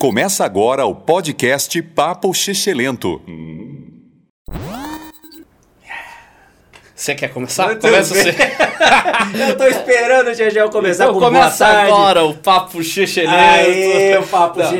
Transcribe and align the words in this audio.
Começa 0.00 0.46
agora 0.46 0.86
o 0.86 0.94
podcast 0.94 1.82
Papo 1.82 2.32
Xixelento. 2.32 3.20
Você 6.96 7.14
quer 7.14 7.28
começar? 7.28 7.66
Muito 7.66 7.82
Começa 7.82 8.14
bem. 8.14 8.22
você. 8.24 8.36
Eu 9.50 9.58
tô 9.58 9.64
esperando 9.66 10.28
o 10.30 10.34
Gegel 10.34 10.70
começar 10.70 11.04
Então 11.04 11.12
com 11.12 11.20
boa 11.20 11.30
começa 11.32 11.66
tarde. 11.66 11.92
agora 11.92 12.24
o 12.24 12.32
papo. 12.34 12.78
Aê, 13.28 14.16
o 14.16 14.26
papo 14.26 14.60
Não, 14.60 14.70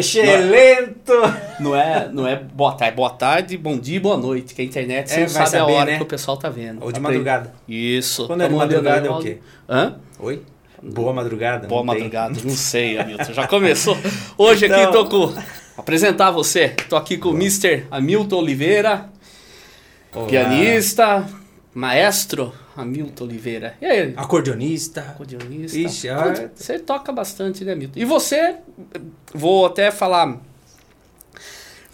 lento. 0.51 1.13
Não 1.61 1.77
é, 1.77 2.09
não 2.11 2.27
é 2.27 2.37
boa 2.37 2.73
tarde, 2.73 2.97
boa 2.97 3.11
tarde, 3.11 3.59
bom 3.59 3.79
dia, 3.79 3.97
e 3.97 4.01
boa 4.01 4.17
noite, 4.17 4.55
que 4.55 4.63
a 4.63 4.65
internet 4.65 5.11
você 5.11 5.17
É, 5.17 5.21
não 5.21 5.29
vai 5.29 5.47
sabe 5.47 5.57
a 5.57 5.61
saber, 5.61 5.73
hora 5.73 5.91
né? 5.91 5.97
que 5.99 6.03
o 6.03 6.07
pessoal 6.07 6.39
tá 6.39 6.49
vendo. 6.49 6.83
Ou 6.83 6.91
de 6.91 6.99
madrugada. 6.99 7.53
Isso. 7.69 8.27
Quando 8.27 8.43
é 8.43 8.49
de 8.49 8.55
madrugada 8.55 9.07
é 9.07 9.11
o 9.11 9.19
quê? 9.19 9.39
Hã? 9.69 9.97
Oi? 10.19 10.43
Boa 10.83 11.13
madrugada? 11.13 11.69
Boa 11.69 11.83
não 11.85 11.93
tem? 11.93 12.03
madrugada, 12.05 12.41
não 12.43 12.57
sei, 12.57 12.99
Hamilton. 12.99 13.33
Já 13.33 13.47
começou. 13.47 13.97
Hoje 14.39 14.67
aqui 14.67 14.81
Então. 14.81 15.05
tô 15.07 15.29
com. 15.29 15.43
Apresentar 15.77 16.31
você. 16.31 16.71
Tô 16.89 16.97
aqui 16.97 17.17
com 17.19 17.31
o 17.31 17.35
Mr. 17.35 17.87
Hamilton 17.91 18.37
Oliveira, 18.37 19.09
Olá. 20.15 20.27
pianista, 20.27 21.27
maestro 21.75 22.53
Hamilton 22.77 23.25
Oliveira. 23.25 23.75
E 23.81 23.87
aí? 23.87 24.15
Acordeonista. 24.17 25.01
Acordeonista. 25.03 25.79
Ixi, 25.79 26.09
ah, 26.09 26.19
Acordeon- 26.21 26.49
Você 26.55 26.79
toca 26.79 27.13
bastante, 27.13 27.65
né, 27.65 27.75
Milton? 27.75 27.99
E 27.99 28.05
você, 28.05 28.57
vou 29.35 29.67
até 29.67 29.91
falar. 29.91 30.39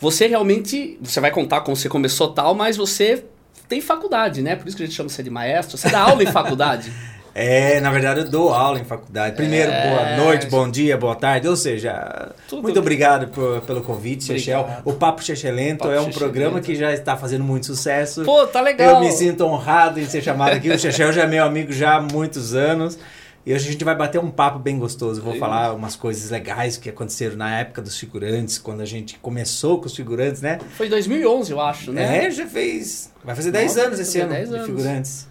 Você 0.01 0.27
realmente. 0.27 0.99
Você 1.03 1.21
vai 1.21 1.31
contar 1.31 1.61
como 1.63 1.77
você 1.77 1.89
começou 1.89 2.29
tal, 2.33 2.55
mas 2.55 2.77
você 2.77 3.25
tem 3.69 3.81
faculdade, 3.81 4.43
né? 4.43 4.55
Por 4.57 4.69
isso 4.69 4.77
que 4.77 4.83
a 4.83 4.87
gente 4.87 4.95
chama 4.95 5.09
você 5.09 5.23
de 5.23 5.31
maestro. 5.31 5.77
Você 5.79 5.89
dá 5.89 6.01
aula 6.01 6.23
em 6.23 6.27
faculdade. 6.31 6.93
É, 7.39 7.79
na 7.81 7.91
verdade 7.91 8.21
eu 8.21 8.29
dou 8.31 8.49
aula 8.55 8.81
em 8.81 8.85
faculdade. 8.85 9.37
Primeiro, 9.37 9.71
É. 9.71 9.91
boa 10.17 10.25
noite, 10.25 10.47
bom 10.47 10.71
dia, 10.71 10.97
boa 10.97 11.15
tarde. 11.15 11.47
Ou 11.47 11.55
seja, 11.55 12.33
Tudo 12.49 12.63
muito 12.63 12.77
bem. 12.77 12.81
obrigado 12.81 13.29
por- 13.29 13.61
pelo 13.61 13.83
convite, 13.83 14.25
Chechel. 14.25 14.67
O 14.87 14.95
Papo 14.95 15.23
Chechelento 15.23 15.85
é 15.85 15.89
um 16.01 16.05
Chechelento. 16.05 16.19
programa 16.19 16.61
que 16.63 16.75
já 16.75 16.95
está 16.95 17.15
fazendo 17.15 17.45
muito 17.45 17.67
sucesso. 17.67 18.23
Pô, 18.25 18.47
tá 18.47 18.63
legal. 18.63 18.95
Eu 18.95 19.01
me 19.01 19.13
sinto 19.13 19.45
honrado 19.45 20.01
em 20.01 20.07
ser 20.07 20.23
chamado 20.23 20.55
aqui. 20.55 20.71
O 20.71 20.79
Chechel 20.79 21.13
já 21.13 21.25
é 21.25 21.27
meu 21.27 21.45
amigo 21.45 21.73
já 21.75 21.97
há 21.97 22.01
muitos 22.01 22.55
anos. 22.55 22.99
E 23.45 23.53
hoje 23.53 23.69
a 23.69 23.73
gente 23.73 23.85
vai 23.85 23.95
bater 23.95 24.19
um 24.19 24.31
papo 24.31 24.59
bem 24.59 24.79
gostoso. 24.79 25.21
Vou 25.21 25.33
Isso. 25.33 25.39
falar 25.41 25.75
umas 25.75 25.95
coisas 25.95 26.31
legais 26.31 26.79
que 26.79 26.89
aconteceram 26.89 27.37
na 27.37 27.61
época 27.61 27.83
dos 27.83 27.99
figurantes, 27.99 28.57
quando 28.57 28.81
a 28.81 28.87
gente 28.87 29.19
começou 29.19 29.79
com 29.79 29.85
os 29.87 29.95
figurantes, 29.95 30.41
né? 30.41 30.59
Foi 30.77 30.87
em 30.87 30.91
2011, 30.91 31.53
eu 31.53 31.61
acho, 31.61 31.93
né? 31.93 32.27
É, 32.27 32.31
já 32.31 32.47
fez. 32.47 33.13
Vai 33.23 33.37
fazer 33.37 33.51
10 33.53 33.77
Nossa, 33.77 33.87
anos 33.89 34.01
esse 34.01 34.19
ano 34.19 34.31
fazer 34.31 34.39
10 34.39 34.49
de 34.49 34.55
anos. 34.57 34.67
figurantes. 34.67 35.29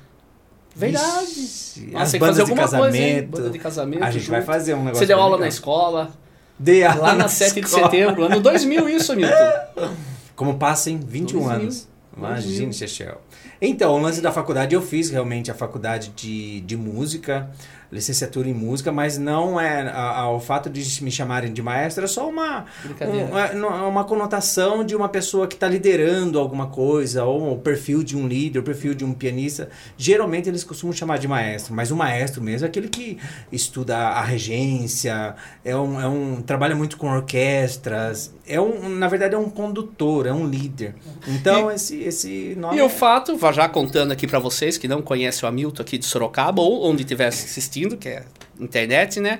Verdade. 0.76 1.26
Vixe, 1.26 1.90
Nossa, 1.92 2.12
tem 2.12 2.20
que 2.20 2.26
fazer 2.26 2.44
de 2.46 2.52
alguma 2.52 2.68
coisa, 2.68 2.98
hein? 2.98 3.04
casamento. 3.04 3.32
Banda 3.32 3.50
de 3.50 3.60
casamento. 3.60 4.04
a 4.04 4.12
gente 4.12 4.30
vai 4.30 4.40
junto. 4.42 4.52
fazer 4.52 4.74
um 4.74 4.80
negócio. 4.80 5.00
Você 5.00 5.06
deu 5.06 5.18
bem 5.18 5.24
aula 5.26 5.38
na 5.38 5.48
escola. 5.48 6.12
Dei 6.60 6.84
aula 6.84 7.02
Lá 7.02 7.12
na 7.16 7.24
na 7.24 7.28
7 7.30 7.54
de 7.54 7.60
escola. 7.66 7.84
setembro, 7.90 8.24
ano 8.24 8.40
2000, 8.40 8.90
isso, 8.90 9.16
Milton. 9.16 9.94
Como 10.36 10.58
passa 10.58 10.90
em 10.90 10.98
21 11.00 11.40
2000. 11.40 11.50
anos. 11.62 11.88
Imagine, 12.18 12.48
2000. 12.68 12.74
Chechel. 12.74 13.22
Então, 13.62 13.94
o 13.96 14.02
lance 14.02 14.22
da 14.22 14.32
faculdade, 14.32 14.76
eu 14.76 14.82
fiz 14.82 15.10
realmente 15.10 15.50
a 15.50 15.54
faculdade 15.54 16.10
de, 16.16 16.62
de 16.62 16.76
música, 16.78 17.50
licenciatura 17.92 18.48
em 18.50 18.54
música, 18.54 18.92
mas 18.92 19.18
não 19.18 19.60
é. 19.60 19.82
A, 19.90 20.20
a- 20.22 20.32
o 20.32 20.40
fato 20.40 20.70
de 20.70 21.04
me 21.04 21.12
chamarem 21.12 21.52
de 21.54 21.62
maestro 21.62 22.04
é 22.04 22.08
só 22.08 22.28
uma, 22.30 22.66
Brincadeira. 22.84 23.26
um- 23.28 23.38
é, 23.38 23.52
é 23.54 23.88
uma 23.88 24.04
conotação 24.04 24.84
de 24.84 24.96
uma 24.96 25.08
pessoa 25.10 25.48
que 25.48 25.54
está 25.56 25.68
liderando 25.68 26.40
alguma 26.40 26.68
coisa, 26.68 27.24
ou 27.24 27.54
o 27.54 27.58
perfil 27.60 28.04
de 28.04 28.16
um 28.18 28.28
líder, 28.28 28.60
o 28.60 28.64
perfil 28.64 28.94
de 28.94 29.04
um 29.06 29.14
pianista. 29.14 29.70
Geralmente 29.98 30.50
eles 30.50 30.64
costumam 30.64 30.94
chamar 30.94 31.18
de 31.20 31.28
maestro, 31.28 31.74
mas 31.74 31.92
o 31.92 31.96
maestro 31.96 32.42
mesmo 32.42 32.66
é 32.66 32.70
aquele 32.70 32.88
que 32.88 33.18
estuda 33.52 33.98
a 33.98 34.22
regência, 34.24 35.36
é 35.64 35.76
um, 35.76 36.00
é 36.02 36.08
um 36.08 36.42
trabalha 36.42 36.76
muito 36.76 36.98
com 36.98 37.08
orquestras, 37.10 38.34
é 38.48 38.60
um, 38.60 38.90
na 38.90 39.08
verdade 39.08 39.36
é 39.36 39.38
um 39.38 39.50
condutor, 39.50 40.26
é 40.28 40.34
um 40.34 40.48
líder. 40.48 40.96
Então 41.28 41.72
esse, 41.72 42.02
esse 42.04 42.56
nome 42.56 42.78
E 42.78 42.82
o 42.82 42.90
fato, 42.90 43.36
vá 43.36 43.52
já 43.52 43.68
contando 43.68 44.12
aqui 44.12 44.28
pra 44.28 44.40
vocês 44.40 44.78
que 44.78 44.88
não 44.88 45.02
conhecem 45.02 45.46
o 45.46 45.50
Hamilton 45.50 45.82
aqui 45.82 45.98
de 45.98 46.06
Sorocaba, 46.06 46.62
ou 46.62 46.90
onde 46.90 47.02
estiver 47.04 47.28
assistindo, 47.28 47.98
que 47.98 48.10
é 48.10 48.24
internet, 48.60 49.20
né? 49.20 49.40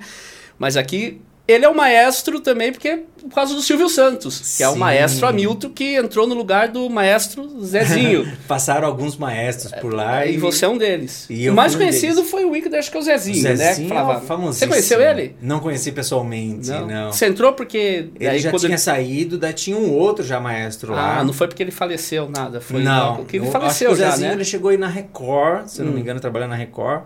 Mas 0.58 0.76
aqui, 0.76 1.20
ele 1.48 1.64
é 1.64 1.68
o 1.68 1.74
maestro 1.76 2.40
também, 2.40 2.72
porque 2.72 3.04
por 3.20 3.34
causa 3.34 3.54
do 3.54 3.60
Silvio 3.62 3.88
Santos, 3.88 4.56
que 4.56 4.62
é 4.62 4.68
o 4.68 4.72
Sim. 4.74 4.78
maestro 4.78 5.26
Hamilton, 5.26 5.70
que 5.70 5.96
entrou 5.96 6.26
no 6.26 6.34
lugar 6.34 6.68
do 6.68 6.88
maestro 6.88 7.64
Zezinho. 7.64 8.30
passaram 8.46 8.86
alguns 8.86 9.16
maestros 9.16 9.72
por 9.80 9.92
lá 9.92 10.24
e 10.26 10.36
você 10.36 10.64
é 10.64 10.68
um 10.68 10.78
deles. 10.78 11.26
E 11.28 11.48
o 11.50 11.54
mais 11.54 11.74
conhecido 11.74 12.16
deles. 12.16 12.30
foi 12.30 12.44
o 12.44 12.50
Wicked, 12.50 12.74
acho 12.76 12.90
que 12.90 12.96
é 12.96 13.00
o 13.00 13.02
Zezinho, 13.02 13.42
né? 13.42 13.50
Que 13.50 13.56
Zezinho 13.56 13.88
falava. 13.88 14.18
é 14.18 14.26
famosíssimo. 14.26 14.52
Você 14.54 14.66
conheceu 14.68 15.00
ele? 15.00 15.36
Não 15.40 15.58
conheci 15.60 15.90
pessoalmente, 15.92 16.68
não. 16.70 17.12
Você 17.12 17.26
entrou 17.26 17.52
porque. 17.52 18.10
Ele 18.18 18.38
já 18.38 18.50
quando 18.50 18.66
tinha 18.66 18.78
saído, 18.78 19.36
daí 19.38 19.52
tinha 19.52 19.76
um 19.76 19.92
outro 19.92 20.24
já 20.24 20.38
maestro 20.40 20.92
lá. 20.92 21.18
Ah, 21.18 21.24
não 21.24 21.32
foi 21.32 21.48
porque 21.48 21.62
ele 21.62 21.72
faleceu, 21.72 22.28
nada. 22.28 22.60
Foi 22.60 22.82
não, 22.82 23.16
porque 23.16 23.36
ele 23.38 23.46
eu 23.46 23.50
faleceu 23.50 23.90
acho 23.90 23.96
que 23.96 24.02
o 24.02 24.04
já, 24.06 24.10
Zezinho 24.12 24.28
né? 24.28 24.34
ele 24.34 24.44
chegou 24.44 24.70
aí 24.70 24.76
na 24.76 24.88
Record, 24.88 25.66
se 25.68 25.80
eu 25.80 25.84
não 25.84 25.92
Hum. 25.92 25.94
me 25.96 26.00
engano, 26.00 26.20
trabalhando 26.20 26.50
na 26.50 26.56
Record. 26.56 27.02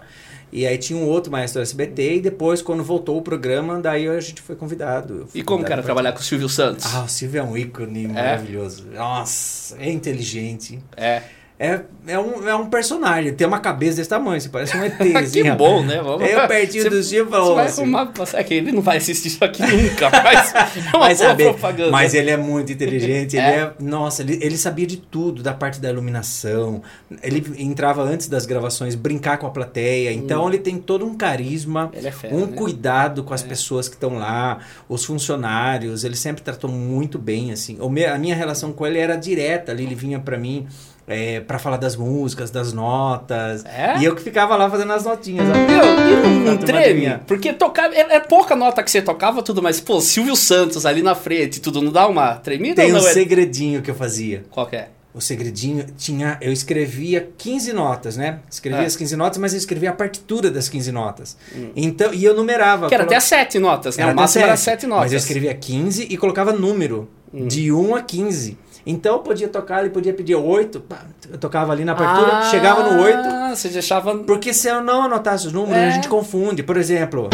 E 0.53 0.67
aí 0.67 0.77
tinha 0.79 0.99
um 0.99 1.07
outro 1.07 1.31
maestro 1.31 1.61
do 1.61 1.63
SBT 1.63 2.17
e 2.17 2.21
depois, 2.21 2.61
quando 2.61 2.83
voltou 2.83 3.19
o 3.19 3.23
programa, 3.23 3.81
daí 3.81 4.09
a 4.09 4.21
gente 4.21 4.43
foi 4.43 4.57
convidado. 4.57 5.29
E 5.35 5.43
como 5.43 5.65
que 5.65 5.73
era 5.73 5.83
trabalhar 5.83 6.13
com 6.13 6.21
o 6.21 6.23
Silvio 6.23 6.49
Santos? 6.49 6.87
Ah, 6.95 7.05
o 7.05 7.09
Silvio 7.09 7.41
é 7.41 7.43
um 7.43 7.57
ícone 7.57 8.09
maravilhoso. 8.09 8.87
Nossa, 8.93 9.77
é 9.79 9.91
inteligente. 9.91 10.79
É. 10.97 11.23
É, 11.63 11.83
é, 12.07 12.19
um, 12.19 12.49
é 12.49 12.55
um 12.55 12.71
personagem, 12.71 13.35
tem 13.35 13.47
uma 13.47 13.61
cabeça 13.61 13.99
desse 13.99 14.09
tamanho, 14.09 14.41
você 14.41 14.49
parece 14.49 14.75
um 14.79 14.81
ET. 14.83 14.97
que 14.97 15.15
assim, 15.15 15.51
ó. 15.51 15.55
bom, 15.57 15.83
né? 15.85 16.01
Vamos 16.03 16.27
Eu 16.27 16.49
pertinho 16.49 16.85
Você- 16.85 16.89
do 16.89 17.03
Você 17.03 17.25
falou 17.27 17.55
vai 17.55 17.67
assim, 17.67 17.83
arrumar. 17.83 18.13
É 18.33 18.43
que 18.43 18.55
ele 18.55 18.73
não 18.73 18.81
vai 18.81 18.97
assistir 18.97 19.29
isso 19.29 19.45
aqui 19.45 19.61
nunca, 19.63 20.09
mas 20.25 20.55
é 20.95 20.97
uma 20.97 21.15
saber, 21.15 21.45
propaganda. 21.51 21.91
Mas 21.91 22.15
ele 22.15 22.31
é 22.31 22.37
muito 22.39 22.73
inteligente, 22.73 23.37
ele 23.37 23.45
É? 23.45 23.59
é, 23.61 23.73
nossa, 23.79 24.23
ele, 24.23 24.39
ele 24.43 24.57
sabia 24.57 24.87
de 24.87 24.97
tudo, 24.97 25.43
da 25.43 25.53
parte 25.53 25.79
da 25.81 25.91
iluminação. 25.91 26.83
Ele 27.23 27.45
entrava 27.59 28.03
antes 28.03 28.27
das 28.27 28.47
gravações 28.47 28.95
brincar 28.95 29.37
com 29.37 29.47
a 29.47 29.51
plateia. 29.51 30.11
Então 30.13 30.49
ele 30.49 30.59
tem 30.59 30.79
todo 30.79 31.05
um 31.05 31.15
carisma, 31.15 31.91
é 31.93 32.11
fera, 32.11 32.35
um 32.35 32.47
né? 32.47 32.57
cuidado 32.57 33.23
com 33.23 33.35
as 33.35 33.45
É. 33.45 33.47
pessoas 33.47 33.87
que 33.87 33.97
estão 33.97 34.15
lá, 34.17 34.61
os 34.89 35.05
funcionários, 35.05 36.05
ele 36.05 36.17
sempre 36.17 36.43
tratou 36.43 36.71
muito 36.71 37.19
bem 37.19 37.53
assim. 37.53 37.77
A 38.11 38.17
minha 38.19 38.35
relação 38.35 38.73
com 38.73 38.87
ele 38.87 38.99
era 38.99 39.15
direta, 39.15 39.73
ali 39.73 39.85
ele 39.85 39.95
vinha 39.95 40.19
pra 40.19 40.39
mim 40.39 40.67
é, 41.11 41.41
para 41.41 41.59
falar 41.59 41.77
das 41.77 41.97
músicas, 41.97 42.51
das 42.51 42.73
notas. 42.73 43.65
É? 43.65 43.99
E 43.99 44.05
eu 44.05 44.15
que 44.15 44.23
ficava 44.23 44.57
lá 44.57 44.71
fazendo 44.71 44.93
as 44.93 45.05
notinhas. 45.05 45.47
ó. 45.49 45.53
Meu, 45.53 46.31
e 46.31 46.39
não, 46.45 46.57
treme? 46.57 47.19
Porque 47.27 47.53
tocar. 47.53 47.93
É, 47.93 48.17
é 48.17 48.21
pouca 48.21 48.55
nota 48.57 48.83
que 48.83 48.91
você 48.91 49.03
tocava, 49.03 49.43
tudo, 49.43 49.63
mas, 49.63 49.81
pô, 49.81 50.01
Silvio 50.01 50.37
Santos 50.37 50.87
ali 50.87 51.03
na 51.03 51.15
frente, 51.15 51.61
tudo, 51.61 51.83
não 51.83 51.93
dá 51.93 52.07
uma 52.07 52.37
tremida 52.37 52.83
Tem 52.83 52.93
ou 52.95 53.01
um? 53.03 53.07
É... 53.07 53.13
segredinho 53.13 53.83
que 53.83 53.91
eu 53.91 53.95
fazia. 53.95 54.45
Qual 54.51 54.67
que 54.67 54.77
é? 54.77 54.89
O 55.13 55.21
segredinho 55.21 55.85
tinha. 55.99 56.39
Eu 56.41 56.53
escrevia 56.53 57.29
15 57.37 57.73
notas, 57.73 58.17
né? 58.17 58.39
Escrevia 58.49 58.83
É. 58.83 58.87
as 58.87 58.95
15 58.95 59.17
notas, 59.17 59.39
mas 59.39 59.53
eu 59.53 59.59
escrevia 59.59 59.91
a 59.91 59.93
partitura 59.93 60.53
das 60.53 60.69
15 60.69 60.93
notas. 60.93 61.37
Então, 61.75 62.15
e 62.15 62.25
eu 62.25 62.33
numerava. 62.33 62.87
Que 62.89 62.95
era 62.95 63.05
colo- 63.05 63.17
até 63.17 63.21
sete 63.21 63.59
notas, 63.59 63.97
né? 63.97 64.05
era 64.05 64.13
o 64.13 64.15
máximo 64.17 64.45
era 64.45 64.57
sete, 64.57 64.83
sete 64.83 64.87
notas. 64.87 65.05
Mas 65.07 65.13
eu 65.13 65.19
escrevia 65.19 65.53
15 65.53 66.07
e 66.09 66.17
colocava 66.17 66.53
número. 66.53 67.09
Hum. 67.35 67.47
De 67.49 67.73
1 67.73 67.95
a 67.97 68.03
15. 68.03 68.57
Então 68.87 69.15
eu 69.15 69.19
podia 69.21 69.49
tocar, 69.49 69.81
ele 69.81 69.91
podia 69.91 70.13
pedir 70.15 70.35
8. 70.35 70.81
pá, 70.81 70.99
Eu 71.31 71.39
tocava 71.39 71.73
ali 71.73 71.85
na 71.85 71.95
partitura, 71.95 72.39
Ah, 72.39 72.43
chegava 72.51 72.83
no 72.91 73.03
8. 73.03 73.57
você 73.57 73.69
deixava. 73.69 74.17
Porque 74.19 74.53
se 74.55 74.69
eu 74.69 74.81
não 74.83 75.03
anotasse 75.03 75.47
os 75.47 75.53
números, 75.53 75.77
É. 75.77 75.89
a 75.89 75.91
gente 75.91 76.09
confunde. 76.09 76.63
Por 76.63 76.77
exemplo. 76.77 77.29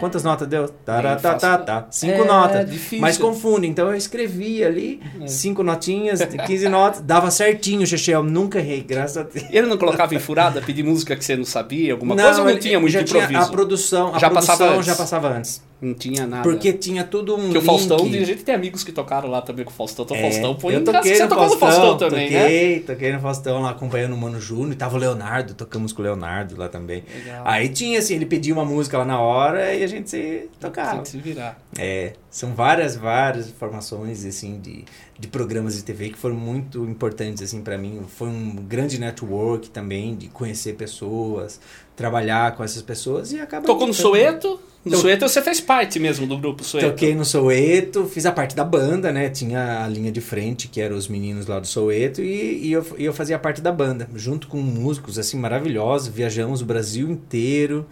Quantas 0.00 0.24
notas 0.24 0.48
deu? 0.48 0.68
Tá, 0.68 1.14
tá, 1.16 1.34
tá, 1.34 1.58
tá. 1.58 1.86
Cinco 1.88 2.22
É, 2.22 2.24
notas. 2.24 2.68
difícil. 2.68 2.98
Mas 3.00 3.16
confunde. 3.16 3.68
Então 3.68 3.86
eu 3.88 3.94
escrevi 3.94 4.64
ali, 4.64 5.00
É. 5.20 5.28
cinco 5.28 5.62
notinhas, 5.62 6.20
15 6.44 6.68
notas. 6.68 7.00
Dava 7.02 7.30
certinho, 7.30 7.86
Chechel. 7.86 8.20
Nunca 8.24 8.58
errei, 8.58 8.82
graças 8.82 9.16
a 9.18 9.22
Deus. 9.22 9.46
Ele 9.48 9.68
não 9.68 9.76
colocava 9.78 10.12
em 10.12 10.18
furada, 10.18 10.60
pedir 10.60 10.82
música 10.82 11.14
que 11.14 11.24
você 11.24 11.36
não 11.36 11.44
sabia, 11.44 11.92
alguma 11.92 12.16
coisa, 12.16 12.40
ou 12.42 12.48
não 12.48 12.58
tinha 12.58 12.80
muito 12.80 12.92
já 12.92 13.00
improviso? 13.02 13.28
Tinha 13.28 13.42
a 13.42 13.46
produção, 13.48 14.08
a 14.12 14.18
Já 14.18 14.28
produção 14.28 14.56
passava 14.58 14.82
já 14.82 14.94
passava 14.96 15.28
antes. 15.28 15.62
Não 15.82 15.94
tinha 15.94 16.28
nada. 16.28 16.44
Porque 16.44 16.72
tinha 16.72 17.02
tudo 17.02 17.34
um 17.34 17.42
Porque 17.46 17.58
o 17.58 17.62
Faustão, 17.62 17.96
de 18.08 18.24
jeito 18.24 18.44
tem 18.44 18.54
amigos 18.54 18.84
que 18.84 18.92
tocaram 18.92 19.28
lá 19.28 19.42
também 19.42 19.64
com 19.64 19.72
o 19.72 19.74
Faustão. 19.74 20.04
Então, 20.04 20.16
o 20.16 20.20
É, 20.20 20.22
Faustão 20.22 20.56
foi 20.60 20.76
eu 20.76 20.84
toquei 20.84 21.16
Você 21.16 21.22
no 21.24 21.28
tocou 21.28 21.48
no 21.48 21.56
Faustão 21.58 21.98
também, 21.98 22.30
né? 22.30 22.40
toquei, 22.42 22.80
Toquei 22.80 23.12
no 23.12 23.20
Faustão 23.20 23.62
lá 23.62 23.70
acompanhando 23.70 24.12
o 24.12 24.16
Mano 24.16 24.40
Júnior. 24.40 24.76
Tava 24.76 24.96
o 24.96 25.00
Leonardo, 25.00 25.54
tocamos 25.54 25.92
com 25.92 26.00
o 26.00 26.04
Leonardo 26.04 26.56
lá 26.56 26.68
também. 26.68 27.02
Legal. 27.12 27.42
Aí 27.44 27.68
tinha 27.68 27.98
assim, 27.98 28.14
ele 28.14 28.26
pedia 28.26 28.54
uma 28.54 28.64
música 28.64 28.96
lá 28.96 29.04
na 29.04 29.20
hora 29.20 29.74
e 29.74 29.82
a 29.82 29.86
gente 29.88 30.08
se 30.08 30.16
Tem 30.20 30.48
tocava. 30.60 31.02
que 31.02 31.08
se 31.08 31.18
virar. 31.18 31.58
É, 31.76 32.12
são 32.30 32.54
várias, 32.54 32.94
várias 32.94 33.48
informações 33.48 34.24
assim 34.24 34.60
de, 34.60 34.84
de 35.18 35.28
programas 35.28 35.76
de 35.76 35.84
TV 35.84 36.10
que 36.10 36.18
foram 36.18 36.34
muito 36.34 36.84
importantes 36.84 37.42
assim 37.42 37.60
para 37.62 37.76
mim. 37.78 38.00
Foi 38.16 38.28
um 38.28 38.56
grande 38.56 38.98
network 38.98 39.70
também 39.70 40.16
de 40.16 40.28
conhecer 40.28 40.74
pessoas, 40.74 41.60
trabalhar 41.94 42.56
com 42.56 42.64
essas 42.64 42.82
pessoas 42.82 43.32
e 43.32 43.40
acaba 43.40 43.66
Tocou 43.66 43.86
no 43.86 43.94
Soeto? 43.94 44.58
No 44.84 44.90
To- 44.92 44.98
Soeto 44.98 45.28
você 45.28 45.40
fez 45.40 45.60
parte 45.60 46.00
mesmo 46.00 46.26
do 46.26 46.36
grupo 46.36 46.64
Soeto. 46.64 46.88
Toquei 46.90 47.14
no 47.14 47.24
Soueto, 47.24 48.04
fiz 48.06 48.26
a 48.26 48.32
parte 48.32 48.56
da 48.56 48.64
banda, 48.64 49.12
né? 49.12 49.28
Tinha 49.30 49.84
a 49.84 49.88
linha 49.88 50.10
de 50.10 50.20
frente, 50.20 50.66
que 50.66 50.80
eram 50.80 50.96
os 50.96 51.06
meninos 51.06 51.46
lá 51.46 51.60
do 51.60 51.66
Soueto, 51.68 52.20
e, 52.20 52.66
e 52.66 52.72
eu, 52.72 52.84
e 52.98 53.04
eu 53.04 53.12
fazia 53.12 53.38
parte 53.38 53.60
da 53.60 53.70
banda, 53.70 54.08
junto 54.16 54.48
com 54.48 54.56
músicos 54.58 55.20
assim 55.20 55.36
maravilhosos. 55.38 56.08
Viajamos 56.08 56.62
o 56.62 56.64
Brasil 56.64 57.08
inteiro. 57.08 57.86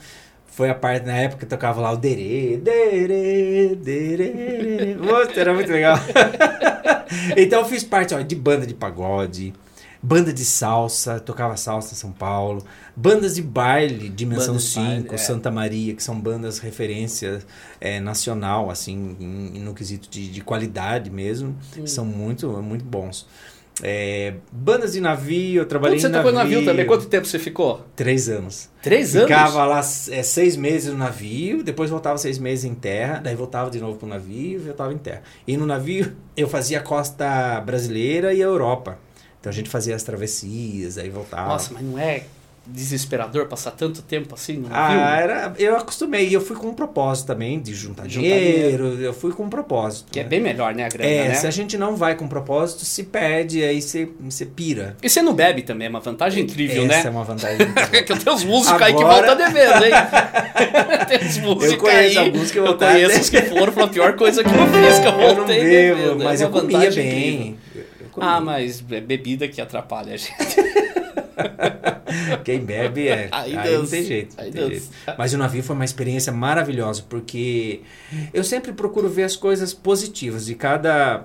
Foi 0.52 0.68
a 0.68 0.74
parte 0.74 1.06
na 1.06 1.14
época 1.16 1.40
que 1.40 1.46
tocava 1.46 1.80
lá 1.80 1.92
o 1.92 1.96
derê, 1.96 2.56
derê, 2.58 3.74
derê. 3.76 4.94
Nossa, 4.94 5.32
era 5.40 5.54
muito 5.54 5.70
legal. 5.70 5.96
então 7.36 7.60
eu 7.60 7.64
fiz 7.64 7.82
parte 7.84 8.14
ó, 8.14 8.20
de 8.20 8.34
banda 8.34 8.66
de 8.66 8.74
pagode, 8.74 9.52
banda 10.02 10.32
de 10.32 10.44
salsa, 10.44 11.20
tocava 11.20 11.56
salsa 11.56 11.94
em 11.94 11.96
São 11.96 12.12
Paulo, 12.12 12.64
bandas 12.96 13.36
de 13.36 13.42
baile, 13.42 14.08
Dimensão 14.08 14.48
Bandas 14.54 14.62
de 14.64 14.68
5, 14.70 14.80
baile, 14.82 15.08
é. 15.14 15.16
Santa 15.18 15.50
Maria, 15.50 15.94
que 15.94 16.02
são 16.02 16.20
bandas 16.20 16.58
referência 16.58 17.40
é, 17.80 18.00
nacional, 18.00 18.70
assim, 18.70 19.16
em- 19.20 19.60
no 19.60 19.72
quesito 19.72 20.08
de, 20.10 20.28
de 20.30 20.40
qualidade 20.40 21.10
mesmo, 21.10 21.56
são 21.86 22.04
muito, 22.04 22.48
muito 22.62 22.84
bons. 22.84 23.26
É, 23.82 24.34
bandas 24.52 24.92
de 24.92 25.00
navio, 25.00 25.62
eu 25.62 25.66
trabalhei 25.66 25.98
Quando 25.98 26.02
você 26.02 26.08
em 26.08 26.12
tocou 26.12 26.32
navio, 26.32 26.50
no 26.50 26.56
navio 26.56 26.70
também, 26.70 26.86
quanto 26.86 27.06
tempo 27.06 27.26
você 27.26 27.38
ficou? 27.38 27.84
Três 27.96 28.28
anos. 28.28 28.68
Três 28.82 29.14
anos? 29.14 29.28
Ficava 29.28 29.64
lá 29.64 29.78
é, 29.78 30.22
seis 30.22 30.56
meses 30.56 30.92
no 30.92 30.98
navio, 30.98 31.62
depois 31.62 31.90
voltava 31.90 32.18
seis 32.18 32.38
meses 32.38 32.64
em 32.64 32.74
terra, 32.74 33.20
daí 33.22 33.34
voltava 33.34 33.70
de 33.70 33.80
novo 33.80 33.98
pro 33.98 34.08
navio 34.08 34.60
e 34.60 34.62
voltava 34.64 34.92
em 34.92 34.98
terra. 34.98 35.22
E 35.46 35.56
no 35.56 35.66
navio 35.66 36.12
eu 36.36 36.48
fazia 36.48 36.78
a 36.78 36.82
costa 36.82 37.60
brasileira 37.60 38.32
e 38.34 38.42
a 38.42 38.46
Europa. 38.46 38.98
Então 39.40 39.50
a 39.50 39.54
gente 39.54 39.70
fazia 39.70 39.96
as 39.96 40.02
travessias, 40.02 40.98
aí 40.98 41.08
voltava. 41.08 41.48
Nossa, 41.48 41.72
mas 41.72 41.82
não 41.82 41.98
é 41.98 42.24
desesperador 42.66 43.46
passar 43.46 43.70
tanto 43.72 44.02
tempo 44.02 44.34
assim 44.34 44.58
no? 44.58 44.68
Ah, 44.70 45.16
era, 45.20 45.52
eu 45.58 45.76
acostumei. 45.76 46.28
E 46.28 46.34
eu 46.34 46.40
fui 46.40 46.56
com 46.56 46.68
um 46.68 46.74
propósito 46.74 47.26
também 47.26 47.58
de 47.60 47.74
juntar, 47.74 48.02
Juntar 48.08 48.20
dinheiro. 48.28 48.98
Eu 49.00 49.12
fui 49.12 49.32
com 49.32 49.44
um 49.44 49.48
propósito. 49.48 50.08
Que 50.10 50.20
é 50.20 50.22
né? 50.22 50.28
bem 50.28 50.40
melhor, 50.40 50.74
né, 50.74 50.84
a 50.84 50.88
grana, 50.88 51.08
É, 51.10 51.28
né? 51.28 51.34
se 51.34 51.46
a 51.46 51.50
gente 51.50 51.76
não 51.78 51.96
vai 51.96 52.14
com 52.14 52.28
propósito, 52.28 52.84
se 52.84 53.04
perde, 53.04 53.62
aí 53.64 53.80
você, 53.82 54.08
você 54.20 54.44
pira. 54.46 54.96
E 55.02 55.08
você 55.08 55.22
não 55.22 55.34
bebe 55.34 55.62
também, 55.62 55.86
é 55.86 55.90
uma 55.90 56.00
vantagem 56.00 56.44
incrível, 56.44 56.84
Essa 56.84 56.94
né? 56.94 57.02
é 57.06 57.10
uma 57.10 57.24
vantagem. 57.24 57.66
boa. 57.66 57.86
que 58.02 58.12
eu 58.12 58.18
tenho 58.18 58.36
uns 58.36 58.44
músicos 58.44 58.82
aí 58.82 58.94
que 58.94 59.02
Agora- 59.02 59.26
voltam 59.26 59.36
devendo, 59.52 59.84
hein? 59.84 59.92
Tem 61.08 61.26
uns 61.28 61.38
músicos 61.38 61.76
conheço 61.76 62.18
aí. 62.20 62.28
a 62.28 62.32
música, 62.32 62.58
eu 62.58 62.66
eu 62.66 62.76
conheço 62.78 63.20
os 63.20 63.30
que 63.30 63.42
foram, 63.42 63.72
foi 63.72 63.82
a 63.84 63.88
pior 63.88 64.12
coisa 64.16 64.44
que 64.44 64.50
eu 64.50 64.54
fiz, 64.54 64.98
que 64.98 65.06
eu 65.06 65.12
eu 65.12 65.18
não 65.28 65.34
voltei 65.36 65.62
bebo, 65.64 65.96
devendo. 65.96 66.24
mas 66.24 66.40
é 66.40 66.44
eu 66.44 66.50
comia 66.50 66.90
bem. 66.90 67.34
incrível. 67.34 67.56
Ah, 68.20 68.40
mas 68.40 68.84
é 68.90 69.00
bebida 69.00 69.48
que 69.48 69.60
atrapalha 69.60 70.14
a 70.14 70.16
gente. 70.16 70.34
Quem 72.44 72.60
bebe 72.60 73.08
é. 73.08 73.28
Aí 73.30 73.56
aí 73.56 73.76
não 73.76 73.86
tem 73.86 74.04
jeito. 74.04 74.36
não 74.36 74.44
tem 74.44 74.52
Deus. 74.52 74.68
jeito. 74.70 74.88
Mas 75.16 75.32
o 75.32 75.38
navio 75.38 75.62
foi 75.62 75.74
uma 75.76 75.84
experiência 75.84 76.32
maravilhosa, 76.32 77.04
porque 77.08 77.80
eu 78.32 78.44
sempre 78.44 78.72
procuro 78.72 79.08
ver 79.08 79.24
as 79.24 79.36
coisas 79.36 79.72
positivas 79.72 80.46
de 80.46 80.54
cada, 80.54 81.24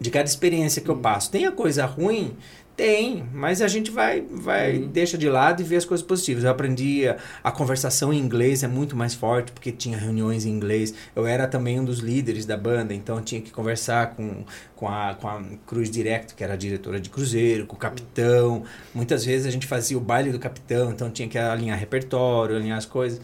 de 0.00 0.10
cada 0.10 0.28
experiência 0.28 0.80
Hum. 0.80 0.84
que 0.84 0.90
eu 0.90 0.96
passo. 0.96 1.30
Tem 1.30 1.46
a 1.46 1.52
coisa 1.52 1.84
ruim? 1.86 2.36
Tem, 2.76 3.26
mas 3.32 3.62
a 3.62 3.68
gente 3.68 3.90
vai, 3.90 4.20
vai 4.20 4.76
Uhum. 4.76 4.88
deixa 4.88 5.16
de 5.16 5.30
lado 5.30 5.62
e 5.62 5.64
vê 5.64 5.76
as 5.76 5.86
coisas 5.86 6.06
positivas. 6.06 6.44
Eu 6.44 6.50
aprendi 6.50 7.08
a, 7.08 7.16
a 7.42 7.50
conversação 7.50 8.12
em 8.12 8.18
inglês 8.18 8.62
é 8.62 8.68
muito 8.68 8.94
mais 8.94 9.14
forte, 9.14 9.50
porque 9.50 9.72
tinha 9.72 9.96
reuniões 9.96 10.44
em 10.44 10.50
inglês. 10.50 10.92
Eu 11.14 11.26
era 11.26 11.46
também 11.48 11.80
um 11.80 11.84
dos 11.86 12.00
líderes 12.00 12.44
da 12.44 12.54
banda, 12.54 12.92
então 12.92 13.22
tinha 13.22 13.40
que 13.40 13.50
conversar 13.50 14.14
com, 14.14 14.44
com, 14.74 14.86
a, 14.88 15.14
com 15.14 15.26
a 15.26 15.42
Cruz 15.66 15.90
Directo, 15.90 16.34
que 16.34 16.44
era 16.44 16.52
a 16.52 16.56
diretora 16.56 17.00
de 17.00 17.08
cruzeiro, 17.08 17.64
com 17.64 17.76
o 17.76 17.78
capitão. 17.78 18.64
Muitas 18.94 19.24
vezes 19.24 19.46
a 19.46 19.50
gente 19.50 19.66
fazia 19.66 19.96
o 19.96 20.00
baile 20.00 20.30
do 20.30 20.38
capitão, 20.38 20.90
então 20.90 21.10
tinha 21.10 21.26
que 21.28 21.38
alinhar 21.38 21.78
repertório, 21.78 22.56
alinhar 22.56 22.76
as 22.76 22.84
coisas. 22.84 23.22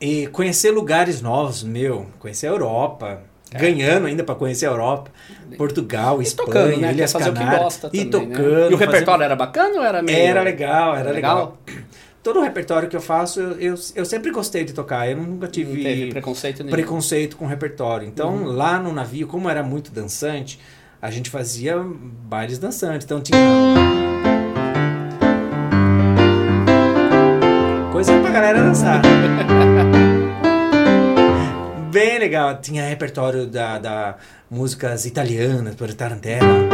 E 0.00 0.28
conhecer 0.28 0.70
lugares 0.70 1.20
novos, 1.20 1.64
meu, 1.64 2.06
conhecer 2.20 2.46
a 2.46 2.50
Europa. 2.50 3.22
Ganhando 3.58 4.06
ainda 4.06 4.24
para 4.24 4.34
conhecer 4.34 4.66
a 4.66 4.70
Europa, 4.70 5.10
Portugal, 5.56 6.18
É. 6.18 6.20
E 6.20 6.22
Espanha, 6.26 6.46
tocando, 6.46 6.76
né? 6.80 6.92
Ilhas 6.92 7.12
fazer 7.12 7.30
o 7.30 7.32
que 7.32 7.38
Canárias. 7.38 7.62
gosta 7.62 7.90
e 7.92 8.04
também, 8.04 8.28
né? 8.28 8.34
tocando. 8.34 8.48
E 8.48 8.52
o 8.52 8.60
fazendo- 8.60 8.78
repertório 8.78 9.22
era 9.24 9.36
bacana 9.36 9.74
ou 9.76 9.82
era 9.84 10.02
meio... 10.02 10.18
Era 10.18 10.42
legal, 10.42 10.90
era 10.94 11.00
Era 11.00 11.12
legal. 11.12 11.58
Todo 12.22 12.40
o 12.40 12.42
repertório 12.42 12.88
que 12.88 12.96
eu 12.96 13.02
faço, 13.02 13.38
eu, 13.38 13.50
eu, 13.60 13.74
eu 13.94 14.04
sempre 14.06 14.30
gostei 14.30 14.64
de 14.64 14.72
tocar. 14.72 15.06
Eu 15.10 15.18
nunca 15.18 15.46
tive 15.46 16.08
preconceito 16.10 16.60
nenhum. 16.60 16.70
preconceito 16.70 17.36
com 17.36 17.46
repertório. 17.46 18.08
Então, 18.08 18.34
Uhum. 18.34 18.44
lá 18.46 18.78
no 18.78 18.92
navio, 18.94 19.26
como 19.26 19.48
era 19.50 19.62
muito 19.62 19.90
dançante, 19.92 20.58
a 21.02 21.10
gente 21.10 21.28
fazia 21.28 21.76
bailes 21.78 22.58
dançantes. 22.58 23.04
Então 23.04 23.20
tinha. 23.20 23.36
Coisa 27.92 28.18
pra 28.20 28.30
galera 28.30 28.62
dançar. 28.62 29.02
Bem 31.94 32.18
legal. 32.18 32.60
Tinha 32.60 32.88
repertório 32.88 33.46
da, 33.46 33.78
da 33.78 34.16
músicas 34.50 35.06
italianas, 35.06 35.76
por 35.76 35.94
Tarantella. 35.94 36.64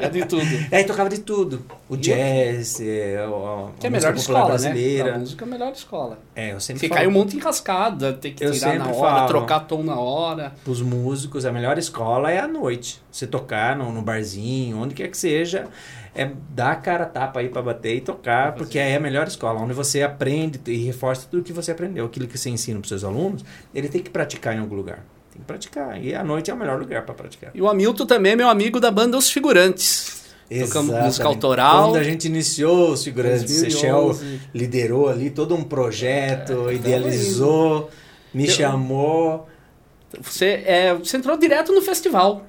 É 0.00 0.08
de 0.08 0.24
tudo. 0.26 0.42
Aí 0.70 0.84
tocava 0.84 1.08
de 1.08 1.20
tudo. 1.20 1.64
O 1.88 1.96
jazz, 1.96 2.80
é, 2.80 3.26
o- 3.26 3.68
a 3.68 3.80
Que 3.80 3.86
é 3.86 3.88
a 3.88 3.90
melhor 3.92 4.14
escola, 4.14 4.46
brasileira. 4.46 5.10
né? 5.10 5.16
A 5.16 5.18
música 5.18 5.44
é 5.44 5.48
a 5.48 5.50
melhor 5.50 5.72
escola. 5.72 6.18
É, 6.34 6.52
eu 6.52 6.60
sempre 6.60 6.80
Você 6.80 6.88
falo 6.88 6.98
cai 7.00 7.06
um 7.06 7.10
monte 7.10 7.36
em 7.36 7.38
cascada, 7.38 8.12
tem 8.12 8.32
que 8.34 8.44
Eu 8.44 8.52
tirar 8.52 8.78
na 8.78 8.86
hora, 8.86 8.94
falo. 8.94 9.28
trocar 9.28 9.60
tom 9.60 9.82
na 9.82 9.98
hora. 9.98 10.52
pros 10.64 10.82
músicos, 10.82 11.46
a 11.46 11.52
melhor 11.52 11.78
escola 11.78 12.30
é 12.30 12.38
a 12.38 12.48
noite. 12.48 13.00
Você 13.10 13.26
tocar 13.26 13.76
no, 13.76 13.92
no 13.92 14.02
barzinho, 14.02 14.78
onde 14.78 14.94
quer 14.94 15.08
que 15.08 15.16
seja, 15.16 15.66
é 16.14 16.30
dar 16.50 16.72
a 16.72 16.76
cara 16.76 17.06
tapa 17.06 17.40
aí 17.40 17.48
pra 17.48 17.62
bater 17.62 17.96
e 17.96 18.00
tocar, 18.00 18.54
porque 18.54 18.78
é 18.78 18.96
a 18.96 19.00
melhor 19.00 19.26
escola, 19.26 19.60
onde 19.60 19.72
você 19.72 20.02
aprende 20.02 20.60
e 20.66 20.76
reforça 20.84 21.26
tudo 21.30 21.42
que 21.42 21.52
você 21.52 21.70
aprendeu. 21.72 22.04
Aquilo 22.06 22.26
que 22.26 22.36
você 22.36 22.50
ensina 22.50 22.78
pros 22.78 22.88
seus 22.90 23.04
alunos, 23.04 23.44
ele 23.74 23.88
tem 23.88 24.02
que 24.02 24.10
praticar 24.10 24.54
em 24.54 24.58
algum 24.58 24.74
lugar. 24.76 25.04
Tem 25.32 25.40
que 25.40 25.46
praticar. 25.46 26.02
E 26.02 26.14
a 26.14 26.22
noite 26.22 26.50
é 26.50 26.54
o 26.54 26.56
melhor 26.56 26.78
lugar 26.78 27.02
pra 27.06 27.14
praticar. 27.14 27.50
E 27.54 27.62
o 27.62 27.68
Hamilton 27.68 28.04
também 28.06 28.32
é 28.32 28.36
meu 28.36 28.48
amigo 28.48 28.78
da 28.78 28.90
banda 28.90 29.16
Os 29.16 29.30
Figurantes. 29.30 30.20
Tocamos 30.66 30.94
música 30.94 31.26
autoral. 31.26 31.84
Quando 31.88 31.96
a 31.96 32.02
gente 32.02 32.26
iniciou 32.26 32.90
os 32.92 33.02
figurantes, 33.02 33.44
2011. 33.44 33.70
Seychelles 34.18 34.40
liderou 34.52 35.08
ali 35.08 35.30
todo 35.30 35.54
um 35.54 35.64
projeto, 35.64 36.68
É, 36.68 36.74
idealizou, 36.74 37.88
me 38.34 38.44
Eu- 38.46 38.50
chamou. 38.52 39.48
Você, 40.20 40.62
é, 40.66 40.92
você 40.94 41.16
entrou 41.16 41.38
direto 41.38 41.72
no 41.72 41.80
festival. 41.80 42.44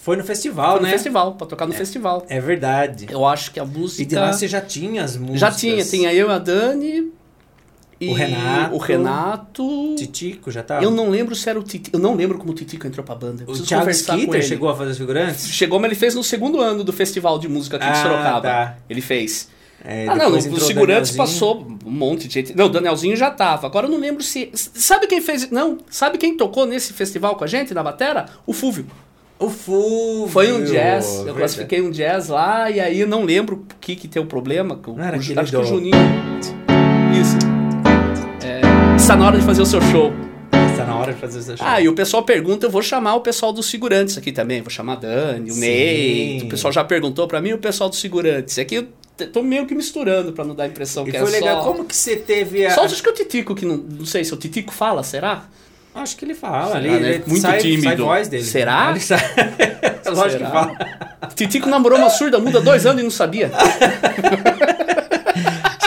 Foi 0.00 0.16
no 0.16 0.24
festival, 0.24 0.72
Foi 0.72 0.80
no 0.80 0.86
né? 0.86 0.92
festival, 0.92 1.34
pra 1.34 1.46
tocar 1.46 1.66
no 1.66 1.72
festival. 1.74 2.24
É 2.28 2.40
verdade. 2.40 3.06
Eu 3.10 3.26
acho 3.26 3.50
que 3.52 3.60
a 3.60 3.64
música. 3.64 4.02
E 4.02 4.06
de 4.06 4.14
lá 4.14 4.32
você 4.32 4.48
já 4.48 4.60
tinha 4.60 5.02
as 5.04 5.16
músicas. 5.16 5.40
Já 5.40 5.50
tinha, 5.50 5.84
tinha 5.84 6.12
eu 6.14 6.28
e 6.28 6.32
a 6.32 6.38
Dani. 6.38 7.12
E 8.00 8.08
O 8.10 8.12
Renato. 8.12 8.74
O 8.74 8.78
Renato. 8.78 9.94
Titico 9.96 10.50
já 10.50 10.62
tava. 10.62 10.84
Eu 10.84 10.90
não 10.90 11.10
lembro 11.10 11.34
se 11.34 11.50
era 11.50 11.58
o 11.58 11.62
Titico. 11.62 11.96
Eu 11.96 12.00
não 12.00 12.14
lembro 12.14 12.38
como 12.38 12.52
o 12.52 12.54
Titico 12.54 12.86
entrou 12.86 13.04
pra 13.04 13.14
banda. 13.16 13.44
O 13.46 13.52
Thiago 13.60 13.90
ele. 13.90 14.42
chegou 14.42 14.68
a 14.68 14.76
fazer 14.76 14.92
os 14.92 14.98
figurantes? 14.98 15.48
Chegou, 15.48 15.80
mas 15.80 15.90
ele 15.90 15.98
fez 15.98 16.14
no 16.14 16.22
segundo 16.22 16.60
ano 16.60 16.84
do 16.84 16.92
festival 16.92 17.38
de 17.38 17.48
música 17.48 17.76
aqui 17.76 17.86
de 17.86 17.92
Ah, 17.92 18.02
Sorocaba. 18.02 18.40
tá. 18.40 18.76
Ele 18.88 19.00
fez. 19.00 19.48
É, 19.84 20.08
ah, 20.08 20.14
não, 20.16 20.36
o 20.36 20.60
figurantes 20.60 21.12
passou 21.12 21.66
um 21.84 21.90
monte 21.90 22.26
de 22.28 22.34
gente. 22.34 22.56
Não, 22.56 22.66
o 22.66 22.68
Danielzinho 22.68 23.16
já 23.16 23.30
tava. 23.30 23.66
Agora 23.66 23.86
eu 23.86 23.90
não 23.90 23.98
lembro 23.98 24.22
se. 24.22 24.50
Sabe 24.54 25.06
quem 25.06 25.20
fez. 25.20 25.50
Não, 25.50 25.78
sabe 25.90 26.18
quem 26.18 26.36
tocou 26.36 26.66
nesse 26.66 26.92
festival 26.92 27.36
com 27.36 27.44
a 27.44 27.46
gente, 27.46 27.74
na 27.74 27.82
batera? 27.82 28.26
O 28.46 28.52
Fúvio. 28.52 28.86
O 29.38 29.48
Fulvio. 29.48 30.28
Foi 30.28 30.52
um 30.52 30.64
jazz. 30.64 31.06
Eu 31.06 31.14
verdade. 31.18 31.38
classifiquei 31.38 31.80
um 31.80 31.90
jazz 31.90 32.28
lá 32.28 32.70
e 32.70 32.80
aí 32.80 33.00
eu 33.00 33.06
não 33.06 33.24
lembro 33.24 33.56
o 33.56 33.74
que 33.80 33.94
que 33.94 34.08
tem 34.08 34.20
o 34.20 34.26
problema. 34.26 34.78
o- 34.86 34.92
Não 34.96 35.04
era 35.04 35.16
o- 35.16 35.20
acho 35.20 35.32
que 35.50 35.56
o 35.56 35.64
Juninho. 35.64 35.94
Isso. 37.20 37.36
É, 38.44 38.96
está 38.96 39.16
na 39.16 39.26
hora 39.26 39.38
de 39.38 39.44
fazer 39.44 39.62
o 39.62 39.66
seu 39.66 39.80
show. 39.80 40.12
Está 40.70 40.84
na 40.84 40.96
hora 40.96 41.12
de 41.12 41.20
fazer 41.20 41.38
essa 41.38 41.56
show. 41.56 41.66
Ah, 41.66 41.80
e 41.80 41.88
o 41.88 41.94
pessoal 41.94 42.22
pergunta, 42.22 42.66
eu 42.66 42.70
vou 42.70 42.82
chamar 42.82 43.14
o 43.14 43.20
pessoal 43.20 43.52
dos 43.52 43.66
segurantes 43.70 44.16
aqui 44.18 44.32
também. 44.32 44.60
Vou 44.60 44.70
chamar 44.70 44.94
a 44.94 44.96
Dani, 44.96 45.50
o 45.50 45.54
Sim. 45.54 45.60
Ney. 45.60 46.42
O 46.44 46.48
pessoal 46.48 46.72
já 46.72 46.84
perguntou 46.84 47.26
pra 47.28 47.40
mim, 47.40 47.52
o 47.52 47.58
pessoal 47.58 47.88
dos 47.88 48.00
segurantes. 48.00 48.58
Aqui 48.58 48.76
eu 48.76 48.86
t- 49.16 49.26
tô 49.26 49.42
meio 49.42 49.66
que 49.66 49.74
misturando 49.74 50.32
pra 50.32 50.44
não 50.44 50.54
dar 50.54 50.64
a 50.64 50.66
impressão 50.68 51.06
e 51.06 51.12
que 51.12 51.18
foi 51.18 51.28
é 51.28 51.30
legal. 51.32 51.62
só... 51.62 51.72
Como 51.72 51.84
que 51.84 51.94
você 51.96 52.16
teve 52.16 52.64
a. 52.66 52.70
Só 52.74 52.84
acho 52.84 53.02
que 53.02 53.08
o 53.08 53.14
Titico, 53.14 53.54
que 53.54 53.64
não, 53.64 53.76
não 53.76 54.04
sei 54.06 54.24
se 54.24 54.32
o 54.34 54.36
Titico 54.36 54.72
fala, 54.72 55.02
será? 55.02 55.44
Acho 55.94 56.16
que 56.16 56.24
ele 56.24 56.34
fala 56.34 56.76
ali. 56.76 56.88
né? 56.90 56.96
ele 56.96 57.24
Muito 57.26 57.40
sai, 57.40 57.58
tímido. 57.58 57.82
Sai 57.84 57.96
voz 57.96 58.28
dele. 58.28 58.44
Será? 58.44 58.90
Ele 58.90 59.00
sai... 59.00 59.18
Lógico 60.06 60.30
Será? 60.44 60.46
que 60.46 60.52
fala. 60.52 61.28
Titico 61.34 61.68
namorou 61.68 61.98
uma 61.98 62.08
surda 62.10 62.38
muda 62.38 62.60
dois 62.60 62.86
anos 62.86 63.00
e 63.00 63.04
não 63.04 63.10
sabia. 63.10 63.50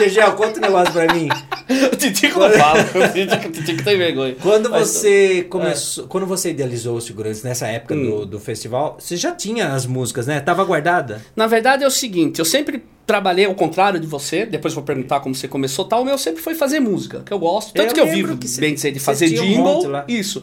Chegel, 0.03 0.31
conta 0.33 0.57
um 0.59 0.61
negócio 0.61 0.93
pra 0.93 1.13
mim. 1.13 1.27
o 1.91 1.95
Titico 1.95 2.39
não 2.39 2.49
fala. 2.51 2.79
O 2.81 3.13
Titico, 3.13 3.81
o 3.81 3.83
tem 3.83 3.97
vergonha. 3.97 4.35
Quando 4.41 4.69
Mas- 4.69 4.87
você 4.89 5.43
começou, 5.49 6.07
quando 6.07 6.25
você 6.25 6.49
idealizou 6.51 6.95
os 6.97 7.05
figurantes 7.07 7.43
nessa 7.43 7.67
época 7.67 7.93
Hum. 7.95 8.03
do, 8.21 8.25
do 8.25 8.39
festival, 8.39 8.97
você 8.99 9.15
já 9.15 9.31
tinha 9.33 9.73
as 9.73 9.85
músicas, 9.85 10.27
né? 10.27 10.39
Tava 10.39 10.63
guardada? 10.63 11.21
Na 11.35 11.47
verdade 11.47 11.83
é 11.83 11.87
o 11.87 11.91
seguinte, 11.91 12.39
eu 12.39 12.45
sempre 12.45 12.83
trabalhei 13.05 13.45
ao 13.45 13.53
contrário 13.55 13.99
de 13.99 14.07
você, 14.07 14.45
depois 14.45 14.73
vou 14.73 14.83
perguntar 14.83 15.19
como 15.19 15.35
você 15.35 15.47
começou 15.47 15.83
tal, 15.85 16.01
o 16.01 16.05
meu 16.05 16.17
sempre 16.17 16.41
foi 16.41 16.55
fazer 16.55 16.79
música, 16.79 17.21
que 17.25 17.33
eu 17.33 17.39
gosto. 17.39 17.73
Tanto 17.73 17.89
Eu 17.89 17.93
que 17.93 17.99
eu 17.99 18.07
vivo, 18.07 18.37
que 18.37 18.47
você- 18.47 18.61
bem 18.61 18.73
de 18.75 18.99
fazer 18.99 19.25
um 19.39 19.43
jingle. 19.43 19.87
lá. 19.87 20.05
Isso. 20.07 20.41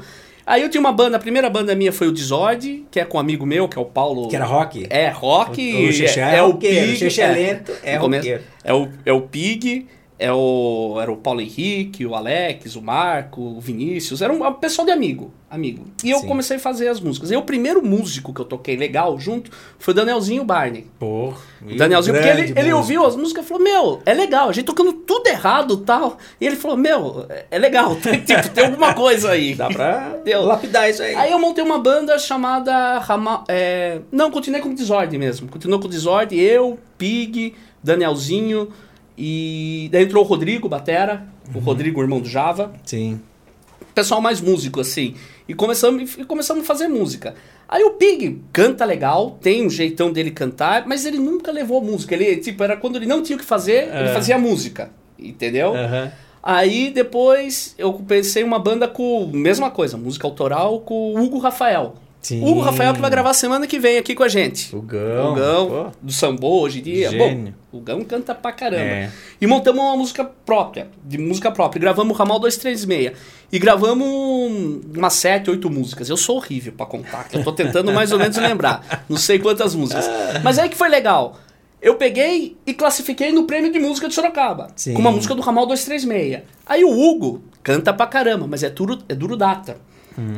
Aí 0.49 0.62
eu 0.62 0.71
tinha 0.71 0.81
uma 0.81 0.93
banda, 0.93 1.19
a 1.19 1.21
primeira 1.21 1.50
banda 1.50 1.75
minha 1.76 1.93
foi 1.93 2.09
o 2.09 2.12
Desord, 2.12 2.87
que 2.90 2.99
é 2.99 3.05
com 3.05 3.19
um 3.19 3.21
amigo 3.21 3.45
meu, 3.45 3.69
que 3.69 3.76
é 3.78 3.81
o 3.81 3.85
Paulo. 3.85 4.28
Que 4.28 4.35
era 4.37 4.47
rock? 4.47 4.87
É, 4.88 5.09
rock. 5.11 5.61
O- 5.75 5.78
o 5.88 5.88
é 5.90 6.37
é, 6.37 6.43
o 6.43 6.55
Pig. 6.55 6.93
o 6.93 6.97
Xexé 6.97 7.23
é 7.23 7.28
lento, 7.33 7.73
é. 7.83 7.99
É 8.64 8.73
o, 8.73 8.88
é 9.05 9.12
o 9.12 9.21
Pig, 9.21 9.87
É 10.20 10.32
o, 10.32 10.98
era 11.00 11.12
o 11.12 11.16
Paulo 11.16 11.40
Henrique, 11.40 12.04
o 12.04 12.12
Alex, 12.12 12.75
o 12.75 12.82
Marco, 12.82 13.40
o 13.40 13.60
Vinícius. 13.60 14.20
Era 14.20 14.32
um, 14.32 14.44
um 14.44 14.52
pessoal 14.54 14.84
de 14.84 14.90
amigo. 14.90 15.32
amigo. 15.48 15.84
E 16.02 16.10
eu 16.10 16.18
Sim. 16.18 16.26
comecei 16.26 16.56
a 16.56 16.60
fazer 16.60 16.88
as 16.88 16.98
músicas. 17.00 17.30
E 17.30 17.37
o 17.37 17.42
primeiro 17.42 17.80
músico 17.87 18.34
que 18.34 18.40
eu 18.40 18.44
toquei 18.44 18.76
legal 18.76 19.16
junto 19.16 19.48
foi 19.78 19.92
o 19.92 19.94
Danielzinho 19.94 20.42
Barney. 20.44 20.87
Pô, 20.98 21.32
O 21.62 21.76
Danielzinho, 21.76 22.16
porque 22.16 22.28
ele, 22.30 22.52
ele 22.58 22.72
ouviu 22.72 23.06
as 23.06 23.14
músicas 23.14 23.44
e 23.44 23.48
falou, 23.48 23.62
meu, 23.62 24.02
é 24.04 24.12
legal, 24.12 24.48
a 24.48 24.52
gente 24.52 24.64
tocando 24.64 24.92
tudo 24.92 25.28
errado 25.28 25.78
e 25.82 25.87
tal. 25.87 26.18
E 26.40 26.46
ele 26.46 26.56
falou, 26.56 26.76
meu, 26.76 27.25
é- 27.28 27.46
é 27.52 27.58
legal, 27.60 27.94
tem, 28.02 28.18
tipo, 28.20 28.48
tem 28.50 28.64
alguma 28.64 28.92
coisa 28.94 29.30
aí. 29.30 29.54
Dá 29.54 29.68
pra 29.68 30.16
Deu. 30.25 30.42
lapidar 30.42 30.90
isso 30.90 31.00
aí. 31.00 31.14
Aí 31.14 31.30
eu 31.30 31.38
montei 31.38 31.62
uma 31.62 31.78
banda 31.78 32.18
chamada 32.18 32.98
Rama... 32.98 33.44
é, 33.46 34.00
Não, 34.10 34.32
continuei 34.32 34.60
com 34.60 34.75
Desordem 34.75 35.16
mesmo. 35.16 35.48
Continuou 35.48 35.80
com 35.80 35.87
Desordem, 35.88 36.40
eu, 36.40 36.76
Pig, 36.98 37.54
Danielzinho 37.84 38.68
e... 39.18 39.88
Daí 39.90 40.04
entrou 40.04 40.25
o 40.25 40.26
Rodrigo, 40.26 40.68
Batera, 40.68 41.26
o 41.54 41.58
Rodrigo, 41.58 42.00
irmão 42.00 42.20
do 42.20 42.28
Java. 42.28 42.72
Sim. 42.84 43.20
Pessoal 43.94 44.20
mais 44.20 44.40
músico, 44.40 44.80
assim. 44.80 45.14
E 45.48 45.54
começamos, 45.54 46.16
e 46.16 46.25
começamos 46.25 46.62
a 46.62 46.66
fazer 46.66 46.87
música. 46.88 47.34
Aí 47.68 47.82
o 47.82 47.90
Pig 47.92 48.40
canta 48.52 48.84
legal, 48.84 49.38
tem 49.42 49.66
um 49.66 49.70
jeitão 49.70 50.12
dele 50.12 50.30
cantar, 50.30 50.87
mas 50.87 51.04
ele 51.04 51.18
nunca 51.18 51.50
levou 51.50 51.82
música. 51.82 52.14
Ele, 52.14 52.37
tipo, 52.37 52.62
era 52.62 52.76
quando 52.76 52.96
ele 52.96 53.06
não 53.06 53.22
tinha 53.22 53.37
o 53.37 53.38
que 53.40 53.44
fazer, 53.44 53.88
ele 53.88 54.08
É. 54.08 54.14
fazia 54.14 54.38
música. 54.38 54.90
Entendeu? 55.18 55.75
Aham. 55.75 56.12
Aí 56.40 56.90
depois 56.90 57.75
eu 57.76 57.92
pensei 57.94 58.44
uma 58.44 58.58
banda 58.58 58.87
com 58.87 59.26
mesma 59.32 59.70
coisa, 59.70 59.96
música 59.96 60.26
autoral 60.26 60.80
com 60.80 61.12
o 61.14 61.20
Hugo 61.22 61.38
Rafael. 61.38 61.96
Sim. 62.28 62.44
Hugo 62.44 62.61
Rafael 62.61 62.92
que 62.92 63.00
vai 63.00 63.11
gravar 63.11 63.32
semana 63.32 63.66
que 63.66 63.78
vem 63.78 63.97
aqui 63.97 64.14
com 64.14 64.23
a 64.23 64.28
gente. 64.28 64.75
O 64.76 64.82
Gão. 64.82 65.32
O 65.32 65.35
Gão, 65.35 65.92
do 66.02 66.12
Sambô 66.12 66.61
hoje 66.61 66.80
em 66.80 66.82
dia. 66.82 67.11
Gênio. 67.11 67.54
Bom, 67.73 67.78
o 67.78 67.80
Gão 67.80 68.02
canta 68.04 68.35
pra 68.35 68.52
caramba. 68.52 68.82
É. 68.82 69.11
E 69.40 69.47
montamos 69.47 69.80
uma 69.82 69.97
música 69.97 70.25
própria, 70.25 70.88
de 71.04 71.16
música 71.16 71.50
própria. 71.50 71.80
Gravamos 71.80 72.14
o 72.14 72.18
Ramal 72.18 72.38
236. 72.38 73.12
E 73.50 73.58
gravamos 73.58 74.06
um- 74.06 74.80
umas 74.97 75.14
sete, 75.14 75.49
oito 75.49 75.70
músicas. 75.70 76.11
Eu 76.11 76.16
sou 76.18 76.37
horrível 76.37 76.73
pra 76.76 76.85
contar, 76.85 77.26
que 77.28 77.37
eu 77.38 77.42
tô 77.42 77.52
tentando 77.52 77.92
mais 77.92 78.12
ou 78.12 78.18
menos 78.18 78.37
lembrar. 78.37 79.04
Não 79.08 79.16
sei 79.16 79.38
quantas 79.38 79.75
músicas. 79.75 80.06
Mas 80.44 80.58
aí 80.58 80.68
que 80.68 80.76
foi 80.76 80.88
legal. 80.90 81.38
Eu 81.80 81.94
peguei 81.94 82.56
e 82.66 82.75
classifiquei 82.75 83.30
no 83.32 83.44
prêmio 83.44 83.73
de 83.73 83.78
música 83.78 84.08
de 84.08 84.14
Sorocaba. 84.14 84.66
Sim. 84.76 84.94
Com 84.94 85.00
uma 85.00 85.12
música 85.12 85.35
do 85.35 85.40
Ramal 85.40 85.64
236. 85.64 86.42
Aí 86.66 86.85
o 86.85 86.90
Hugo 86.90 87.42
canta 87.62 87.92
pra 87.92 88.06
caramba, 88.06 88.47
mas 88.47 88.62
é 88.62 88.68
duro, 88.70 88.99
é 89.08 89.14
duro 89.14 89.37
data. 89.37 89.76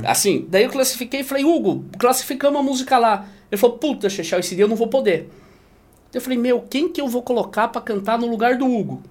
Assim, 0.04 0.46
daí 0.48 0.64
eu 0.64 0.70
classifiquei 0.70 1.20
e 1.20 1.24
falei, 1.24 1.44
Hugo, 1.44 1.84
classificamos 1.98 2.60
a 2.60 2.62
música 2.62 2.98
lá. 2.98 3.26
Ele 3.50 3.60
falou, 3.60 3.78
puta, 3.78 4.08
Chechel, 4.08 4.40
esse 4.40 4.54
dia 4.54 4.64
eu 4.64 4.68
não 4.68 4.76
vou 4.76 4.88
poder. 4.88 5.28
Eu 6.12 6.20
falei, 6.20 6.38
meu, 6.38 6.60
quem 6.68 6.88
que 6.88 7.00
eu 7.00 7.08
vou 7.08 7.22
colocar 7.22 7.68
pra 7.68 7.80
cantar 7.80 8.18
no 8.18 8.26
lugar 8.28 8.56
do 8.56 8.66
Hugo? 8.66 9.02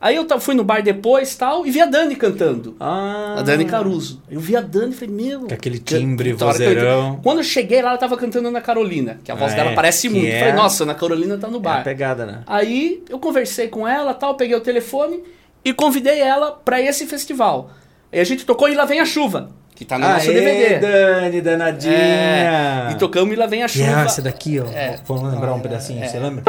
Aí 0.00 0.16
eu 0.16 0.26
fui 0.40 0.52
no 0.56 0.64
bar 0.64 0.82
depois 0.82 1.36
tal 1.36 1.64
e 1.64 1.70
vi 1.70 1.80
a 1.80 1.86
Dani 1.86 2.16
cantando. 2.16 2.74
Ah. 2.80 3.36
A 3.38 3.42
Dani 3.42 3.64
Caruso. 3.64 4.20
Eu 4.28 4.40
vi 4.40 4.56
a 4.56 4.60
Dani 4.60 4.90
e 4.90 4.94
falei, 4.96 5.14
meu. 5.14 5.40
Com 5.46 5.54
aquele 5.54 5.78
timbre, 5.78 6.34
que 6.34 6.42
eu 6.42 6.46
vozeirão. 6.48 7.20
Quando 7.22 7.38
eu 7.38 7.44
cheguei 7.44 7.80
lá, 7.80 7.90
ela 7.90 7.98
tava 7.98 8.16
cantando 8.16 8.48
Ana 8.48 8.60
Carolina, 8.60 9.20
que 9.22 9.30
a 9.30 9.36
voz 9.36 9.52
Ah, 9.52 9.56
dela 9.56 9.70
é, 9.70 9.74
parece 9.76 10.08
muito. 10.08 10.26
é- 10.26 10.40
Falei, 10.40 10.54
nossa, 10.54 10.82
Ana 10.82 10.94
Carolina 10.96 11.38
tá 11.38 11.46
no 11.46 11.54
É 11.54 11.58
a 11.58 11.62
bar. 11.62 11.84
pegada, 11.84 12.26
né? 12.26 12.42
Aí 12.48 13.04
eu 13.08 13.20
conversei 13.20 13.68
com 13.68 13.86
ela, 13.86 14.12
tal, 14.12 14.34
peguei 14.34 14.56
o 14.56 14.60
telefone 14.60 15.22
e 15.64 15.72
convidei 15.72 16.18
ela 16.18 16.50
pra 16.50 16.80
esse 16.82 17.06
festival. 17.06 17.70
Aí 18.12 18.18
a 18.18 18.24
gente 18.24 18.44
tocou 18.44 18.68
E 18.68 18.74
Lá 18.74 18.84
Vem 18.84 18.98
a 18.98 19.04
Chuva, 19.06 19.50
que 19.82 19.88
tá 19.88 19.98
no 19.98 20.06
nosso 20.08 20.30
Aê, 20.30 20.34
DVD. 20.40 20.78
Dani, 20.78 21.40
danadinha. 21.40 21.92
É, 21.92 22.88
e 22.92 22.94
tocamos 22.94 23.32
E 23.34 23.36
Lá 23.36 23.46
Vem 23.46 23.64
a 23.64 23.68
Chuva. 23.68 23.96
ah, 23.96 24.04
essa 24.04 24.22
daqui, 24.22 24.60
ó. 24.60 24.66
É. 24.72 25.00
Vamos 25.04 25.32
lembrar 25.32 25.52
um 25.54 25.60
pedacinho, 25.60 26.02
É. 26.04 26.06
você 26.06 26.20
lembra? 26.20 26.44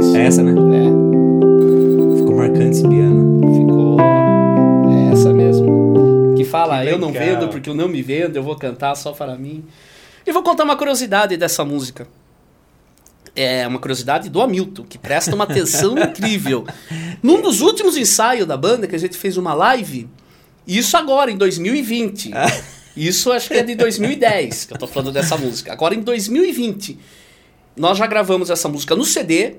Isso. 0.00 0.16
É 0.16 0.26
essa, 0.26 0.42
né? 0.42 0.52
É, 0.52 2.16
Ficou 2.18 2.36
marcante 2.36 2.70
esse 2.70 2.88
piano. 2.88 3.40
ficou. 3.54 4.00
É 4.00 5.12
essa 5.12 5.32
mesmo. 5.32 6.34
Que 6.36 6.44
fala, 6.44 6.82
Que 6.82 6.88
eu 6.90 6.98
não 6.98 7.12
vendo 7.12 7.48
porque 7.48 7.68
eu 7.68 7.74
não 7.74 7.86
me 7.88 8.00
vendo, 8.00 8.36
eu 8.36 8.42
vou 8.42 8.56
cantar 8.56 8.94
só 8.94 9.12
para 9.12 9.36
mim. 9.36 9.62
E 10.26 10.32
vou 10.32 10.42
contar 10.42 10.64
uma 10.64 10.76
curiosidade 10.76 11.36
dessa 11.36 11.64
música. 11.66 12.06
É 13.36 13.66
uma 13.66 13.78
curiosidade 13.78 14.28
do 14.30 14.40
Hamilton, 14.40 14.84
que 14.88 14.96
presta 14.98 15.34
uma 15.34 15.44
atenção 15.44 15.96
incrível. 16.00 16.66
Num 17.22 17.42
dos 17.42 17.60
últimos 17.60 17.96
ensaios 17.96 18.46
da 18.46 18.56
banda, 18.56 18.86
que 18.86 18.96
a 18.96 18.98
gente 18.98 19.16
fez 19.18 19.36
uma 19.36 19.52
live, 19.54 20.08
isso 20.68 20.96
agora, 20.96 21.30
em 21.30 21.36
2020. 21.36 22.30
Isso 22.96 23.30
acho 23.30 23.48
que 23.48 23.54
é 23.54 23.62
de 23.62 23.76
2010 23.76 24.64
que 24.64 24.74
eu 24.74 24.78
tô 24.78 24.86
falando 24.86 25.12
dessa 25.12 25.36
música. 25.36 25.72
Agora 25.72 25.94
em 25.94 26.00
2020, 26.00 26.98
nós 27.76 27.96
já 27.96 28.06
gravamos 28.06 28.50
essa 28.50 28.68
música 28.68 28.96
no 28.96 29.04
CD 29.04 29.56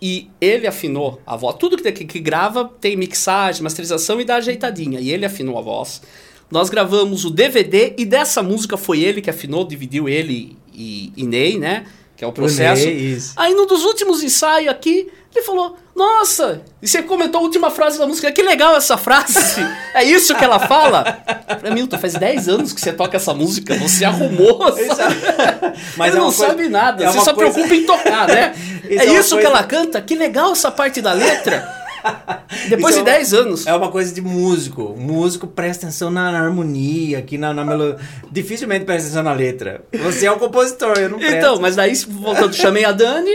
e 0.00 0.30
ele 0.40 0.66
afinou 0.68 1.20
a 1.26 1.36
voz. 1.36 1.56
Tudo 1.58 1.76
que, 1.76 1.90
que, 1.90 2.04
que 2.04 2.20
grava 2.20 2.70
tem 2.80 2.96
mixagem, 2.96 3.62
masterização 3.62 4.20
e 4.20 4.24
dá 4.24 4.36
ajeitadinha. 4.36 5.00
E 5.00 5.10
ele 5.10 5.26
afinou 5.26 5.58
a 5.58 5.60
voz. 5.60 6.00
Nós 6.48 6.70
gravamos 6.70 7.24
o 7.24 7.30
DVD 7.30 7.94
e 7.98 8.04
dessa 8.04 8.42
música 8.42 8.76
foi 8.76 9.00
ele 9.00 9.20
que 9.20 9.30
afinou, 9.30 9.64
dividiu 9.64 10.08
ele 10.08 10.56
e, 10.72 11.12
e 11.16 11.24
Ney, 11.24 11.58
né? 11.58 11.86
Que 12.16 12.24
é 12.24 12.26
o 12.26 12.32
processo. 12.32 12.86
Ney, 12.86 13.14
isso. 13.14 13.32
Aí 13.36 13.52
num 13.52 13.66
dos 13.66 13.84
últimos 13.84 14.22
ensaios 14.22 14.70
aqui, 14.70 15.08
ele 15.38 15.44
falou: 15.44 15.76
Nossa! 15.94 16.62
E 16.82 16.88
você 16.88 17.02
comentou 17.02 17.40
a 17.40 17.44
última 17.44 17.70
frase 17.70 17.98
da 17.98 18.06
música, 18.06 18.32
que 18.32 18.42
legal 18.42 18.76
essa 18.76 18.96
frase! 18.96 19.60
é 19.94 20.02
isso 20.04 20.34
que 20.34 20.44
ela 20.44 20.58
fala? 20.58 21.04
Pra 21.60 21.70
Milton, 21.70 21.98
faz 21.98 22.14
10 22.14 22.48
anos 22.48 22.72
que 22.72 22.80
você 22.80 22.92
toca 22.92 23.16
essa 23.16 23.32
música, 23.34 23.74
você 23.76 24.04
arrumou, 24.04 24.60
sabe? 24.94 25.16
Mas 25.96 26.08
Ele 26.08 26.16
é 26.16 26.20
não 26.20 26.26
coisa- 26.32 26.46
sabe 26.46 26.68
nada, 26.68 27.04
é 27.04 27.06
você 27.08 27.20
só 27.20 27.32
coisa- 27.34 27.52
preocupa 27.52 27.74
em 27.74 27.84
tocar, 27.86 28.26
né? 28.28 28.54
Isso 28.84 29.02
é 29.02 29.06
é 29.06 29.14
isso 29.14 29.36
que 29.36 29.42
coisa- 29.42 29.48
ela 29.48 29.62
canta? 29.64 30.00
Que 30.00 30.14
legal 30.16 30.52
essa 30.52 30.70
parte 30.70 31.00
da 31.00 31.12
letra! 31.12 31.80
Depois 32.70 32.94
Isso 32.94 33.04
de 33.04 33.10
é 33.10 33.12
uma- 33.12 33.18
10 33.18 33.34
anos. 33.34 33.66
É 33.66 33.74
uma 33.74 33.90
coisa 33.90 34.12
de 34.14 34.22
músico. 34.22 34.82
O 34.84 34.98
músico 34.98 35.46
presta 35.46 35.84
atenção 35.86 36.10
na, 36.10 36.32
na 36.32 36.40
harmonia, 36.40 37.18
aqui 37.18 37.36
na, 37.36 37.52
na 37.52 37.62
melodia. 37.62 37.98
Dificilmente 38.32 38.86
presta 38.86 39.08
atenção 39.08 39.22
na 39.22 39.34
letra. 39.34 39.82
Você 39.92 40.24
é 40.24 40.32
o 40.32 40.38
compositor, 40.38 40.96
eu 40.98 41.10
não 41.10 41.18
presto. 41.18 41.36
Então, 41.36 41.60
mas 41.60 41.76
daí, 41.76 41.94
voltando, 42.08 42.54
chamei 42.54 42.86
a 42.86 42.92
Dani. 42.92 43.30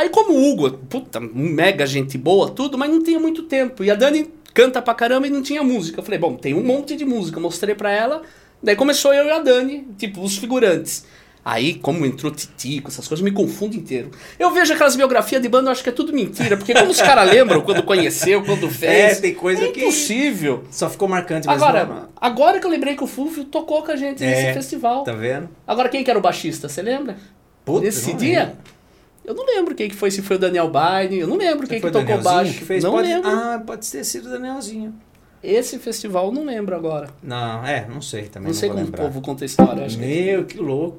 Aí, 0.00 0.08
como 0.08 0.32
o 0.32 0.50
Hugo, 0.50 0.70
puta, 0.88 1.20
mega 1.20 1.84
gente 1.86 2.16
boa, 2.16 2.50
tudo, 2.50 2.78
mas 2.78 2.90
não 2.90 3.02
tinha 3.02 3.20
muito 3.20 3.42
tempo. 3.42 3.84
E 3.84 3.90
a 3.90 3.94
Dani 3.94 4.30
canta 4.54 4.80
pra 4.80 4.94
caramba 4.94 5.26
e 5.26 5.30
não 5.30 5.42
tinha 5.42 5.62
música. 5.62 6.00
Eu 6.00 6.02
falei, 6.04 6.18
bom, 6.18 6.34
tem 6.36 6.54
um 6.54 6.62
monte 6.64 6.96
de 6.96 7.04
música. 7.04 7.38
Mostrei 7.38 7.74
pra 7.74 7.92
ela. 7.92 8.22
Daí 8.62 8.74
começou 8.76 9.12
eu 9.12 9.26
e 9.26 9.30
a 9.30 9.38
Dani, 9.40 9.86
tipo, 9.98 10.22
os 10.22 10.38
figurantes. 10.38 11.04
Aí, 11.44 11.74
como 11.74 12.04
entrou 12.06 12.32
Titico, 12.32 12.88
essas 12.88 13.06
coisas, 13.06 13.22
me 13.22 13.30
confundo 13.30 13.76
inteiro. 13.76 14.10
Eu 14.38 14.50
vejo 14.52 14.72
aquelas 14.72 14.96
biografias 14.96 15.40
de 15.42 15.48
banda, 15.50 15.68
eu 15.68 15.72
acho 15.72 15.82
que 15.82 15.88
é 15.90 15.92
tudo 15.92 16.12
mentira. 16.14 16.56
Porque 16.56 16.72
como 16.72 16.90
os 16.90 17.00
caras 17.00 17.30
lembram 17.30 17.60
quando 17.60 17.82
conheceu, 17.82 18.42
quando 18.42 18.68
fez. 18.72 19.18
É, 19.18 19.20
tem 19.20 19.34
coisa 19.34 19.64
é 19.64 19.68
que- 19.68 19.80
impossível. 19.80 20.64
Só 20.70 20.88
ficou 20.88 21.08
marcante, 21.08 21.46
mas 21.46 21.60
Agora, 21.62 21.84
não- 21.84 22.08
agora 22.18 22.58
que 22.58 22.66
eu 22.66 22.70
lembrei 22.70 22.94
que 22.96 23.04
o 23.04 23.06
Fulvio 23.06 23.44
tocou 23.44 23.82
com 23.82 23.92
a 23.92 23.96
gente 23.96 24.22
nesse 24.22 24.46
É, 24.46 24.52
festival. 24.54 25.04
Tá 25.04 25.12
vendo? 25.12 25.48
Agora, 25.66 25.88
quem 25.90 26.02
que 26.02 26.10
era 26.10 26.18
o 26.18 26.22
baixista, 26.22 26.68
você 26.68 26.80
lembra? 26.82 27.16
Puta, 27.64 27.84
Nesse 27.84 28.14
dia? 28.14 28.40
lembro. 28.40 28.79
Eu 29.24 29.34
não 29.34 29.44
lembro 29.46 29.74
quem 29.74 29.88
que 29.88 29.94
foi, 29.94 30.10
se 30.10 30.22
foi 30.22 30.36
o 30.36 30.38
Daniel 30.38 30.68
Barney, 30.70 31.20
eu 31.20 31.26
não 31.26 31.36
lembro 31.36 31.66
quem 31.66 31.80
que 31.80 31.88
Foi 31.88 31.90
o 31.90 31.92
tocou 31.92 32.22
baixo. 32.22 32.54
que 32.58 32.64
fez? 32.64 32.82
não 32.82 32.92
pode... 32.92 33.08
lembro. 33.08 33.30
Ah, 33.30 33.62
pode 33.64 33.88
ter 33.88 34.04
sido 34.04 34.26
o 34.26 34.30
Danielzinho. 34.30 34.94
Esse 35.42 35.78
festival 35.78 36.26
eu 36.26 36.32
não 36.32 36.44
lembro 36.44 36.74
agora. 36.76 37.08
Não, 37.22 37.64
é, 37.64 37.86
não 37.88 38.02
sei 38.02 38.24
também. 38.24 38.48
Não, 38.48 38.54
sei 38.54 38.68
vou 38.68 38.76
como 38.76 38.88
o 38.88 38.90
lembrar. 38.90 39.04
povo 39.04 39.20
conta 39.22 39.44
a 39.44 39.46
história. 39.46 39.86
Que... 39.86 39.96
Meu, 39.96 40.44
que 40.44 40.58
louco. 40.58 40.98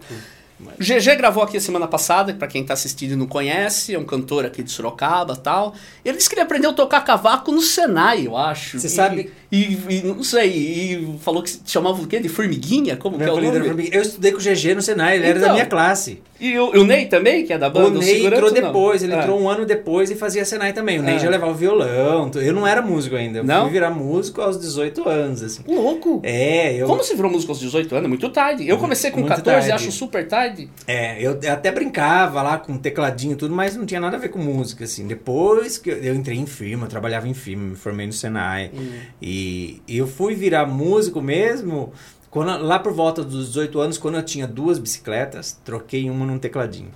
O 0.79 0.83
GG 0.83 1.15
gravou 1.15 1.43
aqui 1.43 1.57
a 1.57 1.61
semana 1.61 1.87
passada, 1.87 2.33
pra 2.33 2.47
quem 2.47 2.63
tá 2.63 2.73
assistindo 2.73 3.11
e 3.13 3.15
não 3.15 3.27
conhece, 3.27 3.93
é 3.93 3.99
um 3.99 4.03
cantor 4.03 4.45
aqui 4.45 4.61
de 4.63 4.71
Sorocaba 4.71 5.35
tal. 5.35 5.73
Ele 6.03 6.17
disse 6.17 6.29
que 6.29 6.35
ele 6.35 6.41
aprendeu 6.41 6.71
a 6.71 6.73
tocar 6.73 7.01
cavaco 7.01 7.51
no 7.51 7.61
Senai, 7.61 8.25
eu 8.27 8.35
acho. 8.37 8.79
Você 8.79 8.87
E- 8.87 8.89
sabe- 8.89 9.31
E, 9.53 9.77
e 9.89 10.01
não 10.05 10.23
sei, 10.23 10.49
e 10.49 11.17
falou 11.19 11.43
que 11.43 11.51
chamava 11.65 12.01
o 12.01 12.07
quê? 12.07 12.21
De 12.21 12.29
formiguinha? 12.29 12.95
Como 12.95 13.17
que 13.17 13.23
é 13.25 13.29
o 13.29 13.35
nome? 13.35 13.47
era. 13.89 13.95
Eu 13.97 14.01
estudei 14.01 14.31
com 14.31 14.37
o 14.37 14.41
GG 14.41 14.73
no 14.75 14.81
Senai, 14.81 15.17
ele 15.17 15.25
era 15.25 15.37
Então. 15.39 15.49
da 15.49 15.53
minha 15.55 15.65
classe. 15.65 16.21
E 16.39 16.57
o, 16.57 16.69
o 16.71 16.83
Ney 16.85 17.07
também, 17.07 17.45
que 17.45 17.51
é 17.51 17.57
da 17.57 17.69
banda? 17.69 17.99
O 17.99 18.01
Ney 18.01 18.25
entrou 18.27 18.49
depois, 18.49 19.03
ele 19.03 19.13
Ah. 19.13 19.19
entrou 19.19 19.39
um 19.39 19.49
ano 19.49 19.65
depois 19.65 20.09
e 20.09 20.15
fazia 20.15 20.45
Senai 20.45 20.71
também. 20.71 20.99
O 20.99 21.03
Ney 21.03 21.15
Ah. 21.15 21.19
já 21.19 21.29
levava 21.29 21.53
violão. 21.53 22.29
tu- 22.29 22.39
Eu 22.39 22.53
não 22.53 22.65
era 22.65 22.81
músico 22.81 23.15
ainda. 23.17 23.39
Eu 23.39 23.43
Não? 23.43 23.63
fui 23.63 23.71
virar 23.71 23.89
músico 23.91 24.41
aos 24.41 24.57
18 24.57 25.07
anos, 25.07 25.43
assim. 25.43 25.61
Louco! 25.67 26.21
É, 26.23 26.73
eu. 26.75 26.87
Como 26.87 27.03
se 27.03 27.13
virou 27.13 27.29
músico 27.29 27.51
aos 27.51 27.59
18 27.59 27.93
anos? 27.93 28.07
Muito 28.07 28.29
tarde. 28.29 28.65
Eu 28.67 28.77
comecei 28.77 29.11
com 29.11 29.19
Muito 29.19 29.35
14, 29.35 29.67
tarde. 29.67 29.83
acho 29.83 29.91
super 29.91 30.25
tarde. 30.27 30.50
É, 30.87 31.21
eu 31.21 31.39
até 31.51 31.71
brincava 31.71 32.41
lá 32.41 32.57
com 32.57 32.77
tecladinho 32.77 33.33
e 33.33 33.35
tudo, 33.35 33.53
mas 33.53 33.75
não 33.75 33.85
tinha 33.85 33.99
nada 33.99 34.17
a 34.17 34.19
ver 34.19 34.29
com 34.29 34.39
música, 34.39 34.83
assim. 34.83 35.07
Depois 35.07 35.77
que 35.77 35.89
eu, 35.89 36.15
entrei 36.15 36.37
em 36.37 36.45
firma, 36.45 36.85
eu 36.85 36.89
trabalhava 36.89 37.27
em 37.27 37.33
firma, 37.33 37.69
me 37.69 37.75
formei 37.75 38.07
no 38.07 38.13
Senai. 38.13 38.71
Hum. 38.73 38.99
E, 39.21 39.81
e 39.87 39.97
eu 39.97 40.07
fui 40.07 40.35
virar 40.35 40.65
músico 40.65 41.21
mesmo 41.21 41.93
quando, 42.31 42.63
lá 42.63 42.79
por 42.79 42.93
volta 42.93 43.23
dos 43.23 43.47
18 43.47 43.79
anos, 43.79 43.97
quando 43.97 44.15
eu 44.15 44.23
tinha 44.23 44.47
duas 44.47 44.79
bicicletas, 44.79 45.59
troquei 45.65 46.09
uma 46.09 46.25
num 46.25 46.39
tecladinho. 46.39 46.89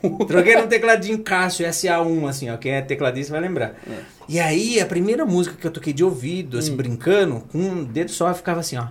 Troquei 0.28 0.54
num 0.54 0.68
tecladinho 0.68 1.18
Cássio 1.18 1.66
SA1, 1.66 2.28
assim, 2.28 2.50
ó. 2.50 2.56
Quem 2.56 2.72
é 2.72 2.80
tecladista 2.80 3.32
vai 3.32 3.40
lembrar. 3.40 3.74
E 4.28 4.38
aí, 4.38 4.80
a 4.80 4.86
primeira 4.86 5.26
música 5.26 5.56
que 5.56 5.66
eu 5.66 5.70
toquei 5.72 5.92
de 5.92 6.04
ouvido, 6.04 6.58
assim, 6.58 6.76
brincando, 6.76 7.40
com 7.50 7.58
um 7.58 7.82
dedo 7.82 8.12
só, 8.12 8.28
eu 8.28 8.34
ficava 8.34 8.60
assim, 8.60 8.76
ó. 8.76 8.86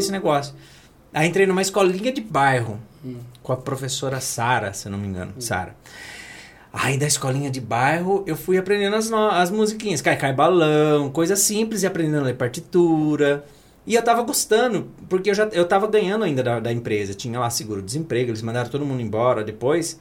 Esse 0.00 0.12
negócio. 0.12 0.54
Aí 1.12 1.28
entrei 1.28 1.46
numa 1.46 1.62
escolinha 1.62 2.12
de 2.12 2.20
bairro. 2.20 2.78
com 3.42 3.52
a 3.52 3.56
professora 3.56 4.20
Sara, 4.20 4.72
se 4.72 4.86
eu 4.86 4.92
não 4.92 4.98
me 4.98 5.08
engano, 5.08 5.32
Sara. 5.38 5.74
Aí 6.72 6.98
da 6.98 7.06
escolinha 7.06 7.50
de 7.50 7.60
bairro 7.60 8.22
eu 8.26 8.36
fui 8.36 8.56
aprendendo 8.56 8.94
as, 8.94 9.10
as 9.10 9.50
musiquinhas, 9.50 10.00
cai 10.00 10.16
cai 10.16 10.32
balão, 10.32 11.10
coisa 11.10 11.34
simples 11.34 11.82
e 11.82 11.86
aprendendo 11.86 12.20
a 12.20 12.24
ler 12.26 12.36
partitura. 12.36 13.44
E 13.86 13.94
eu 13.94 14.02
tava 14.02 14.22
gostando, 14.22 14.88
porque 15.08 15.30
eu 15.30 15.34
já 15.34 15.44
eu 15.46 15.66
tava 15.66 15.86
ganhando 15.88 16.24
ainda 16.24 16.42
da, 16.42 16.60
da 16.60 16.72
empresa. 16.72 17.14
Tinha 17.14 17.40
lá 17.40 17.50
seguro-desemprego, 17.50 18.30
eles 18.30 18.42
mandaram 18.42 18.70
todo 18.70 18.84
mundo 18.84 19.00
embora 19.00 19.42
depois, 19.42 19.98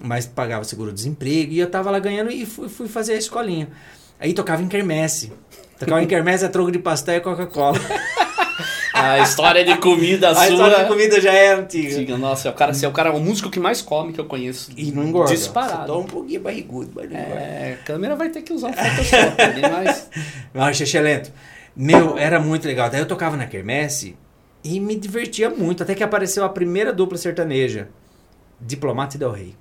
mas 0.00 0.26
pagava 0.26 0.64
seguro-desemprego. 0.64 1.52
E 1.52 1.60
eu 1.60 1.70
tava 1.70 1.90
lá 1.90 2.00
ganhando 2.00 2.30
e 2.30 2.44
fui, 2.46 2.68
fui 2.68 2.88
fazer 2.88 3.12
a 3.12 3.18
escolinha. 3.18 3.68
Aí 4.18 4.32
tocava 4.32 4.62
em 4.62 4.68
quermesse. 4.68 5.32
Tocava 5.78 6.02
em 6.02 6.06
quermesse 6.08 6.44
é 6.44 6.48
troco 6.48 6.72
de 6.72 6.80
pastel 6.80 7.16
e 7.16 7.20
Coca-Cola. 7.20 7.78
A 8.98 9.18
história 9.20 9.64
de 9.64 9.76
comida 9.78 10.30
A 10.30 10.34
sua. 10.34 10.48
história 10.48 10.78
de 10.78 10.88
comida 10.88 11.20
já 11.20 11.32
é 11.32 11.54
antiga. 11.54 11.96
Diga, 11.96 12.18
nossa, 12.18 12.48
é 12.48 12.50
o 12.50 12.54
cara, 12.54 12.74
você 12.74 12.84
é 12.84 12.88
o 12.88 12.92
cara, 12.92 13.12
o 13.12 13.20
músico 13.20 13.50
que 13.50 13.60
mais 13.60 13.80
come 13.80 14.12
que 14.12 14.20
eu 14.20 14.24
conheço. 14.24 14.70
E 14.76 14.90
não 14.90 15.04
engorda. 15.04 15.32
Disparado. 15.32 15.86
Toma 15.86 16.00
um 16.00 16.04
pouquinho 16.04 16.40
barrigudo, 16.40 16.90
mas 16.94 17.10
não 17.10 17.18
engorda. 17.18 17.40
É, 17.40 17.78
a 17.80 17.84
câmera 17.84 18.16
vai 18.16 18.28
ter 18.28 18.42
que 18.42 18.52
usar 18.52 18.70
o 18.70 18.72
Photoshop 18.72 19.42
ali, 19.42 19.62
mas. 19.62 20.08
Lento, 20.94 21.32
meu, 21.76 22.18
era 22.18 22.40
muito 22.40 22.66
legal. 22.66 22.90
Daí 22.90 23.00
eu 23.00 23.06
tocava 23.06 23.36
na 23.36 23.46
quermesse 23.46 24.16
e 24.64 24.80
me 24.80 24.96
divertia 24.96 25.48
muito. 25.48 25.82
Até 25.82 25.94
que 25.94 26.02
apareceu 26.02 26.44
a 26.44 26.48
primeira 26.48 26.92
dupla 26.92 27.16
sertaneja, 27.16 27.88
Diplomata 28.60 29.16
e 29.16 29.18
Del 29.18 29.30
Rey. 29.30 29.54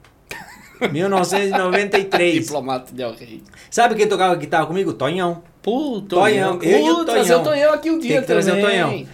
1993. 0.92 2.34
Diplomata 2.46 2.92
Del 2.94 3.14
Rey. 3.14 3.44
Sabe 3.70 3.96
quem 3.96 4.08
tocava 4.08 4.36
guitarra 4.36 4.66
comigo? 4.66 4.94
Tonhão. 4.94 5.44
Puta, 5.62 6.16
Tonhão, 6.16 6.60
eu 6.62 6.80
e 6.80 6.90
o 6.92 6.96
Vou 6.96 7.06
trazer 7.06 7.34
Tonhão. 7.34 7.42
o 7.42 7.44
Tonhão 7.44 7.74
aqui 7.74 7.92
um 7.92 8.00
dia 8.00 8.12
Tem 8.14 8.22
que 8.22 8.28
trazer 8.28 8.52
o 8.52 8.56
também. 8.56 8.82
Tonhão. 8.82 9.08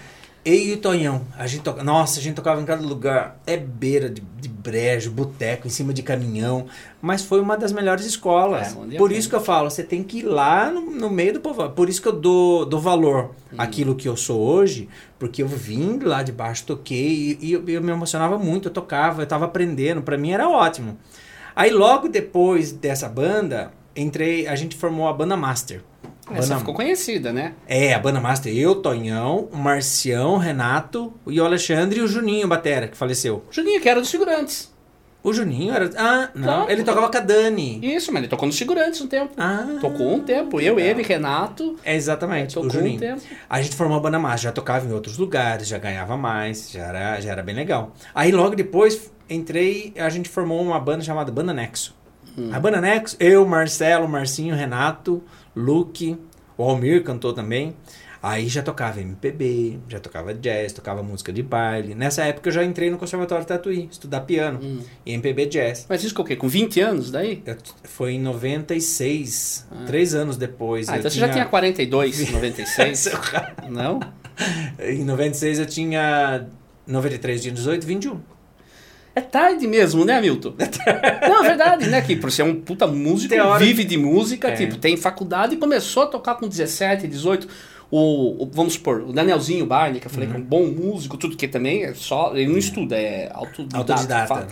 Eu 0.46 0.54
e 0.54 0.74
o 0.74 0.78
Tonhão. 0.78 1.22
A 1.38 1.48
gente 1.48 1.64
toca... 1.64 1.82
Nossa, 1.84 2.20
a 2.20 2.22
gente 2.24 2.36
tocava 2.36 2.62
em 2.62 2.66
cada 2.66 2.82
lugar. 2.82 3.40
É 3.48 3.56
beira 3.56 4.10
de, 4.10 4.22
de 4.22 4.50
brejo, 4.50 5.10
boteco, 5.10 5.68
em 5.68 5.70
cima 5.70 5.94
de 5.94 6.04
caminhão. 6.04 6.66
Mas 7.02 7.24
foi 7.24 7.40
uma 7.40 7.56
das 7.56 7.72
melhores 7.72 8.06
escolas. 8.06 8.76
É, 8.92 8.98
Por 8.98 9.14
isso 9.14 9.30
que 9.30 9.36
eu 9.36 9.40
falo, 9.42 9.70
você 9.70 9.84
tem 9.84 10.04
que 10.04 10.20
ir 10.20 10.24
lá 10.24 10.70
no, 10.70 10.82
no 10.92 11.10
meio 11.10 11.34
do 11.34 11.40
povo. 11.40 11.70
Por 11.70 11.88
isso 11.88 12.02
que 12.02 12.08
eu 12.10 12.14
dou, 12.14 12.66
dou 12.66 12.80
valor 12.80 13.32
Hum. 13.54 13.56
àquilo 13.58 13.96
que 13.96 14.08
eu 14.10 14.18
sou 14.18 14.42
hoje. 14.42 14.90
Porque 15.18 15.42
eu 15.42 15.48
vim 15.48 16.00
lá 16.00 16.22
de 16.24 16.34
baixo, 16.34 16.66
toquei. 16.66 17.38
E, 17.42 17.48
e 17.48 17.54
eu, 17.54 17.64
eu 17.70 17.82
me 17.82 17.92
emocionava 17.92 18.38
muito. 18.38 18.68
Eu 18.68 18.74
tocava, 18.74 19.22
eu 19.22 19.28
tava 19.28 19.46
aprendendo. 19.46 20.02
Pra 20.02 20.18
mim 20.18 20.32
era 20.32 20.50
ótimo. 20.50 20.98
Aí 21.56 21.72
logo 21.72 22.10
depois 22.10 22.74
dessa 22.74 23.08
banda, 23.08 23.72
entrei... 23.96 24.46
A 24.48 24.56
gente 24.56 24.76
formou 24.76 25.08
a 25.08 25.14
banda 25.14 25.38
Master. 25.38 25.82
Essa 26.32 26.58
ficou 26.58 26.74
conhecida, 26.74 27.34
né? 27.34 27.54
é, 27.68 27.94
a 27.94 28.00
banda 28.00 28.20
master, 28.20 28.56
eu, 28.56 28.76
Tonhão, 28.76 29.50
o 29.52 29.58
Marcião, 29.58 30.38
Renato, 30.38 31.14
e 31.28 31.40
o 31.40 31.46
Alexandre 31.46 32.00
e 32.00 32.04
o 32.04 32.08
Juninho 32.08 32.48
Batera, 32.48 32.88
que 32.88 32.96
faleceu. 32.96 33.44
Juninho, 33.52 33.82
que 33.82 33.90
era 33.90 34.00
dos 34.00 34.10
figurantes. 34.10 34.72
O 35.24 35.32
Juninho 35.32 35.74
era. 35.74 35.90
Ah, 35.96 36.30
não. 36.36 36.60
Não. 36.60 36.70
Ele 36.70 36.84
tocava 36.84 37.10
com 37.10 37.18
a 37.18 37.22
Dani. 37.22 37.80
Isso, 37.82 38.12
mas 38.12 38.22
ele 38.22 38.30
tocou 38.30 38.46
nos 38.46 38.58
figurantes 38.58 39.00
um 39.00 39.08
tempo. 39.08 39.32
Ah. 39.38 39.78
Tocou 39.80 40.14
um 40.14 40.20
tempo. 40.20 40.60
Eu, 40.60 40.76
legal. 40.76 40.92
ele, 40.92 41.02
Renato. 41.02 41.78
É, 41.84 41.96
exatamente, 41.96 42.54
tocou 42.54 42.70
o 42.70 42.74
Juninho. 42.74 42.98
um 42.98 43.00
tempo. 43.00 43.22
A 43.50 43.62
gente 43.62 43.74
formou 43.74 43.98
a 43.98 44.02
banda 44.02 44.20
master, 44.20 44.42
já 44.42 44.52
tocava 44.52 44.86
em 44.86 44.92
outros 44.92 45.18
lugares, 45.18 45.66
já 45.68 45.78
ganhava 45.78 46.18
mais, 46.18 46.70
já 46.70 46.88
era, 46.88 47.22
já 47.22 47.32
era 47.32 47.42
bem 47.42 47.56
legal. 47.56 47.94
Aí 48.14 48.34
logo 48.34 48.54
depois 48.54 49.12
entrei, 49.30 49.94
a 49.98 50.10
gente 50.10 50.28
formou 50.28 50.62
uma 50.62 50.80
banda 50.80 51.04
chamada 51.04 51.32
Banda 51.32 51.54
Nexo. 51.54 51.96
Hum. 52.38 52.50
A 52.52 52.60
Banda 52.60 52.82
Nexo, 52.82 53.16
eu, 53.18 53.46
Marcelo, 53.46 54.10
Marcinho, 54.10 54.56
Renato, 54.56 55.24
Luke, 55.56 56.18
o 56.58 56.64
Almir 56.64 57.04
cantou 57.04 57.34
também. 57.34 57.76
Aí 58.22 58.48
já 58.48 58.64
tocava 58.64 59.02
MPB, 59.02 59.80
já 59.90 60.00
tocava 60.00 60.34
jazz, 60.34 60.72
tocava 60.72 61.04
música 61.04 61.34
de 61.34 61.44
baile. 61.44 61.94
Nessa 61.94 62.24
época 62.24 62.48
eu 62.48 62.54
já 62.54 62.64
entrei 62.64 62.90
no 62.90 62.98
Conservatório 62.98 63.44
Tatuí, 63.46 63.90
estudar 63.92 64.22
piano 64.22 64.60
Hum. 64.64 64.80
e 65.06 65.12
MPB 65.12 65.48
jazz. 65.48 65.86
Mas 65.90 66.06
isso 66.06 66.16
que 66.16 66.22
o 66.22 66.24
quê? 66.24 66.38
Com 66.38 66.48
20 66.48 66.80
anos 66.80 67.12
daí? 67.12 67.44
Eu- 67.46 67.58
foi 67.84 68.14
em 68.14 68.20
96, 68.22 69.68
três 69.86 70.16
anos 70.16 70.38
depois. 70.38 70.88
Ah, 70.88 70.98
então 70.98 71.12
você 71.12 71.20
já 71.20 71.28
tinha 71.28 71.44
42, 71.46 72.32
96. 72.32 72.98
Seu 73.00 73.20
Não? 73.70 74.00
Em 74.80 75.04
96 75.04 75.60
eu 75.60 75.66
tinha 75.66 76.48
93, 76.88 77.42
tinha 77.42 77.54
18, 77.54 77.86
21. 77.86 78.22
É 79.16 79.22
tarde 79.22 79.68
mesmo, 79.68 80.04
né, 80.06 80.20
Milton? 80.20 80.54
Não, 81.30 81.44
é 81.46 81.48
verdade, 81.48 81.88
né? 81.88 82.02
Que 82.02 82.16
por 82.16 82.32
ser 82.32 82.44
um 82.44 82.56
puta 82.60 82.88
músico, 82.88 83.34
vive 83.60 83.84
de 83.84 83.96
música, 83.98 84.50
É. 84.50 84.56
tipo, 84.56 84.78
tem 84.78 84.98
faculdade 84.98 85.54
e 85.54 85.58
começou 85.58 86.04
a 86.04 86.06
tocar 86.08 86.36
com 86.36 86.48
17, 86.48 87.08
18. 87.08 87.48
O, 87.92 88.44
o- 88.44 88.50
vamos 88.52 88.74
supor, 88.74 89.02
o 89.02 89.14
Danielzinho 89.14 89.68
Barney, 89.68 90.00
que 90.00 90.08
eu 90.08 90.12
falei 90.12 90.28
que 90.28 90.36
é 90.36 90.40
um 90.40 90.42
bom 90.42 90.66
músico, 90.66 91.16
tudo 91.16 91.38
que 91.38 91.48
também 91.48 91.84
é 91.84 91.94
só. 91.94 92.32
Ele 92.36 92.48
não 92.52 92.58
estuda, 92.58 92.96
é 92.98 93.30
autodidata. 93.32 93.78
Autodidata. 93.94 94.48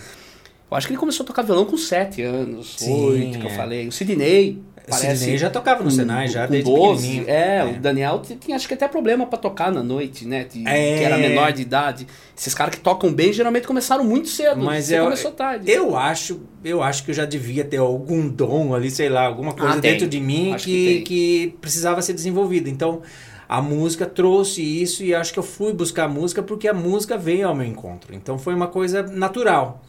Eu 0.70 0.78
acho 0.78 0.86
que 0.88 0.94
ele 0.94 1.00
começou 1.00 1.24
a 1.24 1.28
tocar 1.28 1.42
violão 1.42 1.66
com 1.66 1.76
7 1.76 2.22
anos, 2.22 2.76
Sim, 2.78 3.04
8, 3.06 3.40
que 3.40 3.46
eu 3.48 3.50
é. 3.52 3.56
falei. 3.56 3.88
O 3.88 3.92
Sidney. 3.92 4.60
Parece 4.90 5.18
Sidney 5.18 5.38
já 5.38 5.50
tocava 5.50 5.84
no 5.84 5.92
Senai, 5.92 6.28
já 6.28 6.46
com 6.48 6.52
desde 6.54 6.70
12. 6.72 7.02
pequenininho. 7.08 7.30
É, 7.30 7.58
É. 7.58 7.66
o 7.66 7.80
Daniel 7.80 8.20
t- 8.20 8.36
tinha 8.36 8.56
acho 8.56 8.68
que 8.68 8.74
até 8.74 8.88
problema 8.88 9.26
pra 9.26 9.38
tocar 9.38 9.72
na 9.72 9.84
noite, 9.84 10.26
né? 10.28 10.44
De- 10.44 10.68
É. 10.68 10.98
Que 10.98 11.04
era 11.04 11.18
menor 11.18 11.52
de 11.52 11.62
idade. 11.62 12.08
Esses 12.38 12.54
caras 12.54 12.76
que 12.76 12.82
tocam 12.82 13.14
bem 13.14 13.32
geralmente 13.32 13.68
começaram 13.68 14.04
muito 14.04 14.28
cedo. 14.30 14.62
Mas 14.64 14.92
eu, 14.92 15.04
começou 15.04 15.32
tarde. 15.32 15.70
eu 15.72 15.96
acho, 15.96 16.42
eu 16.64 16.82
acho 16.82 17.04
que 17.04 17.12
eu 17.12 17.16
já 17.16 17.26
devia 17.26 17.64
ter 17.64 17.78
algum 17.78 18.28
dom 18.28 18.74
ali, 18.74 18.90
sei 18.90 19.10
lá, 19.10 19.26
alguma 19.26 19.54
coisa 19.54 19.76
Ah, 19.76 19.80
dentro 19.80 20.08
de 20.08 20.20
mim 20.20 20.54
Acho 20.54 20.66
que, 20.66 21.00
que 21.00 21.02
que 21.02 21.58
precisava 21.62 22.02
ser 22.02 22.14
desenvolvida. 22.14 22.70
Então, 22.70 23.02
a 23.48 23.62
música 23.62 24.06
trouxe 24.06 24.62
isso 24.62 25.04
e 25.04 25.14
acho 25.14 25.34
que 25.34 25.40
eu 25.40 25.44
fui 25.44 25.74
buscar 25.74 26.06
a 26.06 26.08
música 26.08 26.42
porque 26.42 26.68
a 26.68 26.74
música 26.74 27.18
veio 27.18 27.48
ao 27.48 27.54
meu 27.56 27.68
encontro. 27.68 28.16
Então, 28.16 28.40
foi 28.40 28.54
uma 28.56 28.68
coisa 28.68 29.04
natural. 29.04 29.82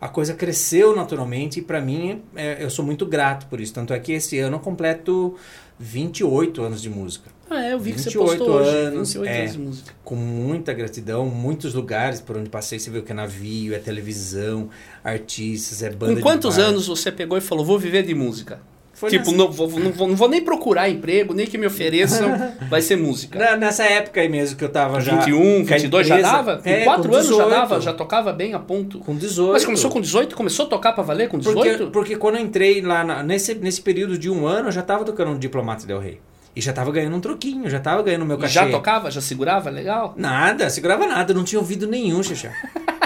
A 0.00 0.08
coisa 0.08 0.34
cresceu 0.34 0.94
naturalmente 0.94 1.58
e 1.58 1.62
para 1.62 1.80
mim 1.80 2.22
é, 2.36 2.62
eu 2.62 2.70
sou 2.70 2.84
muito 2.84 3.04
grato 3.04 3.46
por 3.46 3.60
isso. 3.60 3.74
Tanto 3.74 3.92
é 3.92 3.98
que 3.98 4.12
esse 4.12 4.38
ano 4.38 4.56
eu 4.56 4.60
completo 4.60 5.34
28 5.78 6.62
anos 6.62 6.80
de 6.80 6.88
música. 6.88 7.30
Ah, 7.50 7.64
é, 7.64 7.72
eu 7.72 7.80
vi 7.80 7.92
que 7.92 8.00
você 8.00 8.10
28 8.10 8.38
postou 8.38 8.56
hoje. 8.56 8.68
anos, 8.68 9.12
28 9.14 9.28
é. 9.28 9.40
anos 9.40 9.52
de 9.52 9.58
música. 9.58 9.94
com 10.04 10.16
muita 10.16 10.72
gratidão, 10.72 11.26
muitos 11.26 11.74
lugares 11.74 12.20
por 12.20 12.36
onde 12.36 12.50
passei, 12.50 12.78
você 12.78 12.90
o 12.90 13.02
que 13.02 13.12
é 13.12 13.14
navio, 13.14 13.74
é 13.74 13.78
televisão, 13.78 14.68
artistas, 15.02 15.82
é 15.82 15.90
banda 15.90 16.16
Com 16.16 16.20
quantos 16.20 16.58
anos 16.58 16.86
você 16.86 17.10
pegou 17.10 17.38
e 17.38 17.40
falou, 17.40 17.64
vou 17.64 17.78
viver 17.78 18.02
de 18.02 18.14
música? 18.14 18.60
Foi 18.98 19.10
tipo, 19.10 19.26
nessa, 19.26 19.36
não 19.36 19.50
vou, 19.52 19.68
não, 19.78 19.92
vou, 19.92 20.08
não 20.08 20.16
vou 20.16 20.28
nem 20.28 20.42
procurar 20.42 20.88
emprego, 20.88 21.32
nem 21.32 21.46
que 21.46 21.56
me 21.56 21.66
ofereçam, 21.66 22.28
vai 22.68 22.82
ser 22.82 22.96
música. 22.96 23.38
na- 23.38 23.56
nessa 23.56 23.84
época 23.84 24.20
aí 24.20 24.28
mesmo 24.28 24.56
que 24.56 24.64
eu 24.64 24.68
tava 24.68 25.00
já 25.00 25.16
21, 25.16 25.64
que 25.64 25.72
a 25.72 25.76
22 25.76 26.06
já 26.06 26.20
dava? 26.20 26.56
Com 26.58 26.68
é, 26.68 26.84
4 26.84 27.08
com 27.08 27.14
anos 27.14 27.26
já 27.28 27.32
18. 27.34 27.50
dava? 27.50 27.80
Já 27.80 27.92
tocava 27.92 28.32
bem 28.32 28.54
a 28.54 28.58
ponto? 28.58 28.98
com 28.98 29.14
18. 29.16 29.52
Mas 29.52 29.64
começou 29.64 29.90
com 29.90 30.00
18? 30.00 30.34
Começou 30.34 30.66
a 30.66 30.68
tocar 30.68 30.92
pra 30.92 31.04
valer 31.04 31.28
com 31.28 31.38
18? 31.38 31.60
porque, 31.78 31.90
porque 31.92 32.16
quando 32.16 32.36
eu 32.36 32.42
entrei 32.42 32.80
lá 32.80 33.04
na- 33.04 33.22
nesse, 33.22 33.54
nesse 33.54 33.80
período 33.80 34.18
de 34.18 34.28
um 34.28 34.46
ano, 34.46 34.68
eu 34.68 34.72
já 34.72 34.82
tava 34.82 35.04
tocando 35.04 35.30
um 35.30 35.38
Diplomata 35.38 35.86
Del 35.86 36.00
Rey. 36.00 36.20
E 36.56 36.60
já 36.60 36.72
tava 36.72 36.90
ganhando 36.90 37.14
um 37.14 37.20
troquinho, 37.20 37.70
já 37.70 37.78
tava 37.78 38.02
ganhando 38.02 38.24
meu 38.24 38.36
E 38.36 38.40
cachê. 38.40 38.54
já 38.54 38.68
tocava? 38.68 39.12
Já 39.12 39.20
segurava? 39.20 39.70
Legal? 39.70 40.14
Nada, 40.16 40.68
segurava 40.70 41.06
nada, 41.06 41.32
não 41.32 41.44
tinha 41.44 41.60
ouvido 41.60 41.86
nenhum, 41.86 42.20
Xixá. 42.20 42.50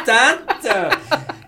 Tata! 0.07 0.89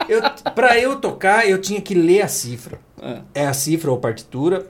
Eu, 0.08 0.20
pra 0.54 0.78
eu 0.78 0.96
tocar, 0.96 1.48
eu 1.48 1.58
tinha 1.58 1.80
que 1.80 1.94
ler 1.94 2.20
a 2.22 2.28
cifra. 2.28 2.78
É. 3.04 3.42
É 3.42 3.46
a 3.46 3.52
cifra 3.52 3.90
ou 3.90 3.98
partitura. 3.98 4.66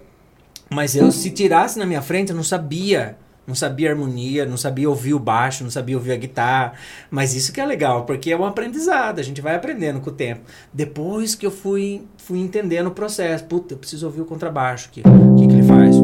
Mas 0.68 0.96
eu, 0.96 1.12
se 1.12 1.30
tirasse 1.30 1.78
na 1.78 1.86
minha 1.86 2.02
frente, 2.02 2.30
eu 2.30 2.36
não 2.36 2.42
sabia. 2.42 3.16
Não 3.46 3.54
sabia 3.54 3.90
harmonia, 3.90 4.46
não 4.46 4.56
sabia 4.56 4.88
ouvir 4.88 5.12
o 5.12 5.18
baixo, 5.18 5.62
não 5.64 5.70
sabia 5.70 5.96
ouvir 5.96 6.12
a 6.12 6.16
guitarra. 6.16 6.72
Mas 7.10 7.34
isso 7.34 7.52
que 7.52 7.60
é 7.60 7.66
legal, 7.66 8.06
porque 8.06 8.30
é 8.30 8.36
um 8.38 8.44
aprendizado, 8.44 9.18
a 9.18 9.22
gente 9.22 9.42
vai 9.42 9.54
aprendendo 9.54 10.00
com 10.00 10.08
o 10.08 10.12
tempo. 10.12 10.40
Depois 10.72 11.34
que 11.34 11.44
eu 11.44 11.50
fui, 11.50 12.02
fui 12.16 12.38
entendendo 12.38 12.86
o 12.86 12.90
processo. 12.90 13.44
Puta, 13.44 13.74
eu 13.74 13.78
preciso 13.78 14.06
ouvir 14.06 14.22
o 14.22 14.24
contrabaixo 14.24 14.88
aqui. 14.90 15.02
O 15.06 15.36
que, 15.36 15.46
que 15.46 15.52
ele 15.52 15.62
faz? 15.62 15.94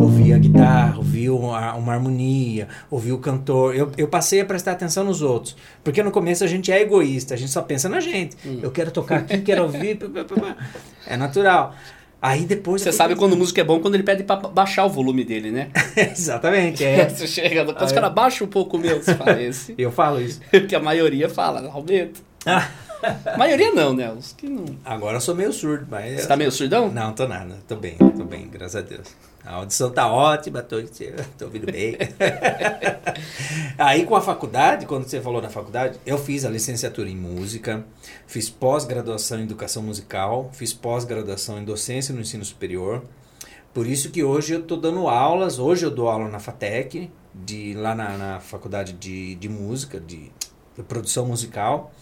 Ouvir 0.00 0.32
a 0.32 0.38
guitarra, 0.38 0.96
ouvir 0.96 1.15
uma, 1.30 1.74
uma 1.74 1.92
harmonia, 1.92 2.68
ouvir 2.90 3.12
o 3.12 3.18
cantor. 3.18 3.74
Eu, 3.74 3.90
eu 3.96 4.08
passei 4.08 4.40
a 4.40 4.44
prestar 4.44 4.72
atenção 4.72 5.04
nos 5.04 5.22
outros. 5.22 5.56
Porque 5.82 6.02
no 6.02 6.10
começo 6.10 6.44
a 6.44 6.46
gente 6.46 6.70
é 6.72 6.80
egoísta, 6.80 7.34
a 7.34 7.36
gente 7.36 7.50
só 7.50 7.62
pensa 7.62 7.88
na 7.88 8.00
gente. 8.00 8.36
Hum. 8.46 8.60
Eu 8.62 8.70
quero 8.70 8.90
tocar 8.90 9.18
aqui, 9.18 9.38
quero 9.38 9.62
ouvir. 9.62 9.98
É 11.06 11.16
natural. 11.16 11.74
Aí 12.20 12.44
depois. 12.44 12.82
Você 12.82 12.92
sabe 12.92 13.14
quando 13.14 13.34
o 13.34 13.36
músico 13.36 13.60
é 13.60 13.64
bom 13.64 13.78
quando 13.78 13.94
ele 13.94 14.02
pede 14.02 14.24
pra 14.24 14.36
baixar 14.36 14.84
o 14.84 14.88
volume 14.88 15.24
dele, 15.24 15.50
né? 15.50 15.68
Exatamente, 15.96 16.84
é. 16.84 17.06
Você 17.10 17.26
chega, 17.26 17.64
depois 17.64 17.86
os 17.86 17.92
caras 17.92 18.12
baixam 18.12 18.46
um 18.46 18.50
pouco 18.50 18.76
o 18.76 18.80
meu, 18.80 19.02
você 19.02 19.14
fala 19.14 19.40
esse. 19.40 19.74
Eu 19.76 19.92
falo 19.92 20.20
isso. 20.20 20.40
que 20.68 20.74
a 20.74 20.80
maioria 20.80 21.28
fala, 21.28 21.70
aumenta. 21.70 22.20
Ah, 22.44 22.68
A 23.02 23.36
maioria 23.38 23.72
não, 23.72 23.94
né? 23.94 24.10
Os 24.12 24.32
que 24.32 24.48
não. 24.48 24.64
agora 24.84 25.16
eu 25.16 25.20
sou 25.20 25.34
meio 25.34 25.52
surdo, 25.52 25.86
mas. 25.90 26.20
Você 26.20 26.26
tá 26.26 26.36
meio 26.36 26.50
surdão? 26.50 26.90
Não, 26.90 27.12
tô 27.12 27.26
nada. 27.26 27.58
Tô 27.66 27.76
bem, 27.76 27.96
tô 27.96 28.24
bem, 28.24 28.48
graças 28.48 28.76
a 28.76 28.80
Deus. 28.80 29.14
A 29.44 29.54
audição 29.54 29.90
tá 29.90 30.10
ótima, 30.10 30.60
tô, 30.60 30.76
tô 31.38 31.44
ouvindo 31.44 31.66
bem. 31.66 31.96
Aí 33.78 34.04
com 34.04 34.16
a 34.16 34.20
faculdade, 34.20 34.86
quando 34.86 35.04
você 35.06 35.20
falou 35.20 35.40
na 35.40 35.48
faculdade, 35.48 36.00
eu 36.04 36.18
fiz 36.18 36.44
a 36.44 36.50
licenciatura 36.50 37.08
em 37.08 37.16
música, 37.16 37.84
fiz 38.26 38.50
pós-graduação 38.50 39.38
em 39.38 39.44
educação 39.44 39.84
musical, 39.84 40.50
fiz 40.52 40.72
pós-graduação 40.72 41.60
em 41.60 41.64
docência 41.64 42.12
no 42.12 42.20
ensino 42.20 42.44
superior. 42.44 43.04
Por 43.72 43.86
isso 43.86 44.10
que 44.10 44.24
hoje 44.24 44.54
eu 44.54 44.62
tô 44.62 44.74
dando 44.76 45.06
aulas, 45.06 45.58
hoje 45.58 45.84
eu 45.86 45.90
dou 45.90 46.08
aula 46.08 46.28
na 46.28 46.40
FATEC, 46.40 47.10
de, 47.32 47.74
lá 47.74 47.94
na, 47.94 48.16
na 48.16 48.40
faculdade 48.40 48.94
de, 48.94 49.34
de 49.36 49.48
música, 49.48 50.00
de, 50.00 50.32
de 50.76 50.82
produção 50.88 51.26
musical. 51.26 51.92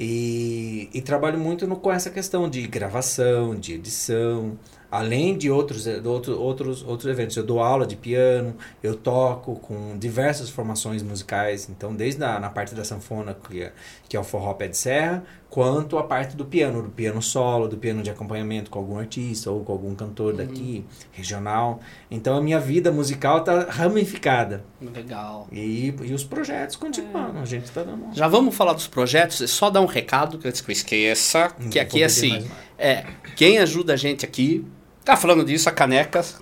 E, 0.00 0.88
e 0.94 1.02
trabalho 1.02 1.40
muito 1.40 1.66
no, 1.66 1.74
com 1.74 1.90
essa 1.90 2.08
questão 2.08 2.48
de 2.48 2.64
gravação, 2.68 3.56
de 3.56 3.74
edição, 3.74 4.56
além 4.88 5.36
de 5.36 5.50
outros, 5.50 5.88
outro, 6.04 6.40
outros, 6.40 6.84
outros 6.84 7.10
eventos. 7.10 7.36
Eu 7.36 7.42
dou 7.42 7.58
aula 7.58 7.84
de 7.84 7.96
piano, 7.96 8.54
eu 8.80 8.94
toco 8.94 9.56
com 9.56 9.98
diversas 9.98 10.48
formações 10.50 11.02
musicais, 11.02 11.68
então 11.68 11.94
desde 11.96 12.22
a, 12.22 12.38
na 12.38 12.48
parte 12.48 12.76
da 12.76 12.84
sanfona, 12.84 13.34
que 13.34 13.62
é, 13.62 13.72
que 14.08 14.16
é 14.16 14.20
o 14.20 14.24
forró 14.24 14.54
pé 14.54 14.68
de 14.68 14.76
serra, 14.76 15.22
quanto 15.50 15.98
a 15.98 16.02
parte 16.02 16.36
do 16.36 16.44
piano, 16.44 16.82
do 16.82 16.88
piano 16.88 17.20
solo, 17.20 17.68
do 17.68 17.76
piano 17.76 18.02
de 18.02 18.10
acompanhamento 18.10 18.70
com 18.70 18.78
algum 18.78 18.98
artista 18.98 19.50
ou 19.50 19.62
com 19.64 19.72
algum 19.72 19.94
cantor 19.94 20.34
daqui, 20.34 20.84
regional. 21.12 21.80
Então 22.10 22.36
a 22.36 22.40
minha 22.40 22.58
vida 22.58 22.90
musical 22.90 23.38
está 23.38 23.66
ramificada. 23.68 24.64
Legal. 24.80 25.46
E, 25.52 25.94
e 26.02 26.14
os 26.14 26.24
projetos 26.24 26.76
continuam, 26.76 27.40
a 27.40 27.44
gente 27.44 27.64
está 27.64 27.82
dando... 27.82 28.14
Já 28.14 28.28
vamos 28.28 28.54
falar 28.54 28.72
dos 28.72 28.86
projetos, 28.86 29.40
é 29.42 29.46
só 29.46 29.68
dar 29.68 29.80
um 29.80 29.86
recado 29.86 30.40
antes 30.44 30.60
que 30.60 30.70
eu 30.70 30.72
esqueça, 30.72 31.52
Não 31.58 31.68
que 31.68 31.78
aqui 31.78 32.02
é 32.02 32.06
assim, 32.06 32.30
mais 32.30 32.46
é, 32.78 33.04
quem 33.34 33.58
ajuda 33.58 33.94
a 33.94 33.96
gente 33.96 34.24
aqui, 34.24 34.64
tá 35.04 35.16
falando 35.16 35.44
disso, 35.44 35.68
a 35.68 35.72
canecas, 35.72 36.40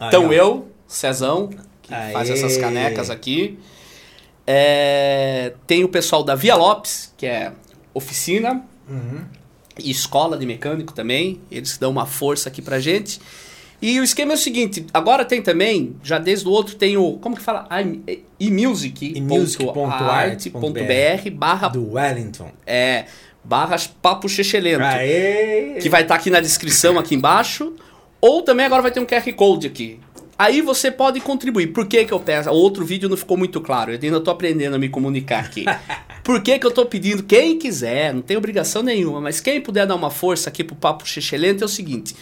então 0.00 0.28
ó. 0.28 0.32
eu, 0.32 0.68
Cezão, 0.86 1.50
que 1.82 1.92
Aê. 1.92 2.12
faz 2.12 2.30
essas 2.30 2.56
canecas 2.56 3.10
aqui, 3.10 3.58
É, 4.46 5.52
tem 5.66 5.84
o 5.84 5.88
pessoal 5.88 6.22
da 6.22 6.34
Via 6.34 6.54
Lopes, 6.54 7.12
que 7.16 7.26
é 7.26 7.52
oficina 7.92 8.62
Uhum. 8.88 9.24
e 9.82 9.90
escola 9.90 10.36
de 10.38 10.46
mecânico 10.46 10.92
também, 10.92 11.40
eles 11.50 11.76
dão 11.78 11.90
uma 11.90 12.06
força 12.06 12.48
aqui 12.48 12.62
pra 12.62 12.78
gente. 12.78 13.20
E 13.82 13.98
o 14.00 14.04
esquema 14.04 14.32
é 14.32 14.34
o 14.34 14.38
seguinte, 14.38 14.86
agora 14.94 15.24
tem 15.24 15.42
também, 15.42 15.96
já 16.02 16.18
desde 16.18 16.46
o 16.46 16.50
outro 16.50 16.76
tem 16.76 16.96
o, 16.96 17.14
como 17.18 17.36
que 17.36 17.42
fala? 17.42 17.66
emusic.art.br 20.00 21.30
barra, 21.34 21.68
Do 21.68 21.92
Wellington. 21.92 22.50
é, 22.66 23.06
barra 23.44 23.76
papo 24.00 24.28
chechelento 24.28 24.82
Aê! 24.82 25.78
que 25.80 25.88
vai 25.88 26.02
estar 26.02 26.14
aqui 26.14 26.30
na 26.30 26.40
descrição 26.40 26.98
aqui 26.98 27.14
embaixo, 27.14 27.74
ou 28.20 28.42
também 28.42 28.66
agora 28.66 28.82
vai 28.82 28.90
ter 28.90 29.00
um 29.00 29.06
QR 29.06 29.32
Code 29.34 29.66
aqui. 29.66 30.00
Aí 30.38 30.60
você 30.60 30.90
pode 30.90 31.18
contribuir. 31.20 31.68
Por 31.68 31.86
que, 31.86 32.04
que 32.04 32.12
eu 32.12 32.20
peço? 32.20 32.50
O 32.50 32.52
outro 32.54 32.84
vídeo 32.84 33.08
não 33.08 33.16
ficou 33.16 33.36
muito 33.36 33.60
claro. 33.60 33.90
Eu 33.92 33.98
ainda 34.02 34.18
estou 34.18 34.32
aprendendo 34.32 34.76
a 34.76 34.78
me 34.78 34.88
comunicar 34.88 35.44
aqui. 35.44 35.64
Por 36.22 36.42
que, 36.42 36.58
que 36.58 36.66
eu 36.66 36.70
estou 36.70 36.84
pedindo? 36.84 37.22
Quem 37.22 37.58
quiser, 37.58 38.12
não 38.12 38.20
tem 38.20 38.36
obrigação 38.36 38.82
nenhuma, 38.82 39.20
mas 39.20 39.40
quem 39.40 39.60
puder 39.60 39.86
dar 39.86 39.94
uma 39.94 40.10
força 40.10 40.50
aqui 40.50 40.62
pro 40.64 40.74
Papo 40.76 41.06
Xexelento 41.08 41.62
é 41.62 41.66
o 41.66 41.68
seguinte. 41.68 42.14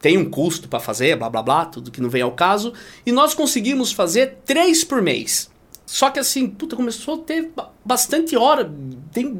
Tem 0.00 0.18
um 0.18 0.24
custo 0.28 0.68
para 0.68 0.80
fazer, 0.80 1.16
blá 1.16 1.30
blá 1.30 1.42
blá, 1.42 1.64
tudo 1.64 1.90
que 1.90 2.00
não 2.00 2.10
vem 2.10 2.22
ao 2.22 2.32
caso. 2.32 2.72
E 3.06 3.12
nós 3.12 3.34
conseguimos 3.34 3.92
fazer 3.92 4.38
três 4.44 4.82
por 4.82 5.00
mês. 5.00 5.48
Só 5.86 6.10
que 6.10 6.18
assim, 6.18 6.48
puta, 6.48 6.74
começou 6.74 7.14
a 7.14 7.18
ter 7.18 7.50
ba- 7.54 7.70
bastante 7.84 8.36
hora. 8.36 8.70
Tem, 9.12 9.34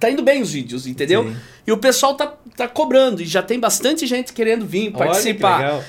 Tá 0.00 0.10
indo 0.10 0.22
bem 0.22 0.42
os 0.42 0.50
vídeos, 0.52 0.86
entendeu? 0.86 1.22
Sim. 1.24 1.36
E 1.66 1.72
o 1.72 1.78
pessoal 1.78 2.14
tá, 2.14 2.34
tá 2.56 2.66
cobrando. 2.68 3.22
E 3.22 3.24
já 3.24 3.42
tem 3.42 3.58
bastante 3.60 4.06
gente 4.06 4.32
querendo 4.32 4.66
vir 4.66 4.86
Olha 4.88 4.92
que 4.92 4.98
participar. 4.98 5.58
legal. 5.58 5.84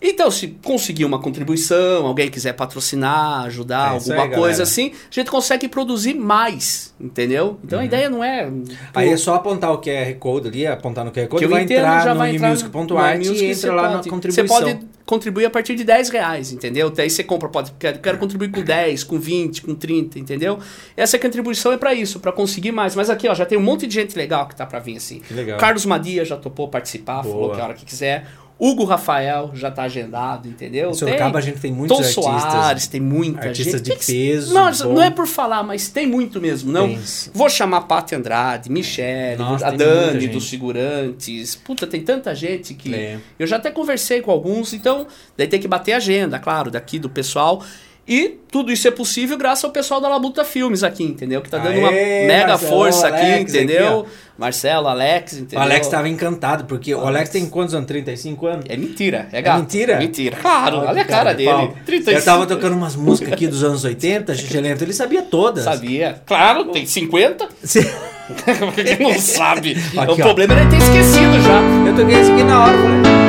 Então, 0.00 0.30
se 0.30 0.48
conseguir 0.64 1.04
uma 1.04 1.18
contribuição, 1.20 2.06
alguém 2.06 2.30
quiser 2.30 2.52
patrocinar, 2.52 3.44
ajudar, 3.46 3.88
É 3.90 3.94
alguma 3.94 4.22
aí, 4.22 4.28
coisa 4.28 4.38
galera. 4.40 4.62
assim, 4.62 4.92
a 5.10 5.14
gente 5.14 5.28
consegue 5.28 5.66
produzir 5.68 6.14
mais, 6.14 6.94
entendeu? 7.00 7.58
Então 7.64 7.80
a 7.80 7.84
ideia 7.84 8.08
não 8.08 8.22
é. 8.22 8.46
Uhum. 8.46 8.62
Aí 8.94 9.08
é 9.08 9.16
só 9.16 9.34
apontar 9.34 9.72
o 9.72 9.78
QR 9.80 10.14
Code 10.20 10.48
ali, 10.48 10.66
apontar 10.66 11.04
no 11.04 11.10
QR 11.10 11.26
Code, 11.26 11.44
que 11.44 11.50
vai 11.50 11.62
entrar 11.64 12.04
já 12.04 12.12
no 12.14 12.18
vai 12.20 12.34
entrar 12.36 12.54
e 12.54 13.44
entra 13.50 13.74
lá 13.74 13.82
na 13.90 13.96
pode- 13.96 14.08
contribuição. 14.08 14.46
Você 14.46 14.74
pode 14.74 14.86
contribuir 15.04 15.46
a 15.46 15.50
partir 15.50 15.74
de 15.74 15.82
10 15.82 16.10
reais, 16.10 16.52
entendeu? 16.52 16.90
Daí 16.90 17.10
você 17.10 17.24
compra, 17.24 17.48
pode, 17.48 17.72
quero, 17.78 17.98
quero 17.98 18.18
contribuir 18.18 18.50
com 18.52 18.62
10, 18.62 19.02
com 19.02 19.18
20, 19.18 19.62
com 19.62 19.74
30, 19.74 20.18
entendeu? 20.18 20.58
Essa 20.96 21.18
contribuição 21.18 21.72
é 21.72 21.76
para 21.76 21.92
isso, 21.92 22.20
para 22.20 22.30
conseguir 22.30 22.70
mais. 22.70 22.94
Mas 22.94 23.10
aqui, 23.10 23.26
ó, 23.26 23.34
já 23.34 23.44
tem 23.46 23.58
um 23.58 23.62
monte 23.62 23.86
de 23.86 23.94
gente 23.94 24.16
legal 24.16 24.46
que 24.46 24.54
tá 24.54 24.64
para 24.64 24.78
vir 24.78 24.96
assim. 24.96 25.22
Legal. 25.30 25.58
Carlos 25.58 25.84
Madia 25.84 26.24
já 26.24 26.36
topou 26.36 26.68
participar, 26.68 27.22
falou 27.24 27.38
Boa. 27.46 27.54
que 27.56 27.60
a 27.60 27.64
hora 27.64 27.74
que 27.74 27.84
quiser. 27.84 28.26
Hugo 28.60 28.84
Rafael 28.84 29.52
já 29.54 29.70
tá 29.70 29.84
agendado, 29.84 30.48
entendeu? 30.48 30.90
Em 30.90 30.94
Sorocaba 30.94 31.38
a 31.38 31.42
gente 31.42 31.60
tem 31.60 31.72
muitos 31.72 31.96
Tom 31.96 32.02
artistas. 32.02 32.52
Soares, 32.52 32.86
tem 32.88 33.00
muita 33.00 33.46
artistas 33.48 33.74
gente. 33.74 33.82
de 33.82 33.90
Tem 33.90 33.98
que- 33.98 34.06
peso, 34.06 34.52
Não, 34.52 34.72
bom. 34.72 34.94
não 34.94 35.02
é 35.02 35.10
por 35.10 35.26
falar, 35.28 35.62
mas 35.62 35.88
tem 35.88 36.06
muito 36.06 36.40
mesmo, 36.40 36.72
não? 36.72 36.88
Tem. 36.88 37.00
Vou 37.32 37.48
chamar 37.48 37.82
Paty 37.82 38.16
Andrade, 38.16 38.68
Michele, 38.70 39.36
Nossa, 39.38 39.66
a 39.66 39.70
tem 39.70 39.78
Dani 39.78 40.26
dos 40.28 40.48
Figurantes. 40.50 41.54
Puta, 41.54 41.86
tem 41.86 42.02
tanta 42.02 42.34
gente 42.34 42.74
que. 42.74 42.94
É. 42.94 43.18
Eu 43.38 43.46
já 43.46 43.56
até 43.56 43.70
conversei 43.70 44.20
com 44.20 44.30
alguns, 44.30 44.72
então 44.72 45.06
daí 45.36 45.46
tem 45.46 45.60
que 45.60 45.68
bater 45.68 45.92
a 45.92 45.96
agenda, 45.98 46.38
claro, 46.38 46.70
daqui 46.70 46.98
do 46.98 47.08
pessoal. 47.08 47.62
E 48.08 48.38
tudo 48.50 48.72
isso 48.72 48.88
é 48.88 48.90
possível 48.90 49.36
graças 49.36 49.62
ao 49.64 49.70
pessoal 49.70 50.00
da 50.00 50.08
Labuta 50.08 50.42
Filmes 50.42 50.82
aqui, 50.82 51.04
entendeu? 51.04 51.42
Que 51.42 51.50
tá 51.50 51.58
dando 51.58 51.78
uma 51.78 51.90
Aê, 51.90 52.26
mega 52.26 52.48
Marcelo, 52.48 52.70
força 52.72 53.08
aqui, 53.08 53.20
Alex 53.20 53.54
entendeu? 53.54 54.00
aqui, 54.00 54.08
Marcelo, 54.38 54.88
Alex, 54.88 55.32
O 55.32 55.38
entendeu? 55.40 55.60
Alex 55.60 55.86
estava 55.86 56.08
encantado, 56.08 56.64
porque 56.64 56.94
o 56.94 56.98
Alex. 57.00 57.08
Alex 57.16 57.30
tem 57.30 57.46
quantos 57.50 57.74
anos? 57.74 57.86
35 57.86 58.46
anos? 58.46 58.64
É 58.68 58.76
mentira, 58.78 59.28
é 59.30 59.42
gato. 59.42 59.58
mentira? 59.60 59.98
Mentira. 59.98 60.36
Claro, 60.40 60.78
olha 60.78 61.02
a 61.02 61.04
que 61.04 61.10
cara 61.10 61.32
de 61.32 61.38
dele. 61.44 61.50
pau. 61.50 61.74
35. 61.84 62.10
Eu 62.18 62.24
tava 62.24 62.46
tocando 62.46 62.72
umas 62.74 62.96
músicas 62.96 63.32
aqui 63.34 63.46
dos 63.46 63.62
anos 63.62 63.84
80, 63.84 64.32
Xixi 64.34 64.58
Lento, 64.60 64.82
ele 64.84 64.94
sabia 64.94 65.20
todas. 65.22 65.64
Sabia. 65.64 66.22
Claro, 66.24 66.64
tem 66.66 66.86
50. 66.86 67.46
Se- 67.62 67.82
Por 68.28 68.74
que 68.74 68.96
que 68.96 69.02
não 69.02 69.18
sabe? 69.18 69.72
Aqui, 69.96 70.10
o 70.12 70.14
ó. 70.14 70.16
problema 70.16 70.54
é 70.54 70.60
ele 70.62 70.70
ter 70.70 70.76
esquecido 70.78 71.40
já. 71.42 71.60
Eu 71.88 71.94
toquei 71.96 72.20
esse 72.20 72.30
aqui 72.32 72.42
na 72.44 72.64
hora, 72.64 72.72
falei. 72.78 73.27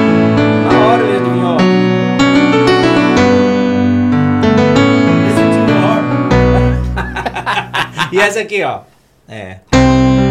E 8.12 8.19
essa 8.19 8.39
aqui, 8.39 8.63
ó. 8.63 8.82
É. 9.28 10.29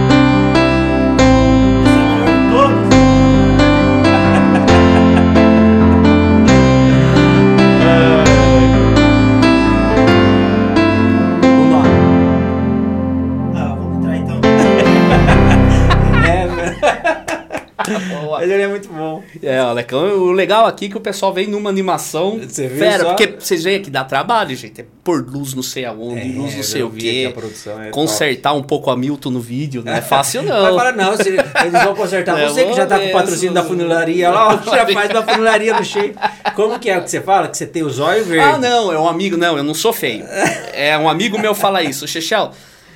É, 19.42 19.62
o 19.62 19.72
Lecão, 19.72 20.01
o 20.18 20.33
legal 20.33 20.66
aqui 20.66 20.87
é 20.87 20.88
que 20.88 20.96
o 20.96 21.01
pessoal 21.01 21.33
vem 21.33 21.46
numa 21.46 21.70
animação 21.70 22.38
Você 22.38 22.68
fera, 22.68 23.05
só? 23.05 23.09
porque 23.14 23.35
vocês 23.38 23.64
veem 23.64 23.81
que 23.83 23.90
dá 23.90 24.05
trabalho, 24.05 24.55
gente. 24.57 24.81
É 24.81 24.85
pôr 25.05 25.24
luz 25.27 25.55
não 25.55 25.62
sei 25.62 25.85
aonde, 25.85 26.20
É, 26.20 26.24
luz 26.38 26.55
não 26.57 26.62
sei 26.62 26.83
o 26.83 26.90
quê. 26.90 27.33
que 27.35 27.66
é 27.87 27.90
Consertar 27.90 28.53
um 28.55 28.62
pouco 28.62 28.90
a 28.90 28.96
Milton 28.96 29.31
no 29.31 29.40
vídeo, 29.40 29.83
não 29.85 29.92
é 29.92 30.01
fácil 30.03 30.42
Mas 30.42 30.51
não. 30.51 30.77
fala, 30.77 30.92
não, 30.92 31.16
se 31.16 31.29
eles 31.29 31.83
vão 31.85 31.94
consertar. 31.94 32.38
É, 32.38 32.48
Você 32.48 32.64
que 32.66 32.74
já 32.74 32.87
tá 32.87 32.98
com 32.98 33.07
o 33.07 33.12
patrocínio 33.12 33.55
da 33.55 33.64
funilaria 33.64 34.31
lá, 34.31 34.62
já 34.66 34.87
faz 34.87 35.11
uma 35.11 35.22
funilaria 35.22 35.74
no 35.74 35.85
cheio. 35.85 36.14
Como 36.55 36.79
que 36.79 36.90
é 36.90 36.98
o 36.98 37.03
que 37.03 37.11
você 37.11 37.20
fala? 37.20 37.48
Que 37.48 37.57
você 37.57 37.66
tem 37.66 37.83
os 37.83 37.98
olhos 37.98 38.27
verdes? 38.27 38.46
Ah, 38.55 38.59
não, 38.59 38.92
é 38.92 38.98
um 38.98 39.09
amigo, 39.09 39.37
não, 39.37 39.57
eu 39.57 39.64
não 39.64 39.74
sou 39.74 39.92
feio. 39.92 40.24
É 40.72 40.96
um 40.98 41.09
amigo 41.09 41.38
meu 41.38 41.55
fala 41.55 41.83
isso, 41.83 42.07
Chechel, 42.07 42.51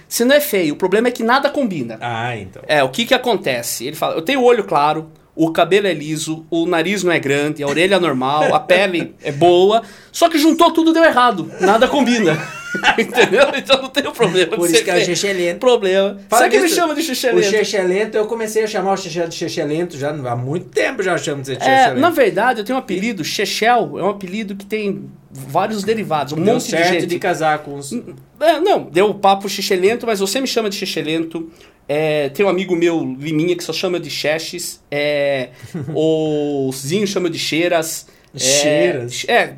você 0.08 0.24
não 0.24 0.34
é 0.34 0.40
feio, 0.40 0.74
o 0.74 0.76
problema 0.76 1.08
é 1.08 1.10
que 1.10 1.22
nada 1.22 1.48
combina. 1.48 1.96
Ah, 2.00 2.36
então. 2.36 2.62
É, 2.66 2.82
o 2.84 2.88
que 2.90 3.06
que 3.06 3.14
acontece? 3.14 3.86
Ele 3.86 3.96
fala, 3.96 4.14
eu 4.14 4.22
tenho 4.22 4.40
o 4.40 4.44
olho 4.44 4.64
claro, 4.64 5.10
o 5.34 5.50
cabelo 5.50 5.86
é 5.86 5.94
liso, 5.94 6.44
o 6.50 6.66
nariz 6.66 7.02
não 7.02 7.12
é 7.12 7.18
grande, 7.18 7.62
a 7.62 7.66
orelha 7.66 7.94
é 7.96 7.98
normal, 8.00 8.54
a 8.54 8.60
pele 8.60 9.14
é 9.22 9.32
boa, 9.32 9.82
só 10.10 10.28
que 10.28 10.38
juntou 10.38 10.70
tudo 10.72 10.92
deu 10.92 11.04
errado, 11.04 11.50
nada 11.60 11.88
combina. 11.88 12.36
Entendeu? 12.98 13.48
Então 13.54 13.82
não 13.82 13.90
tem 13.90 14.06
o 14.06 14.12
problema. 14.12 14.56
Por 14.56 14.66
de 14.66 14.74
isso 14.74 14.84
que 14.84 14.90
é 14.90 14.94
o 14.94 14.96
feio. 14.96 15.06
Xexé 15.14 15.32
lento. 15.34 15.58
Problema. 15.58 16.18
Fala 16.28 16.44
Sabe 16.44 16.56
que 16.56 16.62
me 16.62 16.68
chama 16.70 16.94
de 16.94 17.02
Xexé 17.02 17.30
O 17.30 17.36
lento? 17.36 17.50
Xexé 17.50 17.82
lento, 17.82 18.14
eu 18.16 18.24
comecei 18.26 18.64
a 18.64 18.66
chamar 18.66 18.94
o 18.94 18.96
Xexé 18.96 19.26
de 19.26 19.34
Xexé 19.34 19.62
lento 19.64 19.98
já 19.98 20.08
há 20.08 20.36
muito 20.36 20.66
tempo 20.70 21.02
já 21.02 21.16
chamo 21.18 21.42
de 21.42 21.48
Xexé 21.48 21.70
É, 21.70 21.88
lento. 21.88 22.00
na 22.00 22.08
verdade, 22.08 22.60
eu 22.60 22.64
tenho 22.64 22.78
um 22.78 22.80
apelido, 22.80 23.22
Chechel, 23.22 23.98
é 23.98 24.02
um 24.02 24.08
apelido 24.08 24.56
que 24.56 24.64
tem 24.64 25.04
vários 25.30 25.84
derivados, 25.84 26.32
um 26.32 26.36
Deu 26.36 26.54
monte 26.54 26.64
de 26.64 26.70
certo 26.70 26.92
gente. 26.92 27.06
de 27.06 27.18
casar 27.18 27.58
com 27.58 27.74
os... 27.74 27.92
É, 28.40 28.58
não, 28.58 28.84
deu 28.84 29.10
o 29.10 29.14
papo 29.14 29.48
xixelento, 29.48 30.06
mas 30.06 30.20
você 30.20 30.40
me 30.40 30.46
chama 30.46 30.68
de 30.70 30.76
xixelento. 30.76 31.50
É, 31.88 32.28
tem 32.30 32.44
um 32.46 32.48
amigo 32.48 32.74
meu, 32.76 33.16
Liminha, 33.18 33.56
que 33.56 33.64
só 33.64 33.72
chama 33.72 33.98
de 34.00 34.08
Xexes. 34.10 34.80
É, 34.90 35.50
o 35.94 36.70
Zinho 36.74 37.06
chama 37.06 37.28
de 37.28 37.38
Cheiras. 37.38 38.06
é, 38.34 38.38
Cheiras? 38.38 39.24
É. 39.28 39.54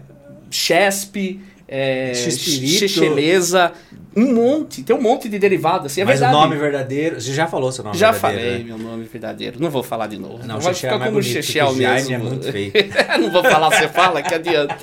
É, 1.67 2.13
Xespirito. 2.15 2.79
Xexeleza. 2.79 3.73
Um 4.17 4.33
monte, 4.33 4.83
tem 4.85 4.95
um 4.95 5.01
monte 5.01 5.29
de 5.29 5.39
derivado. 5.41 5.87
Assim, 5.87 6.03
é 6.03 6.05
Mas 6.05 6.21
verdade. 6.21 6.37
o 6.37 6.41
nome 6.41 6.57
verdadeiro... 6.57 7.21
Você 7.21 7.33
já 7.33 7.49
falou 7.49 7.73
seu 7.73 7.83
nome 7.83 7.99
Já 7.99 8.13
verdadeiro, 8.13 8.45
falei 8.49 8.59
né? 8.59 8.65
meu 8.65 8.79
nome 8.79 9.05
verdadeiro. 9.05 9.57
Não 9.61 9.71
vou 9.71 9.83
falar 9.83 10.07
de 10.07 10.19
novo. 10.19 10.47
Não, 10.47 10.61
vai 10.61 10.73
Xexé 10.73 10.87
é 10.87 10.91
ficar 10.91 10.99
mais 10.99 11.11
como 11.11 11.23
Chechel 11.23 11.75
mesmo. 11.75 12.15
é 12.15 12.19
muito 12.19 12.47
feio. 12.53 12.73
não 13.21 13.33
vou 13.33 13.43
falar, 13.43 13.71
você 13.71 13.89
fala, 13.89 14.23
que 14.23 14.33
adianta. 14.33 14.77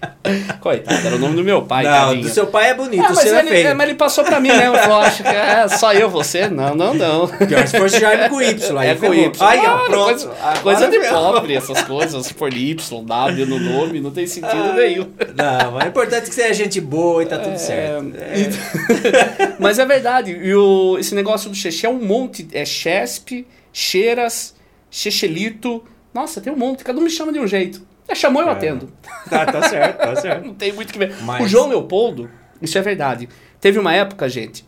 Coitado, 0.60 1.06
era 1.06 1.16
o 1.16 1.18
nome 1.18 1.36
do 1.36 1.44
meu 1.44 1.62
pai, 1.62 1.84
não, 1.84 1.90
tadinho. 2.08 2.22
do 2.22 2.28
seu 2.28 2.46
pai 2.46 2.70
é 2.70 2.74
bonito, 2.74 3.02
Ah, 3.04 3.08
mas, 3.10 3.18
seu 3.20 3.34
é 3.36 3.40
ele, 3.40 3.48
feio. 3.50 3.68
é, 3.68 3.74
mas 3.74 3.88
ele 3.88 3.98
passou 3.98 4.24
pra 4.24 4.38
mim 4.40 4.48
mesmo. 4.48 4.76
Falou, 4.76 5.00
acho 5.00 5.22
que 5.22 5.28
é 5.28 5.68
só 5.68 5.92
eu, 5.92 6.08
você? 6.08 6.48
Não, 6.48 6.74
não, 6.74 6.94
não. 6.94 7.28
Pior 7.28 7.66
se 7.66 7.76
fosse 7.78 8.00
Jaime 8.00 8.28
com 8.28 8.40
Y. 8.40 8.78
Aí 8.78 8.88
É 8.90 8.94
com. 8.94 9.12
Y. 9.12 9.30
Aí, 9.40 9.58
ó, 9.58 9.62
Claro, 9.62 9.84
pronto. 9.86 10.28
Coisa, 10.28 10.60
coisa 10.62 10.88
de 10.88 11.00
pobre, 11.08 11.54
essas 11.56 11.82
coisas. 11.82 12.26
Se 12.26 12.34
for 12.34 12.52
Y, 12.52 12.74
W 13.04 13.46
no 13.46 13.58
nome, 13.58 14.00
não 14.00 14.10
tem 14.10 14.26
sentido 14.26 14.72
nenhum. 14.74 15.08
Não, 15.34 15.72
mas 15.72 15.84
é 15.84 15.88
importante 15.88 16.28
que 16.28 16.34
você 16.34 16.42
é 16.42 16.54
gente 16.54 16.80
boa 16.80 17.22
e 17.22 17.26
tá 17.26 17.38
tudo 17.38 17.58
certo. 17.58 18.12
É, 18.16 19.56
Mas 19.58 19.78
é 19.78 19.84
verdade. 19.86 20.32
E 20.32 20.54
o, 20.54 20.96
esse 20.98 21.14
negócio 21.14 21.50
do 21.50 21.56
xexé 21.56 21.86
é 21.86 21.90
um 21.90 22.00
monte. 22.02 22.46
É 22.52 22.64
Chesp, 22.64 23.46
Cheiras, 23.72 24.54
Chechelito. 24.90 25.82
Nossa, 26.14 26.40
tem 26.40 26.52
um 26.52 26.56
monte. 26.56 26.84
Cada 26.84 26.98
um 26.98 27.02
me 27.02 27.10
chama 27.10 27.32
de 27.32 27.38
um 27.38 27.46
jeito. 27.46 27.82
É, 28.10 28.14
chamou, 28.14 28.42
eu 28.42 28.48
É. 28.48 28.52
atendo. 28.52 28.92
Tá, 29.28 29.46
tá 29.46 29.62
certo, 29.68 29.98
tá 29.98 30.16
certo. 30.16 30.46
Não 30.46 30.54
tem 30.54 30.72
muito 30.72 30.90
o 30.90 30.92
que 30.92 30.98
ver. 30.98 31.14
Mas- 31.22 31.44
O 31.44 31.48
João 31.48 31.68
Leopoldo, 31.68 32.28
isso 32.60 32.76
é 32.76 32.82
verdade. 32.82 33.28
Teve 33.60 33.78
uma 33.78 33.94
época, 33.94 34.28
gente, 34.28 34.64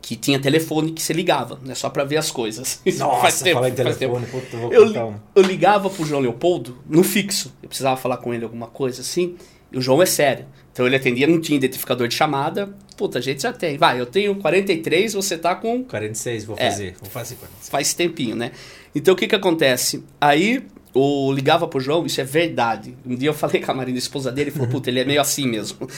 que 0.00 0.16
tinha 0.16 0.38
telefone 0.40 0.92
que 0.92 1.00
você 1.02 1.12
ligava, 1.12 1.58
né? 1.64 1.74
Só 1.74 1.88
pra 1.88 2.04
ver 2.04 2.16
as 2.16 2.30
coisas. 2.30 2.80
Nossa, 2.86 2.96
falar 2.98 3.18
em 3.18 3.20
faz 3.20 3.40
tempo. 3.40 3.60
telefone, 3.74 4.26
puta, 4.26 4.56
vou 4.56 4.72
Eu, 4.72 4.84
um. 5.08 5.14
eu 5.34 5.42
ligava 5.42 5.88
pro 5.88 6.04
João 6.04 6.20
Leopoldo 6.20 6.78
no 6.88 7.02
fixo. 7.04 7.52
Eu 7.62 7.68
precisava 7.68 7.96
falar 7.96 8.16
com 8.18 8.32
ele 8.34 8.44
alguma 8.44 8.66
coisa 8.66 9.00
assim. 9.00 9.36
E 9.70 9.78
o 9.78 9.80
João 9.80 10.02
é 10.02 10.06
sério. 10.06 10.44
Então 10.72 10.86
ele 10.86 10.96
atendia, 10.96 11.26
não 11.26 11.40
tinha 11.40 11.56
identificador 11.56 12.08
de 12.08 12.14
chamada. 12.14 12.74
Puta, 12.96 13.18
a 13.18 13.22
gente 13.22 13.42
já 13.42 13.52
tem. 13.52 13.76
Vai, 13.78 14.00
eu 14.00 14.06
tenho 14.06 14.34
43, 14.36 15.14
você 15.14 15.36
tá 15.38 15.54
com 15.54 15.82
46, 15.84 16.44
vou 16.44 16.56
É. 16.58 16.70
fazer. 16.70 16.94
Vou 17.00 17.08
fazer 17.10 17.34
46. 17.36 17.68
faz 17.70 17.94
tempinho, 17.94 18.34
né? 18.36 18.52
Então 18.94 19.14
o 19.14 19.16
que 19.16 19.26
que 19.26 19.34
acontece? 19.34 20.04
Aí 20.20 20.66
eu 20.94 21.32
ligava 21.32 21.66
pro 21.66 21.80
João, 21.80 22.04
isso 22.04 22.20
é 22.20 22.24
verdade. 22.24 22.96
Um 23.04 23.14
dia 23.14 23.28
eu 23.28 23.34
falei 23.34 23.60
com 23.62 23.70
a 23.70 23.74
Marina, 23.74 23.96
a 23.96 23.98
esposa 23.98 24.30
dele, 24.30 24.50
e 24.50 24.52
falou, 24.52 24.68
puta, 24.68 24.90
ele 24.90 25.00
é 25.00 25.04
meio 25.04 25.20
assim 25.20 25.46
mesmo. 25.46 25.88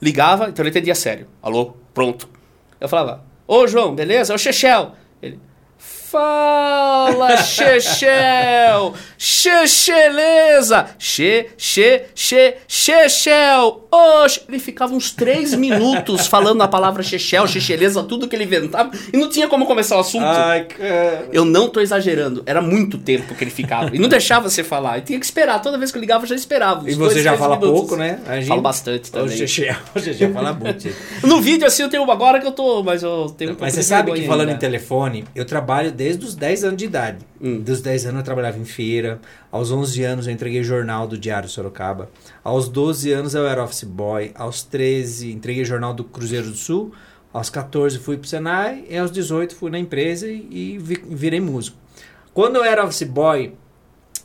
Ligava, 0.00 0.48
então 0.48 0.62
ele 0.62 0.70
entendia 0.70 0.94
sério. 0.94 1.26
Alô, 1.42 1.74
pronto. 1.94 2.28
Eu 2.80 2.88
falava, 2.88 3.24
ô 3.46 3.66
João, 3.66 3.94
beleza? 3.94 4.34
Ô 4.34 4.38
Chechel. 4.38 4.92
Ele, 5.22 5.38
fala 6.12 7.36
Chechel, 7.38 8.92
Checheleza, 9.16 10.94
Che, 10.98 11.50
Che, 11.56 12.06
Che, 12.14 12.56
Chechel, 12.66 13.80
oxe. 13.90 14.42
Ele 14.48 14.58
ficava 14.58 14.94
uns 14.94 15.10
três 15.12 15.54
minutos 15.54 16.26
falando 16.26 16.60
a 16.62 16.68
palavra 16.68 17.02
Chechel, 17.02 17.46
Checheleza, 17.48 18.02
tudo 18.02 18.28
que 18.28 18.36
ele 18.36 18.44
inventava, 18.44 18.90
e 19.12 19.16
não 19.16 19.28
tinha 19.30 19.48
como 19.48 19.64
começar 19.66 19.96
o 19.96 20.00
assunto. 20.00 20.24
Ai, 20.24 20.64
cara. 20.64 21.28
Eu 21.32 21.44
não 21.46 21.68
tô 21.68 21.80
exagerando. 21.80 22.42
Era 22.44 22.60
muito 22.60 22.98
tempo 22.98 23.34
que 23.34 23.42
ele 23.44 23.50
ficava. 23.50 23.94
E 23.94 23.98
não 23.98 24.08
deixava 24.08 24.50
você 24.50 24.62
falar. 24.62 24.98
E 24.98 25.02
tinha 25.02 25.18
que 25.18 25.24
esperar. 25.24 25.60
Toda 25.62 25.78
vez 25.78 25.90
que 25.90 25.96
eu 25.96 26.00
ligava, 26.00 26.24
eu 26.24 26.28
já 26.28 26.34
esperava. 26.34 26.88
E 26.90 26.94
você 26.94 27.14
dois, 27.14 27.24
já 27.24 27.36
fala 27.38 27.56
minutos. 27.56 27.80
pouco, 27.80 27.96
né? 27.96 28.18
A 28.26 28.36
gente- 28.36 28.48
Falo 28.48 28.60
bastante 28.60 29.08
O 29.08 29.12
também. 29.12 29.36
Xexé, 29.36 29.76
o 29.94 29.98
Xexé 30.00 30.28
fala 30.28 30.52
muito. 30.52 30.88
No 31.22 31.40
vídeo, 31.40 31.66
assim, 31.66 31.82
eu 31.82 31.88
tenho 31.88 32.02
uma 32.02 32.12
agora 32.12 32.38
que 32.40 32.46
eu 32.46 32.52
tô... 32.52 32.82
Mas 32.82 33.02
eu 33.02 33.34
tenho 33.38 33.52
um 33.52 33.56
Mas 33.58 33.72
você 33.74 33.82
sabe 33.82 34.10
que 34.10 34.18
vergonha 34.18 34.28
falando 34.28 34.48
em 34.48 34.52
ainda. 34.52 34.60
telefone, 34.60 35.24
eu 35.34 35.44
trabalho 35.44 35.90
desde 36.02 36.24
os 36.24 36.34
10 36.34 36.64
anos 36.64 36.76
de 36.76 36.84
idade. 36.84 37.18
Hum. 37.40 37.60
Dos 37.60 37.80
10 37.80 38.06
anos 38.06 38.18
eu 38.18 38.24
trabalhava 38.24 38.58
em 38.58 38.64
feira. 38.64 39.20
Aos 39.50 39.70
11 39.70 40.02
anos 40.02 40.26
eu 40.26 40.32
entreguei 40.32 40.62
jornal 40.64 41.06
do 41.06 41.16
Diário 41.16 41.48
Sorocaba. 41.48 42.10
Aos 42.42 42.68
12 42.68 43.12
anos 43.12 43.34
eu 43.34 43.46
era 43.46 43.62
office 43.62 43.84
boy. 43.84 44.32
Aos 44.34 44.62
13 44.62 45.30
entreguei 45.32 45.64
jornal 45.64 45.94
do 45.94 46.04
Cruzeiro 46.04 46.48
do 46.50 46.56
Sul. 46.56 46.92
Aos 47.32 47.48
14 47.48 47.98
fui 47.98 48.16
pro 48.18 48.28
Senai. 48.28 48.84
E 48.88 48.96
aos 48.98 49.10
18 49.10 49.54
fui 49.54 49.70
na 49.70 49.78
empresa 49.78 50.26
e, 50.28 50.46
e 50.50 50.78
vi- 50.78 51.02
virei 51.08 51.40
músico. 51.40 51.76
Quando 52.34 52.56
eu 52.56 52.64
era 52.64 52.84
office 52.84 53.02
boy, 53.04 53.52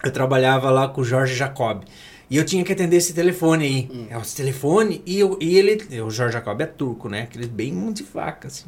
eu 0.04 0.12
trabalhava 0.12 0.70
lá 0.70 0.88
com 0.88 1.02
o 1.02 1.04
Jorge 1.04 1.34
Jacob. 1.36 1.84
E 2.30 2.36
eu 2.36 2.44
tinha 2.46 2.62
que 2.64 2.74
atender 2.74 2.98
esse 2.98 3.14
telefone 3.14 3.66
aí. 3.66 4.08
É 4.10 4.18
esse 4.20 4.36
telefone 4.36 5.02
e, 5.06 5.18
eu, 5.20 5.38
e 5.42 5.58
ele. 5.58 5.82
O 6.02 6.10
Jorge 6.12 6.34
Jacob 6.34 6.60
é 6.60 6.66
turco, 6.66 7.08
né? 7.08 7.22
Aquele 7.22 7.48
bem 7.48 7.72
mão 7.72 7.94
de 7.94 8.04
faca, 8.04 8.48
assim. 8.50 8.66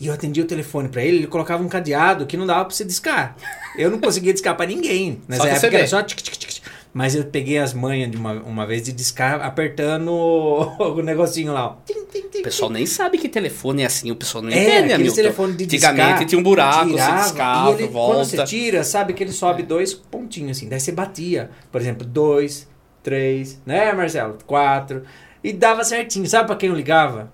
E 0.00 0.08
eu 0.08 0.14
atendia 0.14 0.42
o 0.42 0.46
telefone 0.46 0.88
pra 0.88 1.02
ele, 1.02 1.18
ele 1.18 1.26
colocava 1.26 1.62
um 1.62 1.68
cadeado 1.68 2.26
que 2.26 2.36
não 2.36 2.46
dava 2.46 2.64
pra 2.64 2.74
você 2.74 2.84
discar. 2.84 3.36
Eu 3.76 3.90
não 3.90 3.98
conseguia 3.98 4.32
discar 4.32 4.56
pra 4.56 4.66
ninguém. 4.66 5.20
Nessa 5.28 5.42
Só 5.42 5.48
época 5.48 5.78
era 5.78 5.86
só 5.86 6.02
tic, 6.02 6.20
tic, 6.20 6.36
tic, 6.36 6.50
tic. 6.50 6.64
Mas 6.92 7.16
eu 7.16 7.24
peguei 7.24 7.58
as 7.58 7.74
manhas 7.74 8.08
de 8.08 8.16
uma, 8.16 8.34
uma 8.34 8.64
vez 8.64 8.84
de 8.84 8.92
discar 8.92 9.40
apertando 9.40 10.12
o, 10.12 10.62
o 10.94 11.02
negocinho 11.02 11.52
lá. 11.52 11.76
Tim, 11.84 12.04
tim, 12.04 12.28
tim, 12.28 12.38
O 12.38 12.42
pessoal 12.44 12.70
nem 12.70 12.86
sabe 12.86 13.18
que 13.18 13.28
telefone 13.28 13.82
é 13.82 13.86
assim. 13.86 14.12
O 14.12 14.16
pessoal 14.16 14.42
não 14.42 14.50
é, 14.50 14.62
entende, 14.62 14.92
Hamilton. 14.92 15.14
telefone 15.16 15.52
de 15.54 15.64
Antigamente 15.64 16.08
discar, 16.08 16.26
tinha 16.26 16.38
um 16.38 16.42
buraco, 16.42 16.90
tirava, 16.90 17.16
você 17.18 17.24
discava, 17.24 17.70
e 17.70 17.74
ele, 17.74 17.88
volta. 17.88 18.14
Quando 18.14 18.26
você 18.26 18.44
tira, 18.44 18.84
sabe 18.84 19.12
que 19.12 19.24
ele 19.24 19.32
sobe 19.32 19.64
dois 19.64 19.92
pontinhos 19.92 20.56
assim. 20.56 20.68
Daí 20.68 20.78
você 20.78 20.92
batia. 20.92 21.50
Por 21.72 21.80
exemplo, 21.80 22.06
dois, 22.06 22.68
três, 23.02 23.60
né, 23.66 23.92
Marcelo? 23.92 24.38
Quatro. 24.46 25.02
E 25.42 25.52
dava 25.52 25.82
certinho. 25.82 26.28
Sabe 26.28 26.46
pra 26.46 26.54
quem 26.54 26.68
eu 26.68 26.76
ligava? 26.76 27.32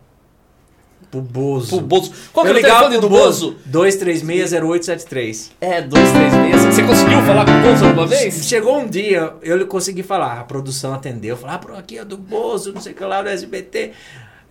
Pro 1.11 1.21
Bozo. 1.21 1.77
Pro 1.79 1.87
Bozo. 1.87 2.13
Qual 2.33 2.45
que 2.47 2.53
eu 2.53 2.57
é 2.57 2.59
o 2.59 2.63
telefone 2.63 2.99
do 2.99 3.09
Bozo? 3.09 3.57
2360873. 3.71 5.51
É, 5.61 5.83
dois, 5.83 6.11
três 6.13 6.35
meses. 6.35 6.75
Você 6.75 6.83
conseguiu 6.83 7.21
falar 7.23 7.45
com 7.45 7.53
o 7.53 7.63
Bozo 7.63 7.85
alguma 7.87 8.07
vez? 8.07 8.47
Chegou 8.47 8.79
um 8.79 8.87
dia, 8.87 9.33
eu 9.43 9.67
consegui 9.67 10.03
falar, 10.03 10.41
a 10.41 10.45
produção 10.45 10.93
atendeu, 10.95 11.37
falou, 11.37 11.75
ah, 11.75 11.79
aqui 11.79 11.99
é 11.99 12.05
do 12.05 12.17
Bozo, 12.17 12.73
não 12.73 12.81
sei 12.81 12.93
o 12.93 12.95
que 12.95 13.05
lá, 13.05 13.23
do 13.23 13.29
SBT. 13.29 13.93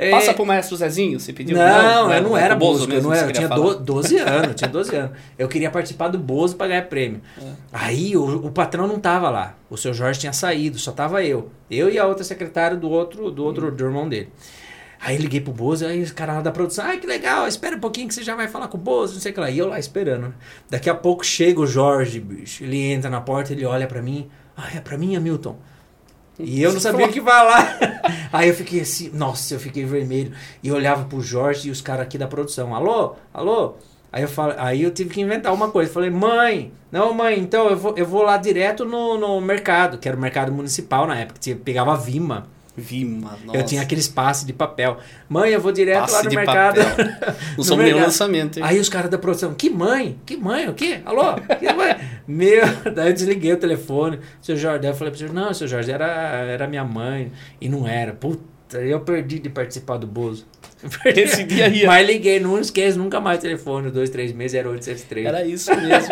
É, 0.01 0.11
Passa 0.11 0.33
pro 0.33 0.45
maestro 0.45 0.77
Zezinho, 0.77 1.19
você 1.19 1.33
pediu? 1.33 1.57
Não, 1.57 2.13
eu 2.13 2.21
não 2.23 2.37
é 2.37 2.43
era 2.43 2.55
o 2.55 2.57
Bozo 2.57 2.71
músico, 2.87 2.91
eu, 2.91 2.95
mesmo 2.95 3.09
não 3.09 3.15
era, 3.17 3.27
eu 3.27 3.33
tinha 3.33 3.49
queria 3.49 3.61
falar. 3.63 3.73
do- 3.75 3.83
12 3.83 4.15
anos, 4.19 4.47
eu 4.47 4.53
tinha 4.53 4.69
12 4.69 4.95
anos. 4.95 5.11
Eu 5.37 5.47
queria 5.49 5.69
participar 5.69 6.07
do 6.07 6.17
Bozo 6.17 6.55
pra 6.55 6.67
ganhar 6.67 6.83
prêmio. 6.83 7.19
É. 7.37 7.45
Aí 7.73 8.15
o, 8.15 8.45
o 8.47 8.49
patrão 8.51 8.87
não 8.87 8.97
tava 8.97 9.29
lá, 9.29 9.55
o 9.69 9.75
seu 9.75 9.93
Jorge 9.93 10.17
tinha 10.21 10.31
saído, 10.31 10.79
só 10.79 10.93
tava 10.93 11.21
eu. 11.25 11.49
Eu 11.69 11.89
e 11.89 11.99
a 11.99 12.05
outra 12.07 12.23
secretária 12.23 12.77
do 12.77 12.89
outro, 12.89 13.29
do 13.29 13.43
outro 13.43 13.69
do 13.71 13.83
irmão 13.83 14.07
dele. 14.07 14.29
Aí 15.01 15.17
liguei 15.17 15.39
pro 15.39 15.53
Bozo, 15.53 15.85
aí 15.85 16.01
os 16.01 16.11
caras 16.11 16.35
lá 16.35 16.41
da 16.41 16.51
produção, 16.51 16.83
ai 16.85 16.97
que 16.99 17.07
legal, 17.07 17.47
espera 17.47 17.75
um 17.75 17.79
pouquinho 17.79 18.07
que 18.09 18.13
você 18.13 18.21
já 18.21 18.35
vai 18.35 18.47
falar 18.49 18.67
com 18.67 18.77
o 18.77 18.81
Bozo, 18.81 19.13
não 19.13 19.21
sei 19.21 19.31
o 19.31 19.33
que 19.33 19.39
lá. 19.39 19.49
E 19.49 19.57
eu 19.57 19.67
lá 19.67 19.79
esperando. 19.79 20.23
né? 20.23 20.33
Daqui 20.69 20.89
a 20.89 20.95
pouco 20.95 21.25
chega 21.25 21.59
o 21.61 21.65
Jorge, 21.65 22.19
bicho. 22.19 22.63
Ele 22.63 22.77
entra 22.91 23.09
na 23.09 23.21
porta, 23.21 23.53
ele 23.53 23.65
olha 23.65 23.87
pra 23.87 24.01
mim. 24.01 24.29
Ah, 24.57 24.67
é 24.75 24.81
pra 24.81 24.97
mim, 24.97 25.15
Hamilton? 25.15 25.57
E 26.37 26.61
eu 26.61 26.73
não 26.73 26.79
sabia 26.79 27.05
o 27.05 27.11
que 27.11 27.21
falar. 27.21 27.77
Aí 28.31 28.47
eu 28.49 28.53
fiquei 28.55 28.81
assim, 28.81 29.09
nossa, 29.13 29.53
eu 29.55 29.59
fiquei 29.59 29.85
vermelho. 29.85 30.31
E 30.63 30.67
eu 30.69 30.75
olhava 30.75 31.05
pro 31.05 31.21
Jorge 31.21 31.67
e 31.69 31.71
os 31.71 31.81
caras 31.81 32.03
aqui 32.05 32.17
da 32.17 32.27
produção. 32.27 32.73
Alô? 32.75 33.15
Alô? 33.33 33.75
Aí 34.11 34.21
eu, 34.23 34.27
falo, 34.27 34.53
aí 34.57 34.81
eu 34.83 34.91
tive 34.91 35.11
que 35.11 35.21
inventar 35.21 35.53
uma 35.53 35.69
coisa. 35.69 35.91
Falei, 35.91 36.09
mãe, 36.09 36.71
não, 36.91 37.13
mãe, 37.13 37.39
então 37.39 37.69
eu 37.69 37.77
vou, 37.77 37.93
eu 37.95 38.05
vou 38.05 38.23
lá 38.23 38.37
direto 38.37 38.83
no, 38.83 39.17
no 39.17 39.39
mercado, 39.39 39.97
que 39.97 40.07
era 40.07 40.17
o 40.17 40.19
mercado 40.19 40.51
municipal 40.51 41.05
na 41.05 41.15
época. 41.19 41.39
Tinha- 41.39 41.55
Pegava 41.55 41.95
Vima. 41.95 42.47
Vima, 42.79 43.37
nossa. 43.45 43.59
Eu 43.59 43.65
tinha 43.65 43.81
aqueles 43.81 44.07
passes 44.07 44.45
de 44.45 44.53
papel. 44.53 44.97
Mãe, 45.27 45.51
eu 45.51 45.61
vou 45.61 45.71
direto 45.71 46.01
Passe 46.01 46.15
lá 46.15 46.23
no 46.23 46.29
mercado. 46.31 46.79
Não 47.57 47.63
nenhum 47.65 47.77
mercado. 47.77 48.03
lançamento, 48.03 48.57
hein? 48.57 48.63
Aí 48.65 48.79
os 48.79 48.89
caras 48.89 49.11
da 49.11 49.17
produção, 49.17 49.53
que 49.53 49.69
mãe? 49.69 50.17
Que 50.25 50.37
mãe? 50.37 50.67
O 50.67 50.73
quê? 50.73 51.01
Alô? 51.05 51.35
Que 51.35 51.73
mãe? 51.73 51.97
Meu, 52.27 52.63
daí 52.95 53.09
eu 53.09 53.13
desliguei 53.13 53.53
o 53.53 53.57
telefone. 53.57 54.19
Seu 54.41 54.55
Jorge, 54.55 54.79
daí 54.79 54.91
eu 54.91 54.95
falei 54.95 55.11
pro 55.11 55.19
senhor, 55.19 55.33
não, 55.33 55.53
seu 55.53 55.67
Jorge, 55.67 55.91
era, 55.91 56.05
era 56.05 56.67
minha 56.67 56.83
mãe. 56.83 57.31
E 57.59 57.67
não 57.67 57.87
era. 57.87 58.13
Puta, 58.13 58.77
eu 58.77 58.99
perdi 59.01 59.39
de 59.39 59.49
participar 59.49 59.97
do 59.97 60.07
Bozo. 60.07 60.45
Perdi. 61.03 61.21
Esse 61.21 61.43
dia 61.43 61.67
ia. 61.67 61.87
Mas 61.87 62.07
liguei, 62.07 62.39
não 62.39 62.59
esqueço 62.59 62.97
nunca 62.97 63.19
mais 63.19 63.39
o 63.39 63.41
telefone, 63.41 63.91
2360873. 63.91 65.25
Era 65.25 65.45
isso 65.45 65.75
mesmo. 65.75 66.09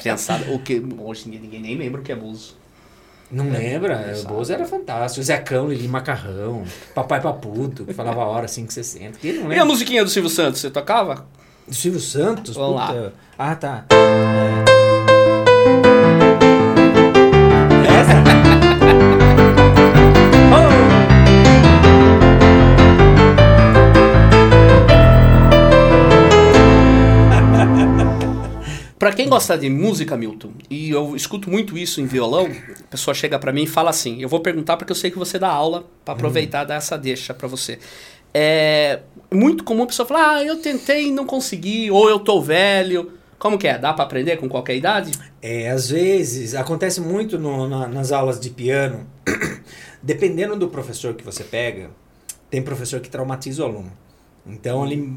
Criançada, 0.00 0.52
o 0.52 0.58
que 0.58 0.82
hoje 0.98 1.28
ninguém 1.28 1.60
nem 1.60 1.76
lembra 1.76 2.00
o 2.00 2.04
que 2.04 2.12
é 2.12 2.16
Bozo. 2.16 2.61
Não 3.32 3.48
lembra? 3.50 4.12
não 4.12 4.20
o. 4.20 4.24
Bozo 4.26 4.52
era 4.52 4.64
fantástico. 4.66 5.20
O 5.20 5.24
Zecão, 5.24 5.68
Lili 5.68 5.88
Macarrão, 5.88 6.62
Papai 6.94 7.20
Paputo, 7.20 7.84
que 7.86 7.92
falava 7.94 8.20
a 8.22 8.26
hora 8.26 8.46
560. 8.46 9.18
Quem 9.18 9.32
não 9.32 9.42
E 9.42 9.44
a 9.44 9.48
lembra? 9.48 9.64
musiquinha 9.64 10.04
do 10.04 10.10
Silvio 10.10 10.30
Santos, 10.30 10.60
você 10.60 10.70
tocava? 10.70 11.24
Do 11.66 11.74
Silvio 11.74 12.00
Santos? 12.00 12.54
Vamos 12.54 12.76
lá. 12.76 12.86
Puta. 12.88 13.12
Ah, 13.38 13.56
tá. 13.56 13.84
É. 16.08 16.11
Pra 29.02 29.12
quem 29.12 29.28
gosta 29.28 29.58
de 29.58 29.68
música, 29.68 30.16
Milton, 30.16 30.52
e 30.70 30.88
eu 30.90 31.16
escuto 31.16 31.50
muito 31.50 31.76
isso 31.76 32.00
em 32.00 32.06
violão, 32.06 32.46
a 32.46 32.86
pessoa 32.88 33.12
chega 33.12 33.36
pra 33.36 33.52
mim 33.52 33.64
e 33.64 33.66
fala 33.66 33.90
assim: 33.90 34.22
eu 34.22 34.28
vou 34.28 34.38
perguntar 34.38 34.76
porque 34.76 34.92
eu 34.92 34.96
sei 34.96 35.10
que 35.10 35.18
você 35.18 35.40
dá 35.40 35.48
aula 35.48 35.84
pra 36.04 36.14
aproveitar 36.14 36.62
dar 36.62 36.76
essa 36.76 36.96
deixa 36.96 37.34
pra 37.34 37.48
você. 37.48 37.80
É 38.32 39.00
muito 39.28 39.64
comum 39.64 39.82
a 39.82 39.86
pessoa 39.88 40.06
falar: 40.06 40.36
ah, 40.36 40.44
eu 40.44 40.58
tentei 40.62 41.08
e 41.08 41.10
não 41.10 41.26
consegui, 41.26 41.90
ou 41.90 42.08
eu 42.08 42.20
tô 42.20 42.40
velho. 42.40 43.10
Como 43.40 43.58
que 43.58 43.66
é? 43.66 43.76
Dá 43.76 43.92
pra 43.92 44.04
aprender 44.04 44.36
com 44.36 44.48
qualquer 44.48 44.76
idade? 44.76 45.10
É, 45.42 45.68
às 45.68 45.90
vezes, 45.90 46.54
acontece 46.54 47.00
muito 47.00 47.40
no- 47.40 47.68
na- 47.68 47.88
nas 47.88 48.12
aulas 48.12 48.38
de 48.38 48.50
piano, 48.50 49.04
dependendo 50.00 50.54
do 50.54 50.68
professor 50.68 51.14
que 51.14 51.24
você 51.24 51.42
pega, 51.42 51.90
tem 52.48 52.62
professor 52.62 53.00
que 53.00 53.10
traumatiza 53.10 53.62
o 53.64 53.66
aluno. 53.66 53.92
Então, 54.44 54.84
ele, 54.84 55.16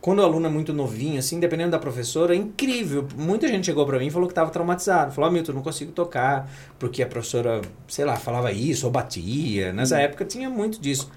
quando 0.00 0.20
o 0.20 0.22
aluno 0.22 0.46
é 0.46 0.48
muito 0.48 0.72
novinho, 0.72 1.18
assim, 1.18 1.38
dependendo 1.38 1.72
da 1.72 1.78
professora, 1.78 2.34
é 2.34 2.38
incrível. 2.38 3.06
Muita 3.14 3.46
gente 3.46 3.66
chegou 3.66 3.84
pra 3.84 3.98
mim 3.98 4.06
e 4.06 4.10
falou 4.10 4.26
que 4.26 4.32
estava 4.32 4.50
traumatizado. 4.50 5.12
Falou, 5.12 5.28
ah, 5.28 5.32
Milton, 5.32 5.52
não 5.52 5.62
consigo 5.62 5.92
tocar, 5.92 6.50
porque 6.78 7.02
a 7.02 7.06
professora, 7.06 7.60
sei 7.86 8.06
lá, 8.06 8.16
falava 8.16 8.50
isso, 8.50 8.86
ou 8.86 8.92
batia. 8.92 9.74
Nessa 9.74 10.00
época 10.00 10.24
tinha 10.24 10.48
muito 10.48 10.80
disso. 10.80 11.10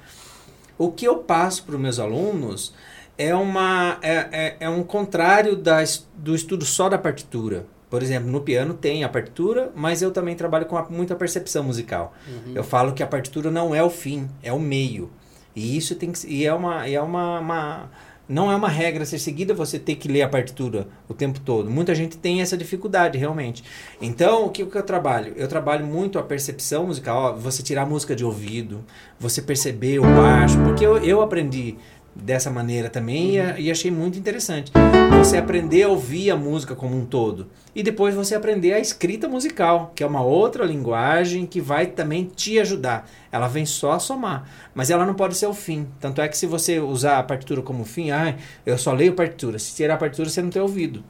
O 0.77 0.91
que 0.91 1.05
eu 1.05 1.19
passo 1.19 1.63
para 1.63 1.75
os 1.75 1.81
meus 1.81 1.97
alunos 1.97 2.73
é, 3.17 3.33
uma, 3.33 3.97
é, 4.01 4.27
é, 4.31 4.57
é 4.61 4.69
um 4.69 4.83
contrário 4.83 5.55
da, 5.55 5.77
do 6.13 6.35
estudo 6.35 6.65
só 6.65 6.89
da 6.89 6.97
partitura. 6.97 7.65
Por 7.89 8.01
exemplo, 8.01 8.29
no 8.29 8.41
piano 8.41 8.73
tem 8.73 9.03
a 9.03 9.09
partitura, 9.09 9.71
mas 9.75 10.01
eu 10.01 10.11
também 10.11 10.35
trabalho 10.35 10.65
com 10.65 10.77
a, 10.77 10.89
muita 10.89 11.15
percepção 11.15 11.63
musical. 11.63 12.13
Eu 12.55 12.63
falo 12.63 12.93
que 12.93 13.03
a 13.03 13.07
partitura 13.07 13.51
não 13.51 13.75
é 13.75 13.83
o 13.83 13.89
fim, 13.89 14.29
é 14.41 14.51
o 14.51 14.59
meio. 14.59 15.09
E 15.55 15.75
isso 15.77 15.95
tem 15.95 16.11
que 16.11 16.27
e 16.27 16.45
é 16.45 16.53
uma 16.53 16.87
e 16.87 16.95
é 16.95 17.01
uma, 17.01 17.39
uma- 17.39 17.89
não 18.29 18.49
é 18.49 18.55
uma 18.55 18.69
regra 18.69 19.03
a 19.03 19.05
ser 19.05 19.19
seguida 19.19 19.53
você 19.53 19.77
ter 19.77 19.95
que 19.95 20.07
ler 20.07 20.21
a 20.21 20.29
partitura 20.29 20.87
o 21.09 21.13
tempo 21.13 21.39
todo. 21.41 21.69
Muita 21.69 21.93
gente 21.93 22.17
tem 22.17 22.39
essa 22.41 22.55
dificuldade 22.55 23.17
realmente. 23.17 23.61
Então, 24.01 24.45
o 24.45 24.49
que, 24.49 24.65
que 24.65 24.77
eu 24.77 24.83
trabalho? 24.83 25.33
Eu 25.35 25.49
trabalho 25.49 25.85
muito 25.85 26.17
a 26.17 26.23
percepção 26.23 26.87
musical, 26.87 27.17
ó, 27.23 27.33
você 27.33 27.61
tirar 27.61 27.81
a 27.81 27.85
música 27.85 28.15
de 28.15 28.23
ouvido, 28.23 28.85
você 29.19 29.41
perceber 29.41 29.99
o 29.99 30.03
baixo, 30.03 30.57
porque 30.63 30.85
eu, 30.85 30.97
eu 30.99 31.21
aprendi 31.21 31.75
dessa 32.15 32.49
maneira 32.49 32.89
também 32.89 33.37
e, 33.37 33.61
e 33.61 33.71
achei 33.71 33.89
muito 33.89 34.17
interessante. 34.17 34.71
Você 35.17 35.37
aprender 35.37 35.83
a 35.83 35.89
ouvir 35.89 36.31
a 36.31 36.35
música 36.35 36.75
como 36.75 36.97
um 36.97 37.05
todo 37.05 37.47
e 37.75 37.81
depois 37.81 38.13
você 38.13 38.35
aprender 38.35 38.73
a 38.73 38.79
escrita 38.79 39.27
musical, 39.27 39.91
que 39.95 40.03
é 40.03 40.07
uma 40.07 40.21
outra 40.21 40.65
linguagem 40.65 41.45
que 41.45 41.61
vai 41.61 41.87
também 41.87 42.25
te 42.25 42.59
ajudar. 42.59 43.09
Ela 43.31 43.47
vem 43.47 43.65
só 43.65 43.93
a 43.93 43.99
somar, 43.99 44.47
mas 44.73 44.89
ela 44.89 45.05
não 45.05 45.13
pode 45.13 45.35
ser 45.35 45.47
o 45.47 45.53
fim. 45.53 45.87
Tanto 45.99 46.21
é 46.21 46.27
que 46.27 46.37
se 46.37 46.45
você 46.45 46.79
usar 46.79 47.19
a 47.19 47.23
partitura 47.23 47.61
como 47.61 47.85
fim, 47.85 48.11
ah, 48.11 48.35
eu 48.65 48.77
só 48.77 48.91
leio 48.91 49.13
partitura. 49.13 49.57
Se 49.57 49.75
tirar 49.75 49.95
a 49.95 49.97
partitura, 49.97 50.29
você 50.29 50.41
não 50.41 50.49
tem 50.49 50.61
ouvido. 50.61 51.03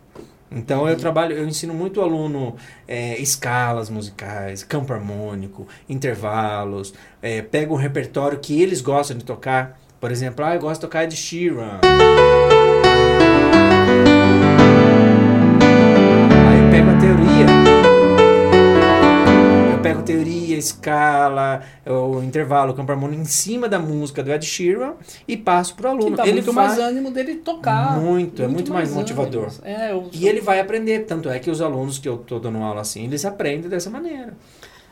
Então 0.52 0.88
eu 0.88 0.98
trabalho, 0.98 1.34
eu 1.36 1.48
ensino 1.48 1.74
muito 1.74 2.02
aluno 2.02 2.58
é, 2.86 3.18
escalas 3.22 3.90
musicais, 3.90 4.64
campo 4.64 4.92
harmônico, 4.92 5.66
intervalos, 5.88 6.94
é, 7.22 7.42
pego 7.42 7.74
um 7.74 7.78
repertório 7.78 8.38
que 8.38 8.62
eles 8.62 8.82
gostam 8.82 9.18
de 9.18 9.24
tocar. 9.24 9.80
Por 10.02 10.12
exemplo, 10.12 10.44
ah, 10.44 10.56
eu 10.56 10.60
gosto 10.60 10.82
de 10.82 10.88
tocar 10.88 11.06
de 11.06 11.16
Sheeran. 11.16 11.80
Aí 16.50 16.60
eu 16.60 16.72
pego 16.72 16.90
a 16.90 16.98
teoria. 17.00 17.46
Eu 19.76 19.80
pego 19.84 20.00
a 20.00 20.04
teoria, 20.04 20.58
escala, 20.58 21.62
o 21.86 22.22
intervalo, 22.24 22.72
o 22.72 22.76
campo 22.76 22.92
harmônico 22.92 23.22
em 23.22 23.26
cima 23.26 23.70
da 23.70 23.78
música 23.78 24.24
do 24.24 24.32
Ed 24.32 24.44
Sheeran 24.44 24.94
e 25.28 25.38
passo 25.38 25.76
pro 25.76 25.84
Que 25.84 25.96
aluno. 25.96 26.18
dá 26.18 26.24
ele 26.24 26.34
muito 26.34 26.52
mais 26.54 26.80
ânimo 26.80 27.12
dele 27.12 27.36
tocar. 27.36 28.00
Muito, 28.00 28.42
é 28.42 28.48
muito 28.48 28.74
mais 28.74 28.92
motivador. 28.92 29.50
ânimo. 29.50 29.62
É, 29.64 29.92
eu, 29.92 30.10
E 30.12 30.28
ele 30.28 30.42
vai 30.42 30.60
aprender. 30.60 31.02
Tanto 31.06 31.30
é 31.30 31.38
que 31.38 31.52
os 31.52 31.62
alunos 31.62 32.00
que 32.00 32.10
eu 32.10 32.18
tô 32.18 32.40
dando 32.40 32.58
aula 32.58 32.82
assim, 32.82 33.04
eles 33.04 33.24
aprendem 33.24 33.70
dessa 33.70 33.92
maneira. 33.92 34.34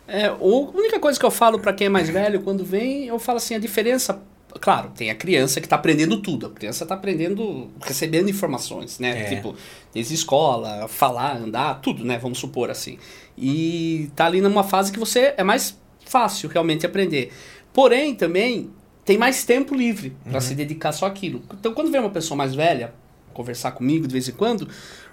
É, 0.08 0.28
a 0.28 0.36
única 0.40 1.00
coisa 1.00 1.20
que 1.20 1.26
eu 1.26 1.32
falo 1.32 1.58
pra 1.60 1.74
quem 1.74 1.88
é 1.88 1.90
mais 1.90 2.10
velho, 2.10 2.42
quando 2.42 2.64
vem, 2.64 3.06
eu 3.08 3.18
falo 3.18 3.38
assim, 3.38 3.56
a 3.56 3.60
diferença. 3.60 4.20
Claro, 4.60 4.92
tem 4.96 5.10
a 5.10 5.16
criança 5.16 5.62
que 5.62 5.68
tá 5.68 5.76
aprendendo 5.76 6.22
tudo. 6.22 6.48
A 6.48 6.50
criança 6.50 6.86
tá 6.86 6.96
aprendendo, 6.96 7.70
recebendo 7.82 8.30
informações, 8.30 9.00
né? 9.00 9.22
É. 9.22 9.36
Tipo, 9.36 9.56
desde 9.94 10.14
escola, 10.14 10.88
falar, 10.88 11.38
andar, 11.38 11.76
tudo, 11.82 12.04
né? 12.04 12.18
Vamos 12.18 12.40
supor 12.40 12.72
assim. 12.72 12.98
E 13.38 14.10
tá 14.16 14.26
ali 14.26 14.42
numa 14.42 14.64
fase 14.64 14.92
que 14.92 15.00
você 15.00 15.34
é 15.38 15.44
mais 15.44 15.78
fácil 16.06 16.50
realmente 16.50 16.86
aprender. 16.86 17.32
Porém, 17.72 18.16
também 18.16 18.72
tem 19.06 19.18
mais 19.18 19.44
tempo 19.44 19.76
livre 19.76 20.16
pra 20.30 20.42
se 20.42 20.56
dedicar 20.56 20.92
só 20.92 21.06
àquilo. 21.06 21.42
Então, 21.54 21.74
quando 21.74 21.92
vem 21.92 22.02
uma 22.02 22.10
pessoa 22.10 22.38
mais 22.38 22.56
velha 22.56 22.94
conversar 23.34 23.72
comigo 23.72 24.08
de 24.08 24.14
vez 24.14 24.28
em 24.28 24.34
quando, 24.34 24.68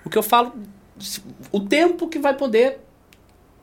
o 0.05 0.11
que 0.11 0.19
eu 0.19 0.23
falo, 0.23 0.55
o 1.53 1.61
tempo 1.61 2.09
que 2.09 2.19
vai 2.19 2.35
poder 2.35 2.81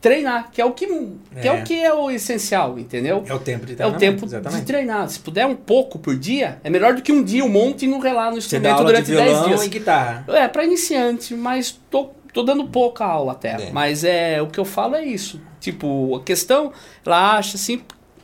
treinar, 0.03 0.51
que 0.51 0.61
é 0.61 0.65
o 0.65 0.71
que, 0.71 0.85
que 0.85 1.47
é. 1.47 1.47
É. 1.47 1.53
o 1.53 1.63
que 1.63 1.81
é 1.81 1.93
o 1.93 2.11
essencial, 2.11 2.77
entendeu? 2.77 3.23
É 3.25 3.33
o 3.33 3.39
tempo 3.39 3.65
de 3.65 3.81
É 3.81 3.87
o 3.87 3.93
tempo 3.93 4.25
exatamente. 4.25 4.59
de 4.59 4.67
treinar. 4.67 5.09
Se 5.09 5.17
puder 5.17 5.45
um 5.47 5.55
pouco 5.55 5.97
por 5.97 6.17
dia, 6.17 6.59
é 6.61 6.69
melhor 6.69 6.93
do 6.93 7.01
que 7.01 7.13
um 7.13 7.23
dia 7.23 7.43
um 7.43 7.49
monte 7.49 7.85
e 7.85 7.87
não 7.87 7.99
relar 7.99 8.29
no 8.29 8.37
instrumento 8.37 8.69
aula 8.73 8.83
de 8.83 8.91
durante 8.91 9.11
10 9.11 9.23
violão 9.31 9.47
dias. 9.47 9.65
e 9.65 9.69
guitarra. 9.69 10.25
É, 10.27 10.45
pra 10.49 10.65
iniciante, 10.65 11.33
mas 11.33 11.71
tô, 11.89 12.09
tô 12.33 12.43
dando 12.43 12.65
pouca 12.65 13.05
aula 13.05 13.31
até. 13.31 13.51
É. 13.51 13.71
Mas 13.71 14.03
é 14.03 14.41
o 14.41 14.47
que 14.47 14.59
eu 14.59 14.65
falo 14.65 14.95
é 14.97 15.05
isso. 15.05 15.39
Tipo, 15.61 16.17
a 16.17 16.21
questão, 16.21 16.73
ela 17.05 17.37
acha 17.37 17.55
assim. 17.55 17.81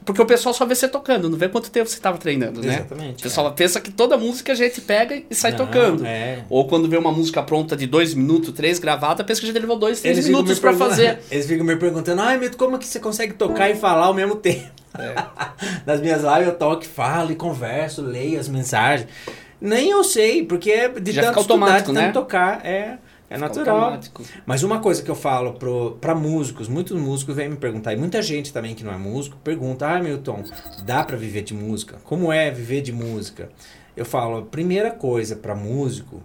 Porque 0.09 0.21
o 0.23 0.25
pessoal 0.25 0.55
só 0.55 0.65
vê 0.65 0.73
você 0.73 0.87
tocando, 0.87 1.29
não 1.29 1.37
vê 1.37 1.47
quanto 1.47 1.69
tempo 1.69 1.87
você 1.87 1.99
tava 1.99 2.17
treinando, 2.17 2.61
né? 2.61 2.75
Exatamente, 2.77 3.19
O 3.19 3.23
pessoal 3.23 3.51
pensa 3.53 3.79
que 3.79 3.91
toda 3.91 4.17
música 4.17 4.53
a 4.53 4.55
gente 4.55 4.81
pega 4.81 5.21
e 5.29 5.35
sai 5.35 5.51
Não, 5.51 5.59
tocando. 5.59 6.03
é. 6.03 6.39
Ou 6.49 6.67
quando 6.67 6.89
vê 6.89 6.97
uma 6.97 7.11
música 7.11 7.43
pronta 7.43 7.75
de 7.77 7.85
dois 7.85 8.15
minutos, 8.15 8.51
três 8.53 8.79
gravada, 8.79 9.23
pensa 9.23 9.39
que 9.39 9.45
a 9.47 9.51
gente 9.51 9.61
levou 9.61 9.77
dois, 9.77 10.01
três 10.01 10.17
ficam 10.17 10.31
minutos 10.31 10.57
pergun- 10.59 10.77
fazer. 10.79 11.19
Eles 11.29 11.45
ficam 11.45 11.63
me 11.63 11.75
perguntando, 11.75 12.21
ai, 12.21 12.39
Milton, 12.39 12.57
como 12.57 12.75
é 12.75 12.79
que 12.79 12.87
você 12.87 12.99
consegue 12.99 13.33
tocar 13.33 13.69
e 13.69 13.75
falar 13.75 14.07
ao 14.07 14.13
mesmo 14.15 14.35
tempo? 14.35 14.67
É. 14.97 15.13
Nas 15.85 16.01
minhas 16.01 16.23
lives 16.23 16.47
eu 16.47 16.55
toco, 16.55 16.83
falo 16.85 17.31
e 17.31 17.35
converso, 17.35 18.01
leio 18.01 18.39
as 18.39 18.49
mensagens. 18.49 19.07
Nem 19.61 19.91
eu 19.91 20.03
sei, 20.03 20.43
porque 20.43 20.71
é 20.71 20.87
de 20.89 21.11
Já 21.11 21.21
tanto 21.21 21.31
fica 21.33 21.41
estudar, 21.41 21.65
automático, 21.65 21.89
de 21.91 21.97
tanto 21.99 22.05
né? 22.07 22.11
tocar, 22.13 22.65
é, 22.65 22.97
é 23.29 23.37
natural. 23.37 23.77
Automático. 23.79 24.23
Mas 24.45 24.63
uma 24.63 24.79
coisa 24.79 25.01
que 25.03 25.09
eu 25.09 25.15
falo 25.15 25.53
pro, 25.53 25.97
pra 26.01 26.15
músicos, 26.15 26.67
muitos 26.67 26.99
músicos 26.99 27.35
vêm 27.35 27.49
me 27.49 27.55
perguntar, 27.57 27.93
e 27.93 27.97
muita 27.97 28.21
gente 28.21 28.51
também 28.51 28.73
que 28.75 28.83
não 28.83 28.93
é 28.93 28.97
músico, 28.97 29.37
pergunta, 29.43 29.87
ah, 29.87 30.01
Milton, 30.01 30.43
dá 30.85 31.03
pra 31.03 31.15
viver 31.15 31.43
de 31.43 31.53
música? 31.53 31.97
Como 32.03 32.31
é 32.33 32.49
viver 32.51 32.81
de 32.81 32.91
música? 32.91 33.49
Eu 33.95 34.05
falo, 34.05 34.37
a 34.37 34.41
primeira 34.43 34.91
coisa 34.91 35.35
pra 35.35 35.53
músico, 35.55 36.23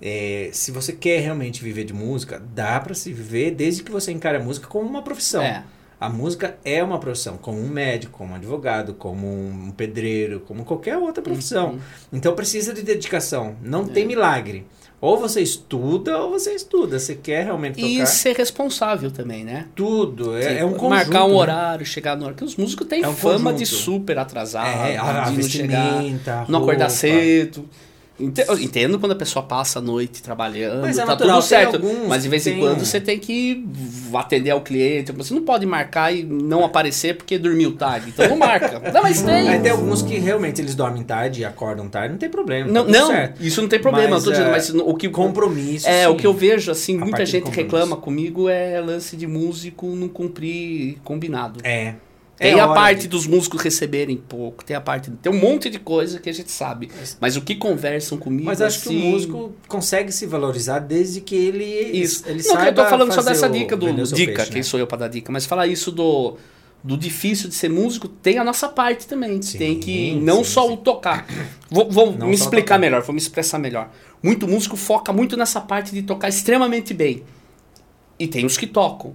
é, 0.00 0.50
se 0.52 0.70
você 0.70 0.92
quer 0.92 1.20
realmente 1.20 1.62
viver 1.62 1.84
de 1.84 1.92
música, 1.94 2.42
dá 2.54 2.78
pra 2.80 2.94
se 2.94 3.12
viver 3.12 3.52
desde 3.52 3.82
que 3.82 3.90
você 3.90 4.12
encare 4.12 4.36
a 4.36 4.40
música 4.40 4.66
como 4.66 4.88
uma 4.88 5.02
profissão. 5.02 5.42
É. 5.42 5.64
A 5.98 6.08
música 6.10 6.58
é 6.64 6.82
uma 6.84 6.98
profissão, 6.98 7.38
como 7.38 7.58
um 7.58 7.68
médico, 7.68 8.18
como 8.18 8.32
um 8.32 8.36
advogado, 8.36 8.92
como 8.92 9.26
um 9.26 9.70
pedreiro, 9.70 10.40
como 10.40 10.64
qualquer 10.64 10.98
outra 10.98 11.22
profissão. 11.22 11.70
Uhum. 11.70 11.80
Então 12.12 12.34
precisa 12.34 12.74
de 12.74 12.82
dedicação, 12.82 13.56
não 13.62 13.84
É. 13.84 13.86
tem 13.86 14.06
milagre. 14.06 14.66
Ou 15.00 15.18
você 15.18 15.42
estuda 15.42 16.16
ou 16.18 16.30
você 16.30 16.54
estuda. 16.54 16.98
Você 16.98 17.14
quer 17.14 17.44
realmente 17.44 17.74
tocar 17.76 17.86
E 17.86 18.06
ser 18.06 18.34
responsável 18.36 19.10
também, 19.10 19.44
né? 19.44 19.66
tudo. 19.74 20.34
É, 20.36 20.60
é 20.60 20.64
um 20.64 20.70
conjunto. 20.72 20.88
Marcar 20.90 21.24
um 21.24 21.28
né? 21.30 21.34
horário, 21.34 21.84
chegar 21.84 22.16
no 22.16 22.22
horário. 22.22 22.36
Porque 22.36 22.44
os 22.44 22.56
músicos 22.56 22.86
têm 22.86 23.02
É 23.02 23.08
um 23.08 23.12
fama 23.14 23.52
conjunto. 23.52 23.58
de 23.58 23.66
super 23.66 24.18
atrasar, 24.18 24.66
É, 24.66 24.92
de 25.30 25.36
não 25.36 25.42
chegar, 25.48 26.02
não 26.48 26.60
acordar 26.60 26.88
cedo. 26.88 27.68
Entendo 28.18 28.98
quando 28.98 29.12
a 29.12 29.16
pessoa 29.16 29.44
passa 29.44 29.80
a 29.80 29.82
noite 29.82 30.22
trabalhando, 30.22 30.82
Mas 30.82 30.98
é 30.98 31.02
tá 31.02 31.08
natural, 31.08 31.40
tudo 31.40 31.48
certo. 31.48 31.74
alguns 31.76 32.08
Mas 32.08 32.22
de 32.22 32.28
vez 32.28 32.46
em 32.46 32.52
tem 32.52 32.60
quando 32.60 32.84
você 32.84 33.00
tem 33.00 33.18
que 33.18 33.66
atender 34.14 34.50
ao 34.50 34.60
cliente. 34.60 35.10
Você 35.10 35.34
não 35.34 35.42
pode 35.42 35.66
marcar 35.66 36.14
e 36.14 36.22
não 36.22 36.64
aparecer 36.64 37.16
porque 37.16 37.36
dormiu 37.36 37.72
tarde. 37.72 38.10
Então 38.10 38.28
não 38.28 38.36
marca. 38.36 38.80
não, 38.92 39.02
mas 39.02 39.20
tem. 39.20 39.48
Aí 39.48 39.60
tem 39.60 39.72
alguns 39.72 40.00
que 40.00 40.16
realmente 40.16 40.60
eles 40.60 40.76
dormem 40.76 41.02
tarde 41.02 41.40
e 41.40 41.44
acordam 41.44 41.88
tarde, 41.88 42.12
não 42.12 42.18
tem 42.18 42.28
problema. 42.28 42.70
Não, 42.70 42.84
tá 42.86 42.92
não 42.92 43.06
certo. 43.08 43.42
isso 43.42 43.60
não 43.60 43.68
tem 43.68 43.80
problema. 43.80 44.10
Mas, 44.10 44.20
eu 44.20 44.24
tô 44.26 44.30
dizendo, 44.30 44.48
é, 44.48 44.52
mas 44.52 44.70
o 44.70 44.94
que 44.94 45.08
Compromisso. 45.08 45.88
É, 45.88 46.04
sim. 46.04 46.10
o 46.10 46.16
que 46.16 46.26
eu 46.26 46.32
vejo, 46.32 46.70
assim, 46.70 46.96
A 46.96 47.04
muita 47.04 47.26
gente 47.26 47.50
reclama 47.50 47.96
comigo 47.96 48.48
é 48.48 48.80
lance 48.80 49.16
de 49.16 49.26
músico 49.26 49.86
não 49.94 50.08
cumprir 50.08 50.98
combinado. 51.02 51.60
É. 51.64 51.94
Tem 52.36 52.54
É 52.54 52.60
a 52.60 52.68
parte 52.68 53.02
de- 53.02 53.08
dos 53.08 53.26
músicos 53.26 53.62
receberem 53.62 54.16
pouco, 54.16 54.64
tem 54.64 54.74
a 54.74 54.80
parte. 54.80 55.10
Tem 55.10 55.32
um 55.32 55.38
monte 55.38 55.70
de 55.70 55.78
coisa 55.78 56.18
que 56.18 56.28
a 56.28 56.32
gente 56.32 56.50
sabe. 56.50 56.90
Mas 57.20 57.36
o 57.36 57.42
que 57.42 57.54
conversam 57.54 58.18
comigo. 58.18 58.46
Mas 58.46 58.60
acho 58.60 58.80
que 58.82 58.88
o 58.88 58.90
assim, 58.92 59.10
músico 59.10 59.52
consegue 59.68 60.10
se 60.10 60.26
valorizar 60.26 60.80
desde 60.80 61.20
que 61.20 61.34
ele, 61.34 61.64
Isso. 61.64 62.24
ele 62.26 62.42
não, 62.42 62.56
que 62.56 62.68
eu 62.68 62.74
tô 62.74 62.84
falando 62.86 63.12
só 63.12 63.22
dessa 63.22 63.48
dica 63.48 63.76
do 63.76 63.86
dica, 64.06 64.32
peixe, 64.34 64.50
quem 64.50 64.58
né? 64.58 64.62
sou 64.64 64.80
eu 64.80 64.86
pra 64.86 64.98
dar 64.98 65.08
dica, 65.08 65.30
mas 65.30 65.46
falar 65.46 65.68
isso 65.68 65.92
do, 65.92 66.36
do 66.82 66.96
difícil 66.96 67.48
de 67.48 67.54
ser 67.54 67.70
músico, 67.70 68.08
tem 68.08 68.36
a 68.38 68.44
nossa 68.44 68.68
parte 68.68 69.06
também. 69.06 69.40
Sim, 69.40 69.58
tem 69.58 69.78
que 69.78 70.14
não 70.16 70.38
sim, 70.38 70.50
só 70.50 70.66
sim. 70.66 70.74
o 70.74 70.76
tocar. 70.76 71.26
Vou, 71.70 71.88
vou 71.88 72.12
me 72.12 72.34
explicar 72.34 72.74
tocar. 72.74 72.78
melhor, 72.78 73.02
vou 73.02 73.14
me 73.14 73.20
expressar 73.20 73.58
melhor. 73.60 73.90
Muito 74.20 74.48
músico 74.48 74.76
foca 74.76 75.12
muito 75.12 75.36
nessa 75.36 75.60
parte 75.60 75.92
de 75.92 76.02
tocar 76.02 76.28
extremamente 76.28 76.92
bem. 76.92 77.22
E 78.18 78.26
tem 78.26 78.44
os 78.44 78.56
que 78.56 78.66
tocam. 78.66 79.14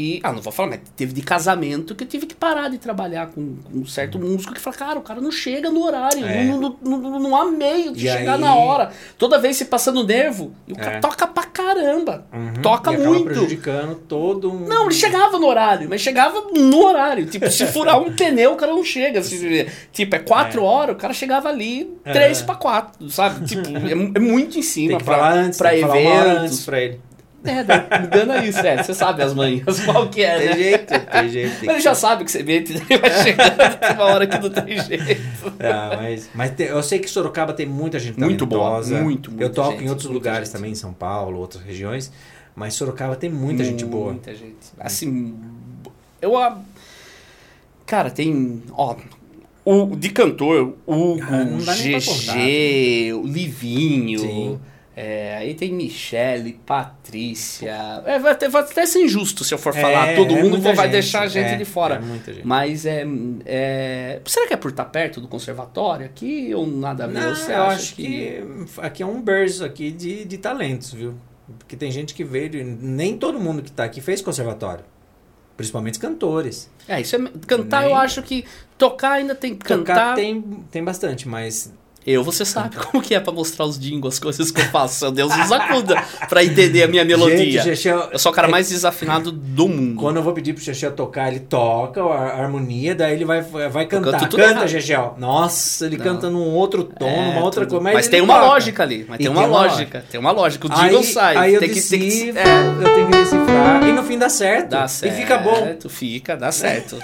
E, 0.00 0.20
ah, 0.22 0.32
não 0.32 0.40
vou 0.40 0.52
falar, 0.52 0.68
mas 0.70 0.80
teve 0.96 1.12
de 1.12 1.22
casamento 1.22 1.92
que 1.92 2.04
eu 2.04 2.08
tive 2.08 2.24
que 2.24 2.34
parar 2.36 2.68
de 2.68 2.78
trabalhar 2.78 3.26
com, 3.26 3.56
com 3.56 3.78
um 3.80 3.84
certo 3.86 4.16
músico 4.16 4.54
que 4.54 4.60
fala, 4.60 4.76
cara, 4.76 4.98
o 5.00 5.02
cara 5.02 5.20
não 5.20 5.32
chega 5.32 5.70
no 5.70 5.82
horário, 5.84 6.24
É. 6.24 6.44
não, 6.44 6.60
não, 6.60 6.98
não, 6.98 7.18
não, 7.18 7.36
há 7.36 7.44
meio 7.50 7.92
de 7.92 8.06
E 8.06 8.08
chegar 8.08 8.34
aí- 8.34 8.40
na 8.40 8.54
hora. 8.54 8.90
Toda 9.18 9.40
vez 9.40 9.56
se 9.56 9.64
passando 9.64 10.06
nervo, 10.06 10.52
e 10.68 10.72
o 10.72 10.76
cara 10.76 10.98
É. 10.98 11.00
toca 11.00 11.26
pra 11.26 11.42
caramba. 11.42 12.24
Uhum. 12.32 12.62
Toca 12.62 12.92
e 12.92 12.96
muito. 12.98 13.24
prejudicando 13.24 13.96
todo 13.96 14.52
um... 14.52 14.60
Não, 14.68 14.84
ele 14.84 14.94
chegava 14.94 15.36
no 15.36 15.46
horário, 15.48 15.88
mas 15.88 16.00
chegava 16.00 16.42
no 16.54 16.84
horário. 16.84 17.26
Tipo, 17.26 17.50
se 17.50 17.66
furar 17.66 18.00
um 18.00 18.14
pneu, 18.14 18.52
o 18.52 18.56
cara 18.56 18.72
não 18.72 18.84
chega. 18.84 19.20
Se- 19.22 19.66
tipo, 19.92 20.14
é 20.14 20.20
quatro 20.20 20.60
É. 20.60 20.64
horas, 20.64 20.94
o 20.94 20.98
cara 20.98 21.12
chegava 21.12 21.48
ali 21.48 21.92
É. 22.04 22.12
três 22.12 22.40
pra 22.40 22.54
quatro, 22.54 23.10
sabe? 23.10 23.44
Tipo, 23.46 23.66
é, 23.68 23.90
é 23.90 24.20
muito 24.20 24.56
em 24.58 24.62
cima 24.62 24.90
Tem 24.90 24.98
que 24.98 25.04
pra, 25.04 25.16
falar 25.16 25.32
antes, 25.32 25.58
pra 25.58 25.70
tem 25.70 25.80
que 25.80 25.86
falar 25.88 25.98
uma 26.00 26.10
hora 26.10 26.28
eventos. 26.30 26.44
antes 26.44 26.64
pra 26.64 26.80
ele. 26.80 27.00
É, 27.44 27.62
dá- 27.62 27.86
engana 28.04 28.44
isso, 28.44 28.58
é. 28.58 28.82
Você 28.82 28.92
sabe 28.92 29.22
as 29.22 29.32
manhas, 29.32 29.78
qual 29.84 30.08
que 30.08 30.22
é, 30.22 30.38
Tem 30.38 30.46
né? 30.48 30.56
jeito, 30.56 30.86
tem 31.00 31.28
jeito. 31.28 31.56
tem 31.60 31.66
Mas 31.66 31.76
ele 31.76 31.80
já 31.84 31.94
sabe 31.94 32.24
que 32.24 32.32
você 32.32 32.42
daí 32.42 32.64
vai 33.00 33.22
chegando 33.22 33.78
tem 33.78 33.92
uma 33.94 34.04
hora 34.06 34.26
que 34.26 34.38
não 34.38 34.50
tem 34.50 34.80
jeito. 34.80 35.22
Ah, 35.60 35.96
mas 35.96 36.28
mas 36.34 36.50
tem- 36.50 36.66
eu 36.66 36.82
sei 36.82 36.98
que 36.98 37.08
Sorocaba 37.08 37.52
tem 37.52 37.64
muita 37.64 37.98
gente 37.98 38.18
Muito 38.18 38.44
boa, 38.44 38.62
talentosa. 38.82 39.00
muito, 39.02 39.30
Eu 39.30 39.36
muita 39.36 39.50
toco 39.54 39.70
gente, 39.72 39.84
em 39.84 39.88
outros 39.88 40.06
muita 40.08 40.18
lugares 40.18 40.48
gente. 40.48 40.56
também, 40.56 40.72
em 40.72 40.74
São 40.74 40.92
Paulo, 40.92 41.38
outras 41.38 41.62
regiões. 41.62 42.10
Mas 42.56 42.74
Sorocaba 42.74 43.14
tem 43.14 43.30
muita 43.30 43.62
gente 43.62 43.84
boa. 43.84 44.10
Muita 44.12 44.34
gente. 44.34 44.56
Assim, 44.80 45.34
eu. 46.20 46.36
a- 46.36 46.58
Cara, 47.86 48.10
tem. 48.10 48.62
Ó. 48.72 48.96
O, 49.64 49.94
de 49.96 50.08
cantor, 50.10 50.74
o 50.86 50.94
Hugo, 50.94 51.22
Ah, 51.30 51.44
não 51.44 51.58
dá 51.58 51.74
nem 51.76 51.90
pra 51.92 52.00
contar. 52.00 52.34
GG, 52.36 53.12
o 53.14 53.26
Livinho. 53.26 54.18
Sim. 54.18 54.60
É, 55.00 55.36
aí 55.36 55.54
tem 55.54 55.72
Michele, 55.72 56.58
Patrícia. 56.66 57.70
É, 58.04 58.18
vai, 58.18 58.32
até, 58.32 58.48
vai 58.48 58.62
até 58.62 58.84
ser 58.84 59.04
injusto 59.04 59.44
se 59.44 59.54
eu 59.54 59.58
for 59.58 59.72
É, 59.76 59.80
falar 59.80 60.16
todo 60.16 60.36
é 60.36 60.42
mundo, 60.42 60.60
vai 60.60 60.74
gente, 60.74 60.88
deixar 60.90 61.20
a 61.22 61.26
gente 61.28 61.50
é, 61.52 61.56
de 61.56 61.64
fora. 61.64 62.02
é 62.02 62.32
gente. 62.32 62.44
Mas 62.44 62.84
é, 62.84 63.04
é. 63.46 64.20
Será 64.26 64.48
que 64.48 64.54
é 64.54 64.56
por 64.56 64.72
estar 64.72 64.86
perto 64.86 65.20
do 65.20 65.28
conservatório 65.28 66.04
aqui 66.04 66.52
ou 66.52 66.66
nada 66.66 67.04
a 67.04 67.06
ver? 67.06 67.20
Não, 67.20 67.34
Você 67.36 67.52
eu 67.52 67.62
acho 67.62 67.94
que... 67.94 68.42
aqui 68.78 69.04
é 69.04 69.06
um 69.06 69.22
berço 69.22 69.64
aqui 69.64 69.92
de, 69.92 70.24
de 70.24 70.36
talentos, 70.36 70.92
viu? 70.92 71.14
Porque 71.60 71.76
tem 71.76 71.92
gente 71.92 72.12
que 72.12 72.24
veio, 72.24 72.50
nem 72.64 73.16
todo 73.16 73.38
mundo 73.38 73.62
que 73.62 73.70
tá 73.70 73.84
aqui 73.84 74.00
fez 74.00 74.20
conservatório. 74.20 74.84
Principalmente 75.56 75.98
cantores. 76.00 76.68
É, 76.88 77.00
isso 77.00 77.14
é. 77.14 77.20
Cantar, 77.46 77.82
Nem- 77.82 77.90
eu 77.90 77.96
acho 77.96 78.20
que. 78.22 78.44
Tocar 78.76 79.12
ainda 79.12 79.34
tem 79.34 79.54
que 79.54 79.64
Cantar 79.64 79.94
cantar. 79.94 80.14
tem, 80.16 80.42
tem 80.70 80.82
bastante, 80.84 81.28
mas 81.28 81.72
Eu, 82.10 82.24
você 82.24 82.44
sabe 82.44 82.76
como 82.80 83.02
que 83.02 83.14
é 83.14 83.20
pra 83.20 83.32
mostrar 83.32 83.66
os 83.66 83.78
jingles, 83.78 84.14
as 84.14 84.20
coisas 84.20 84.50
que 84.50 84.60
eu 84.60 84.64
faço. 84.66 85.10
Deus 85.10 85.36
nos 85.36 85.52
acuda 85.52 86.02
pra 86.28 86.42
entender 86.42 86.82
a 86.82 86.88
minha 86.88 87.04
melodia. 87.04 87.62
Gente, 87.62 87.76
Chechel, 87.76 88.08
eu 88.12 88.18
sou 88.18 88.32
o 88.32 88.34
cara 88.34 88.48
é- 88.48 88.50
mais 88.50 88.68
desafinado 88.70 89.30
do 89.30 89.68
mundo. 89.68 89.96
Quando 90.00 90.16
eu 90.16 90.22
vou 90.22 90.32
pedir 90.32 90.54
pro 90.54 90.62
Chechel 90.62 90.92
tocar, 90.92 91.28
ele 91.28 91.40
toca 91.40 92.02
a 92.02 92.40
harmonia, 92.40 92.94
daí 92.94 93.12
ele 93.14 93.24
vai, 93.24 93.42
vai 93.42 93.84
cantar. 93.86 94.28
Canta. 94.28 94.66
Chechel. 94.68 95.14
Nossa, 95.18 95.84
ele 95.86 95.96
Não. 95.98 96.04
canta 96.04 96.30
num 96.30 96.54
outro 96.54 96.84
tom, 96.84 97.06
É, 97.08 97.26
numa 97.34 97.44
outra 97.44 97.66
tudo. 97.66 97.80
coisa. 97.80 97.84
Mas, 97.94 98.06
ele 98.06 98.12
tem 98.12 98.20
uma 98.22 98.34
toca. 98.34 98.46
lógica 98.46 98.82
ali. 98.82 99.04
Mas 99.08 99.16
E 99.20 99.22
tem 99.24 99.30
uma 99.30 99.44
lógica. 99.46 100.04
Tem 100.10 100.18
uma 100.20 100.30
lógica. 100.30 100.66
O 100.66 100.70
jingle 100.70 100.98
Aí, 100.98 101.04
sai. 101.04 101.36
aí 101.36 101.54
eu 101.54 101.60
tem, 101.60 101.68
que, 101.68 101.80
tem 101.82 101.98
que. 102.00 102.06
decifro, 102.06 102.38
É, 102.40 102.84
eu 102.84 102.94
tenho 102.94 103.06
que 103.10 103.16
decifrar, 103.18 103.86
e 103.88 103.92
no 103.92 104.02
fim 104.02 104.16
dá 104.18 104.28
certo. 104.28 104.70
Dá 104.70 104.84
E 104.84 104.88
certo. 104.88 105.14
fica 105.16 105.38
bom. 105.38 105.76
Fica, 105.88 106.36
dá 106.36 106.50
certo. 106.52 106.96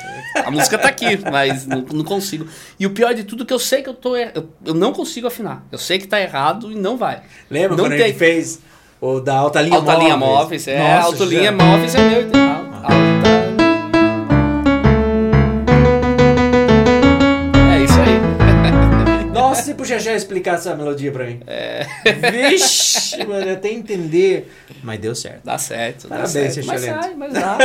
A 0.45 0.51
música 0.51 0.79
tá 0.79 0.89
aqui, 0.89 1.19
mas 1.31 1.67
não, 1.67 1.81
não 1.93 2.05
consigo. 2.05 2.47
E 2.79 2.87
o 2.87 2.91
pior 2.91 3.13
de 3.15 3.25
tudo 3.25 3.43
é 3.43 3.47
que 3.47 3.53
eu 3.53 3.59
sei 3.59 3.83
que 3.83 3.89
eu 3.89 3.95
tô. 3.95 4.17
er- 4.17 4.33
Eu, 4.35 4.49
eu 4.65 4.75
não 4.75 4.93
consigo 4.95 5.27
afinar. 5.27 5.63
Eu 5.71 5.79
sei 5.79 5.99
que 5.99 6.07
tá 6.07 6.21
errado 6.21 6.73
e 6.73 6.75
não 6.75 6.97
vai. 6.97 7.21
Lembra 7.51 7.77
Não 7.77 7.85
quando 7.85 7.93
a 7.93 7.97
tem. 7.97 8.07
gente 8.07 8.17
fez 8.19 8.61
o 9.01 9.21
da 9.21 9.35
alta 9.37 9.61
linha 9.61 9.77
Alta 9.77 9.93
móveis? 9.93 10.05
linha 10.05 10.17
móveis, 10.17 10.69
é. 10.69 10.79
Nossa, 10.79 11.07
alta 11.09 11.25
linha 11.25 11.43
já- 11.45 11.53
móveis 11.53 11.95
é 11.95 11.99
meu. 12.09 12.21
Alta, 12.21 12.77
alta 12.77 12.95
É 17.73 17.83
isso 17.85 18.01
aí. 18.01 19.25
Nossa, 19.33 19.63
se 19.63 19.75
pro 19.75 19.85
Chechel 19.85 20.15
explicar 20.17 20.55
essa 20.55 20.75
melodia 20.75 21.11
pra 21.13 21.25
mim. 21.27 21.41
É. 21.47 21.87
Vixe, 22.31 23.25
mano, 23.27 23.53
até 23.53 23.71
entender. 23.73 24.51
Mas 24.83 25.01
deu 25.01 25.15
certo. 25.15 25.41
Dá 25.45 25.59
certo. 25.59 26.09
Parabéns, 26.09 26.33
dá 26.33 26.51
certo. 26.51 26.67
Mas 26.67 26.81
sai, 26.83 27.15
mas 27.17 27.33
dá. 27.33 27.59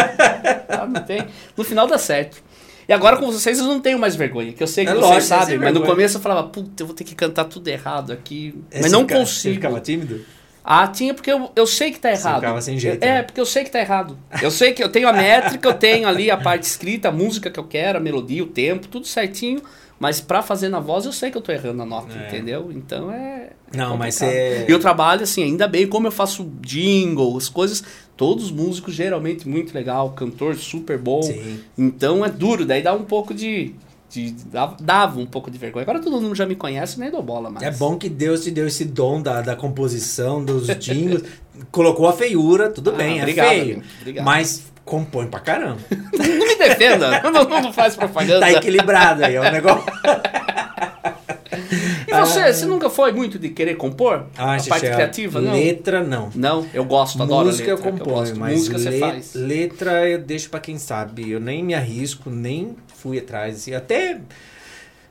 Dá, 0.68 0.86
não 0.88 1.02
tem. 1.04 1.28
No 1.56 1.64
final 1.64 1.88
dá 1.88 1.98
certo. 1.98 2.42
E 2.90 2.94
agora 2.94 3.18
com 3.18 3.32
vocês 3.32 3.60
eu 3.60 3.66
não 3.66 3.80
tenho 3.80 4.00
mais 4.00 4.16
vergonha, 4.16 4.52
que 4.52 4.64
eu 4.64 4.68
sei 4.68 4.84
que 4.84 4.90
É 4.90 4.96
vocês 4.96 5.06
lógico, 5.08 5.28
sabem, 5.28 5.58
mas 5.60 5.68
no 5.68 5.74
vergonha. 5.74 5.92
começo 5.92 6.18
eu 6.18 6.22
falava, 6.22 6.48
puta, 6.48 6.82
eu 6.82 6.88
vou 6.88 6.96
ter 6.96 7.04
que 7.04 7.14
cantar 7.14 7.46
tudo 7.46 7.68
errado 7.68 8.12
aqui. 8.12 8.56
É, 8.72 8.78
mas 8.82 8.88
você 8.88 8.92
não 8.92 9.02
fica- 9.02 9.14
Você 9.14 9.20
consigo. 9.22 9.56
ficava 9.56 9.80
tímido? 9.80 10.26
Ah, 10.64 10.88
tinha 10.88 11.14
porque 11.14 11.32
eu, 11.32 11.52
eu 11.56 11.68
sei 11.68 11.92
que 11.92 12.00
tá 12.00 12.14
Você 12.16 12.22
errado. 12.28 12.40
ficava 12.42 12.62
sem 12.62 12.78
jeito, 12.80 13.04
É, 13.04 13.14
né? 13.14 13.22
porque 13.24 13.40
eu 13.40 13.46
sei 13.46 13.64
que 13.64 13.70
tá 13.72 13.80
errado. 13.80 14.18
Eu 14.42 14.50
sei 14.52 14.74
que 14.74 14.84
eu 14.84 14.90
tenho 14.90 15.08
a 15.08 15.14
métrica, 15.14 15.68
eu 15.70 15.74
tenho 15.74 16.08
ali 16.08 16.30
a 16.32 16.38
parte 16.38 16.64
escrita, 16.64 17.10
a 17.10 17.12
música 17.12 17.50
que 17.50 17.60
eu 17.60 17.64
quero, 17.64 17.98
a 17.98 18.02
melodia, 18.02 18.44
o 18.44 18.48
tempo, 18.48 18.88
tudo 18.88 19.06
certinho. 19.08 19.62
Mas 20.00 20.22
pra 20.22 20.42
fazer 20.42 20.70
na 20.70 20.80
voz 20.80 21.06
eu 21.06 21.12
sei 21.12 21.30
que 21.30 21.38
eu 21.38 21.42
tô 21.42 21.52
errando 21.52 21.82
a 21.82 21.86
nota, 21.86 22.14
É. 22.18 22.28
entendeu? 22.28 22.72
Então 22.74 23.12
é. 23.12 23.50
é 23.74 23.78
Não, 23.78 23.98
mas 23.98 24.18
complicado. 24.20 24.40
você- 24.58 24.66
E 24.68 24.72
eu 24.72 24.80
trabalho 24.80 25.24
assim, 25.24 25.44
ainda 25.44 25.68
bem, 25.68 25.86
como 25.88 26.08
eu 26.08 26.12
faço 26.12 26.50
jingle, 26.62 27.38
as 27.38 27.50
coisas. 27.50 27.84
Todos 28.16 28.46
os 28.46 28.52
músicos 28.52 28.94
geralmente 28.94 29.48
muito 29.48 29.74
legal, 29.74 30.12
cantor 30.12 30.56
super 30.56 30.98
bom. 30.98 31.22
Sim. 31.22 31.60
Então 31.78 32.24
é 32.26 32.30
duro, 32.30 32.66
daí 32.66 32.82
dá 32.82 32.94
um 32.94 33.04
pouco 33.04 33.34
de. 33.34 33.74
de 34.10 34.32
dava, 34.52 34.76
dava 34.82 35.20
um 35.20 35.26
pouco 35.26 35.52
de 35.52 35.58
vergonha. 35.58 35.84
Agora 35.84 36.00
todo 36.00 36.20
mundo 36.22 36.34
já 36.36 36.46
me 36.46 36.56
conhece, 36.56 37.00
nem 37.00 37.12
dou 37.12 37.22
bola 37.22 37.50
mais. 37.50 37.66
É 37.66 37.72
bom 37.72 37.98
que 37.98 38.08
Deus 38.10 38.44
te 38.44 38.52
deu 38.52 38.68
esse 38.68 38.86
dom 38.86 39.22
da, 39.22 39.42
da 39.42 39.56
composição, 39.56 40.44
dos 40.44 40.68
jingles. 40.80 41.24
colocou 41.72 42.08
a 42.08 42.14
feiura, 42.14 42.70
tudo 42.70 42.92
Ah, 42.92 42.94
bem, 42.94 43.20
obrigado, 43.20 43.46
é 43.48 43.50
feio. 43.50 43.64
amigo, 43.76 43.84
obrigado. 44.00 44.26
Mas 44.26 44.64
compõe 44.90 45.28
pra 45.28 45.40
caramba. 45.40 45.78
Não 46.18 46.48
me 46.48 46.56
defenda, 46.56 47.22
não, 47.32 47.44
não 47.62 47.72
faz 47.72 47.96
propaganda. 47.96 48.40
Tá 48.40 48.52
equilibrado 48.52 49.24
aí, 49.24 49.36
é 49.36 49.40
um 49.42 49.52
negócio. 49.52 49.84
E 52.08 52.12
você, 52.20 52.52
você 52.54 52.66
nunca 52.66 52.90
foi 52.90 53.12
muito 53.12 53.38
de 53.38 53.50
querer 53.50 53.76
compor? 53.76 54.26
Ah, 54.36 54.56
a 54.56 54.58
parte 54.58 54.64
Xixé, 54.64 54.94
criativa, 54.94 55.40
não? 55.40 55.54
Letra, 55.54 56.04
não. 56.04 56.30
Não, 56.34 56.66
eu 56.74 56.84
gosto, 56.84 57.22
adoro 57.22 57.46
Música 57.48 57.70
eu 57.70 57.76
letra. 57.76 57.92
que 57.92 57.98
componho, 58.00 58.18
gosto. 58.18 58.40
mas 58.40 58.58
Música 58.58 58.80
você 58.80 58.90
le- 58.90 59.00
faz. 59.00 59.34
letra 59.36 60.10
eu 60.10 60.18
deixo 60.20 60.50
pra 60.50 60.60
quem 60.60 60.78
sabe. 60.80 61.30
Eu 61.30 61.40
nem 61.40 61.64
me 61.64 61.76
arrisco, 61.76 62.30
nem 62.30 62.76
fui 62.96 63.20
atrás. 63.20 63.56
Assim. 63.58 63.74
Até 63.76 64.20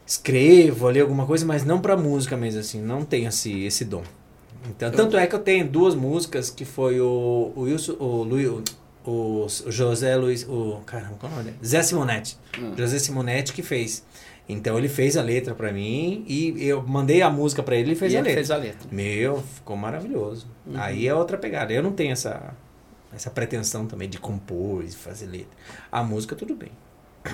escrevo 0.06 0.88
ali 0.88 1.00
alguma 1.00 1.24
coisa, 1.26 1.46
mas 1.46 1.64
não 1.64 1.80
pra 1.80 1.96
música 1.96 2.36
mesmo, 2.36 2.60
assim. 2.60 2.80
Não 2.82 3.04
tenho 3.04 3.28
esse, 3.28 3.64
esse 3.64 3.84
dom. 3.84 4.02
Então, 4.68 4.90
tanto 4.90 5.16
é 5.16 5.26
que 5.26 5.34
eu 5.34 5.38
tenho 5.38 5.66
duas 5.68 5.94
músicas 5.94 6.50
que 6.50 6.64
foi 6.64 7.00
o, 7.00 7.52
o 7.54 7.60
Wilson, 7.62 7.96
o, 8.00 8.22
Luiz, 8.24 8.50
o, 9.06 9.46
José 9.68 10.16
Luiz, 10.16 10.44
o 10.48 10.80
caramba, 10.86 11.14
qual 11.18 11.30
é 11.32 11.34
o 11.34 11.38
nome? 11.38 11.54
Zé 11.64 11.82
Simonetti. 11.82 12.36
Hum. 12.58 12.74
José 12.76 12.98
Simonetti 12.98 13.52
que 13.52 13.62
fez. 13.62 14.04
Então 14.48 14.78
ele 14.78 14.88
fez 14.88 15.16
a 15.16 15.22
letra 15.22 15.54
pra 15.54 15.72
mim 15.72 16.24
e 16.26 16.54
eu 16.66 16.82
mandei 16.82 17.20
a 17.20 17.28
música 17.28 17.62
pra 17.62 17.76
ele 17.76 17.88
e 17.88 17.92
ele 17.92 17.98
fez 17.98 18.12
E 18.12 18.16
a 18.16 18.20
ele 18.20 18.28
letra. 18.28 18.38
fez 18.40 18.50
a 18.50 18.56
letra. 18.56 18.88
Meu, 18.90 19.42
ficou 19.54 19.76
maravilhoso. 19.76 20.46
Uhum. 20.66 20.74
Aí 20.80 21.06
é 21.06 21.14
outra 21.14 21.36
pegada. 21.36 21.72
Eu 21.72 21.82
não 21.82 21.92
tenho 21.92 22.12
essa, 22.12 22.54
essa 23.14 23.28
pretensão 23.30 23.86
também 23.86 24.08
de 24.08 24.18
compor 24.18 24.82
e 24.84 24.90
fazer 24.90 25.26
letra. 25.26 25.50
A 25.92 26.02
música, 26.02 26.34
tudo 26.34 26.54
bem. 26.54 26.70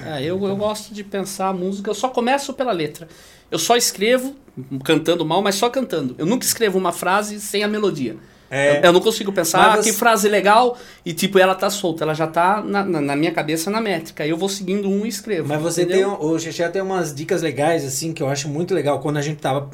É, 0.05 0.23
eu, 0.25 0.45
eu 0.45 0.57
gosto 0.57 0.93
de 0.93 1.05
pensar 1.05 1.49
a 1.49 1.53
música, 1.53 1.89
eu 1.89 1.95
só 1.95 2.09
começo 2.09 2.53
pela 2.53 2.73
letra. 2.73 3.07
Eu 3.49 3.61
só 3.61 3.77
escrevo, 3.77 4.35
cantando 4.83 5.25
mal, 5.25 5.41
mas 5.41 5.55
só 5.55 5.71
cantando. 5.71 6.17
Eu 6.19 6.27
nunca 6.27 6.45
escrevo 6.45 6.79
uma 6.79 6.91
frase 6.91 7.39
sem 7.41 7.63
a 7.63 7.69
melodia. 7.69 8.17
É. 8.57 8.87
Eu, 8.87 8.93
não 8.93 9.01
consigo 9.01 9.33
pensar, 9.33 9.73
ah, 9.73 9.77
você- 9.77 9.91
que 9.91 9.97
frase 9.97 10.29
legal, 10.29 10.79
e 11.05 11.13
tipo, 11.13 11.41
ela 11.41 11.57
tá 11.57 11.69
solta, 11.69 12.05
ela 12.05 12.15
já 12.15 12.29
tá 12.29 12.63
na, 12.63 12.85
na, 12.85 13.01
na 13.01 13.17
minha 13.17 13.33
cabeça 13.33 13.69
na 13.69 13.81
métrica. 13.81 14.25
Eu 14.25 14.37
vou 14.37 14.49
seguindo 14.49 14.89
um 14.89 15.05
e 15.05 15.09
escrevo. 15.09 15.49
Mas 15.49 15.61
você 15.61 15.83
entendeu? 15.83 16.13
tem. 16.17 16.27
O 16.29 16.39
Xexé 16.39 16.69
tem 16.69 16.81
umas 16.81 17.13
dicas 17.13 17.43
legais, 17.43 17.85
assim, 17.85 18.13
que 18.13 18.23
eu 18.23 18.29
acho 18.29 18.49
muito 18.49 18.73
legal. 18.73 19.01
Quando 19.01 19.17
a 19.17 19.23
gente 19.23 19.39
tava 19.41 19.69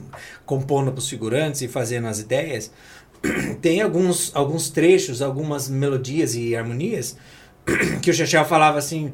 compondo 0.47 0.91
pros 0.93 1.09
figurantes 1.11 1.61
e 1.61 1.69
fazendo 1.69 2.07
as 2.09 2.21
ideias, 2.21 2.73
tem 3.61 3.83
alguns, 3.83 4.31
alguns 4.35 4.71
trechos, 4.71 5.21
algumas 5.21 5.69
melodias 5.69 6.35
e 6.35 6.57
harmonias 6.57 7.19
que 8.01 8.11
o 8.11 8.15
Xexé 8.15 8.43
falava 8.45 8.79
assim. 8.79 9.13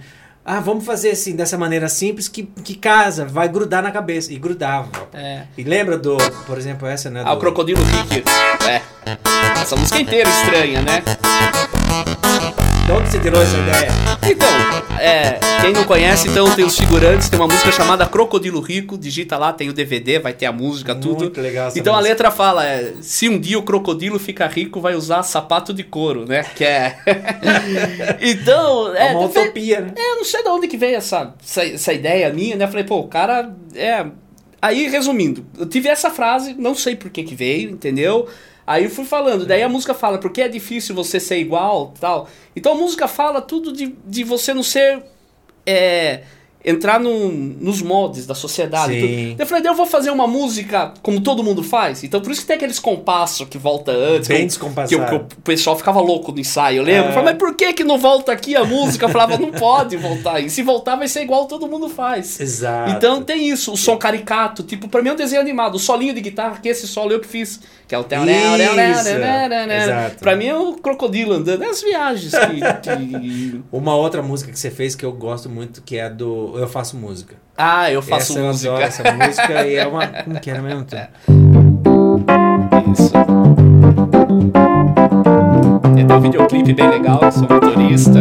Ah, 0.49 0.61
vamos 0.61 0.84
fazer 0.84 1.11
assim, 1.11 1.34
dessa 1.34 1.59
maneira 1.59 1.88
simples 1.88 2.28
que, 2.28 2.44
que 2.44 2.76
casa, 2.76 3.24
vai 3.24 3.49
grudar 3.49 3.82
na 3.82 3.90
cabeça. 3.90 4.32
E 4.32 4.38
grudava. 4.38 4.88
É. 5.12 5.42
E 5.59 5.64
lembra 5.64 5.99
do, 5.99 6.16
por 6.47 6.57
exemplo, 6.57 6.86
essa, 6.86 7.11
né? 7.11 7.20
Ah, 7.24 7.32
o 7.32 7.34
do- 7.34 7.40
Crocodilo 7.40 7.82
Rick. 7.82 8.22
É. 8.68 8.80
Essa 9.61 9.74
música 9.74 10.01
inteira 10.01 10.30
estranha, 10.30 10.82
né? 10.82 11.03
De 12.87 12.93
onde 12.93 13.11
você 13.11 13.18
tirou 13.18 13.43
essa 13.43 13.57
ideia? 13.57 13.89
Então, 14.30 14.49
é, 15.01 15.41
quem 15.61 15.72
não 15.72 15.82
conhece, 15.82 16.28
então 16.28 16.49
tem 16.55 16.64
os 16.64 16.78
figurantes, 16.78 17.28
tem 17.28 17.37
uma 17.37 17.49
música 17.49 17.72
chamada 17.72 18.07
Crocodilo 18.07 18.61
Rico, 18.61 18.97
digita 18.97 19.37
lá, 19.37 19.53
tem 19.53 19.68
o 19.68 19.72
DVD, 19.72 20.20
vai 20.20 20.32
ter 20.32 20.47
a 20.47 20.53
música, 20.53 20.95
tudo. 20.95 21.24
Muito 21.24 21.41
legal 21.41 21.66
essa 21.66 21.76
Então 21.78 21.93
a 21.93 21.97
música. 21.97 22.12
letra 22.12 22.30
fala, 22.30 22.64
é, 22.64 22.95
se 23.01 23.28
um 23.28 23.41
dia 23.41 23.59
o 23.59 23.62
crocodilo 23.64 24.20
ficar 24.20 24.47
rico, 24.47 24.80
vai 24.80 24.95
usar 24.95 25.24
sapato 25.24 25.74
de 25.74 25.82
couro, 25.82 26.26
né? 26.26 26.45
Que 26.55 26.64
é. 26.64 26.97
então, 28.22 28.95
É 28.95 29.09
é. 29.09 29.11
uma 29.16 29.26
utopia, 29.26 29.80
né? 29.80 29.93
é, 29.97 30.12
eu 30.12 30.16
não 30.18 30.24
sei 30.24 30.45
de 30.45 30.49
onde 30.49 30.68
que 30.68 30.76
veio 30.76 30.97
essa, 30.97 31.34
essa, 31.45 31.64
essa 31.64 31.93
ideia 31.93 32.32
minha, 32.32 32.55
né? 32.55 32.66
Eu 32.66 32.68
falei, 32.68 32.84
pô, 32.84 33.01
o 33.01 33.09
cara 33.09 33.53
é. 33.74 34.07
Aí, 34.62 34.89
resumindo, 34.89 35.45
eu 35.59 35.66
tive 35.66 35.89
essa 35.89 36.09
frase, 36.11 36.55
não 36.57 36.74
sei 36.74 36.95
por 36.95 37.11
que 37.11 37.24
que 37.24 37.34
veio, 37.34 37.70
entendeu? 37.70 38.28
Aí 38.66 38.84
eu 38.84 38.90
fui 38.90 39.04
falando, 39.04 39.46
daí 39.46 39.62
a 39.62 39.68
música 39.68 39.94
fala, 39.94 40.18
porque 40.18 40.42
é 40.42 40.48
difícil 40.48 40.94
você 40.94 41.20
ser 41.20 41.38
igual 41.38 41.94
tal. 42.00 42.28
Então 42.54 42.72
a 42.72 42.74
música 42.74 43.06
fala 43.06 43.40
tudo 43.40 43.72
de, 43.72 43.94
de 44.04 44.24
você 44.24 44.52
não 44.52 44.62
ser. 44.62 45.02
É, 45.64 46.22
entrar 46.66 46.98
no, 46.98 47.28
nos 47.30 47.80
moldes 47.80 48.26
da 48.26 48.34
sociedade. 48.34 48.92
e 48.92 49.30
tudo. 49.30 49.42
Eu 49.42 49.46
falei, 49.46 49.66
eu 49.70 49.74
vou 49.74 49.86
fazer 49.86 50.10
uma 50.10 50.26
música 50.26 50.92
como 51.00 51.20
todo 51.20 51.42
mundo 51.44 51.62
faz. 51.62 52.02
Então 52.02 52.20
por 52.20 52.32
isso 52.32 52.40
que 52.40 52.48
tem 52.48 52.56
aqueles 52.56 52.80
compassos 52.80 53.46
que 53.48 53.56
volta 53.56 53.92
antes. 53.92 54.26
Bem 54.28 54.46
descompassado. 54.46 54.88
que, 55.20 55.34
que 55.34 55.38
o 55.38 55.42
pessoal 55.42 55.76
ficava 55.76 56.00
louco 56.00 56.32
no 56.32 56.40
ensaio, 56.40 56.78
eu 56.78 56.82
lembro. 56.82 57.04
É. 57.06 57.08
Eu 57.10 57.12
falei, 57.14 57.30
mas 57.30 57.38
por 57.38 57.54
que 57.54 57.72
que 57.72 57.84
não 57.84 57.96
volta 57.98 58.32
aqui 58.32 58.56
a 58.56 58.64
música? 58.64 59.06
Eu 59.06 59.10
falava, 59.10 59.38
não 59.38 59.52
pode 59.52 59.96
voltar. 59.96 60.40
E 60.40 60.50
se 60.50 60.62
voltar 60.62 60.96
vai 60.96 61.06
ser 61.06 61.22
igual 61.22 61.46
todo 61.46 61.68
mundo 61.68 61.88
faz. 61.88 62.40
Exato. 62.40 62.90
Então 62.90 63.22
tem 63.22 63.48
isso, 63.48 63.72
o 63.72 63.76
som 63.76 63.96
caricato, 63.96 64.64
tipo, 64.64 64.88
pra 64.88 65.00
mim 65.00 65.10
é 65.10 65.12
um 65.12 65.16
desenho 65.16 65.40
animado, 65.40 65.76
o 65.76 65.78
solinho 65.78 66.12
de 66.14 66.20
guitarra, 66.20 66.58
que 66.60 66.68
esse 66.68 66.88
solo 66.88 67.12
eu 67.12 67.20
que 67.20 67.28
fiz, 67.28 67.60
que 67.86 67.94
é 67.94 67.98
o 67.98 68.04
Exato. 69.84 70.16
Pra 70.18 70.34
mim 70.34 70.46
é 70.46 70.56
o 70.56 70.72
crocodilo 70.74 71.32
andando, 71.34 71.62
é 71.62 71.68
as 71.68 71.80
viagens 71.82 72.32
que, 72.32 72.56
que- 72.82 73.60
Uma 73.70 73.94
outra 73.94 74.22
música 74.22 74.50
que 74.50 74.58
você 74.58 74.70
fez 74.70 74.94
que 74.96 75.04
eu 75.04 75.12
gosto 75.12 75.48
muito, 75.48 75.82
que 75.82 75.96
é 75.96 76.04
a 76.04 76.08
Eu 76.59 76.68
Faço 76.68 76.96
Música. 76.96 77.36
Ah, 77.57 77.90
eu 77.90 78.02
faço 78.02 78.32
essa, 78.32 78.38
eu 78.40 78.46
música. 78.46 78.70
adoro 78.70 78.84
essa 78.86 79.12
música 79.12 79.66
e 79.66 79.76
é 79.76 79.86
uma... 79.86 80.07
Como 80.07 80.40
que 80.40 80.50
era 80.50 80.61
mesmo? 80.62 80.84
Tom? 80.84 80.96
Isso. 82.92 83.12
Tem 85.94 86.04
até 86.04 86.14
um 86.14 86.20
videoclipe 86.20 86.72
bem 86.74 86.88
legal, 86.88 87.20
eu 87.22 87.32
sou 87.32 87.42
motorista. 87.48 88.20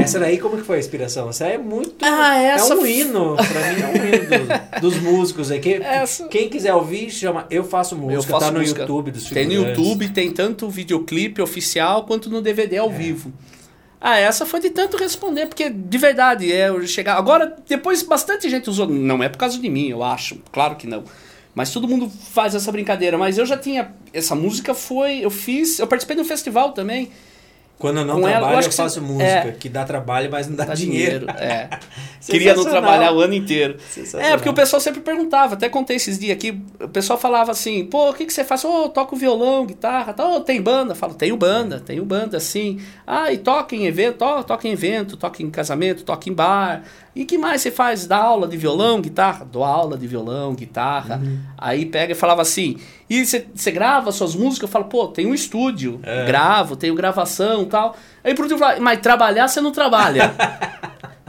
Essa 0.00 0.18
daí, 0.18 0.38
como 0.38 0.56
que 0.56 0.62
foi 0.62 0.76
a 0.76 0.78
inspiração? 0.80 1.28
Essa 1.28 1.46
é 1.46 1.58
muito... 1.58 2.04
Ah, 2.04 2.36
essa 2.36 2.72
É 2.72 2.76
um 2.76 2.86
hino, 2.86 3.36
pra 3.36 3.72
mim 3.72 3.82
é 3.82 3.86
um 3.86 4.06
hino 4.06 4.80
dos, 4.80 4.92
dos 4.94 5.02
músicos 5.02 5.50
aí. 5.50 5.60
Que, 5.60 5.74
Essa- 5.74 6.28
Quem 6.28 6.48
quiser 6.48 6.74
ouvir, 6.74 7.10
chama 7.10 7.46
Eu 7.50 7.64
Faço 7.64 7.94
Música. 7.96 8.14
Eu 8.14 8.22
faço 8.22 8.46
tá 8.46 8.52
no 8.52 8.60
música. 8.60 8.80
YouTube 8.82 9.10
dos 9.10 9.24
Tem 9.28 9.46
no. 9.46 9.52
YouTube, 9.52 10.08
tem 10.10 10.30
tanto 10.30 10.66
o 10.66 10.70
videoclipe 10.70 11.42
oficial 11.42 12.04
quanto 12.04 12.30
no 12.30 12.40
DVD 12.40 12.78
ao 12.78 12.90
vivo. 12.90 13.32
Ah, 14.00 14.16
essa 14.16 14.46
foi 14.46 14.60
de 14.60 14.70
tanto 14.70 14.96
responder, 14.96 15.46
porque 15.46 15.68
de 15.68 15.98
verdade, 15.98 16.50
é 16.52 16.68
eu 16.68 16.86
chegar. 16.86 17.16
Agora, 17.16 17.56
depois 17.68 18.02
bastante 18.02 18.48
gente 18.48 18.70
usou. 18.70 18.86
Não 18.88 19.22
é 19.22 19.28
por 19.28 19.38
causa 19.38 19.58
de 19.58 19.68
mim, 19.68 19.88
eu 19.88 20.02
acho. 20.04 20.38
Claro 20.52 20.76
que 20.76 20.86
não. 20.86 21.02
Mas 21.54 21.72
todo 21.72 21.88
mundo 21.88 22.08
faz 22.08 22.54
essa 22.54 22.70
brincadeira. 22.70 23.18
Mas 23.18 23.36
eu 23.36 23.44
já 23.44 23.56
tinha. 23.56 23.92
Essa 24.12 24.36
música 24.36 24.72
foi. 24.72 25.18
Eu 25.24 25.30
fiz. 25.30 25.80
Eu 25.80 25.88
participei 25.88 26.14
de 26.14 26.22
um 26.22 26.24
festival 26.24 26.70
também. 26.72 27.10
Quando 27.78 27.98
eu 27.98 28.04
não 28.04 28.20
Com 28.20 28.26
ela, 28.28 28.38
trabalho, 28.40 28.60
eu 28.64 28.66
eu 28.66 28.72
faço 28.72 28.94
você- 28.96 29.00
música, 29.00 29.24
é. 29.24 29.52
que 29.52 29.68
dá 29.68 29.84
trabalho, 29.84 30.28
mas 30.30 30.48
não 30.48 30.56
dá, 30.56 30.64
Dá 30.64 30.74
dinheiro. 30.74 31.26
dinheiro. 31.26 31.38
É. 31.40 31.68
Queria 32.26 32.52
não 32.54 32.64
trabalhar 32.64 33.12
o 33.12 33.20
ano 33.20 33.34
inteiro. 33.34 33.76
É, 34.14 34.32
porque 34.36 34.48
o 34.48 34.52
pessoal 34.52 34.80
sempre 34.80 35.00
perguntava, 35.00 35.54
até 35.54 35.68
contei 35.68 35.94
esses 35.96 36.18
dias 36.18 36.32
aqui, 36.36 36.60
o 36.80 36.88
pessoal 36.88 37.16
falava 37.18 37.52
assim, 37.52 37.84
pô, 37.84 38.10
o 38.10 38.14
que, 38.14 38.26
que 38.26 38.32
você 38.32 38.42
faz? 38.44 38.64
Ô, 38.64 38.82
eu 38.84 38.88
toco 38.88 39.14
violão, 39.14 39.64
guitarra, 39.64 40.12
tal, 40.12 40.40
tem 40.40 40.60
banda? 40.60 40.90
Eu 40.92 40.96
falo, 40.96 41.14
tenho 41.14 41.36
banda, 41.36 41.78
tenho 41.78 42.04
banda, 42.04 42.40
sim. 42.40 42.80
Ah, 43.06 43.32
e 43.32 43.38
toca 43.38 43.76
em 43.76 43.86
evento? 43.86 44.18
To- 44.18 44.42
Toca 44.42 44.66
em 44.66 44.72
evento, 44.72 45.16
toca 45.16 45.40
em 45.42 45.48
casamento, 45.48 46.02
toca 46.02 46.28
em 46.28 46.32
bar. 46.32 46.82
E 47.18 47.24
que 47.24 47.36
mais 47.36 47.60
você 47.60 47.72
faz? 47.72 48.06
Dá 48.06 48.16
aula 48.16 48.46
de 48.46 48.56
violão, 48.56 49.00
guitarra? 49.00 49.44
Dou 49.44 49.64
aula 49.64 49.98
de 49.98 50.06
violão, 50.06 50.54
guitarra. 50.54 51.20
Aí 51.58 51.84
pega 51.84 52.12
e 52.12 52.14
falava 52.14 52.42
assim, 52.42 52.76
e 53.10 53.26
você 53.26 53.70
grava 53.72 54.12
suas 54.12 54.36
músicas? 54.36 54.68
Eu 54.68 54.72
falo, 54.72 54.84
pô, 54.84 55.08
tem 55.08 55.26
um 55.26 55.34
estúdio, 55.34 55.98
É. 56.04 56.24
gravo, 56.26 56.76
tenho 56.76 56.94
gravação 56.94 57.62
e 57.62 57.66
tal. 57.66 57.96
Aí 58.22 58.36
por 58.36 58.42
último, 58.42 58.62
eu 58.62 58.68
falo, 58.68 58.80
mas 58.80 59.00
trabalhar 59.00 59.48
você 59.48 59.60
não 59.60 59.72
trabalha. 59.72 60.32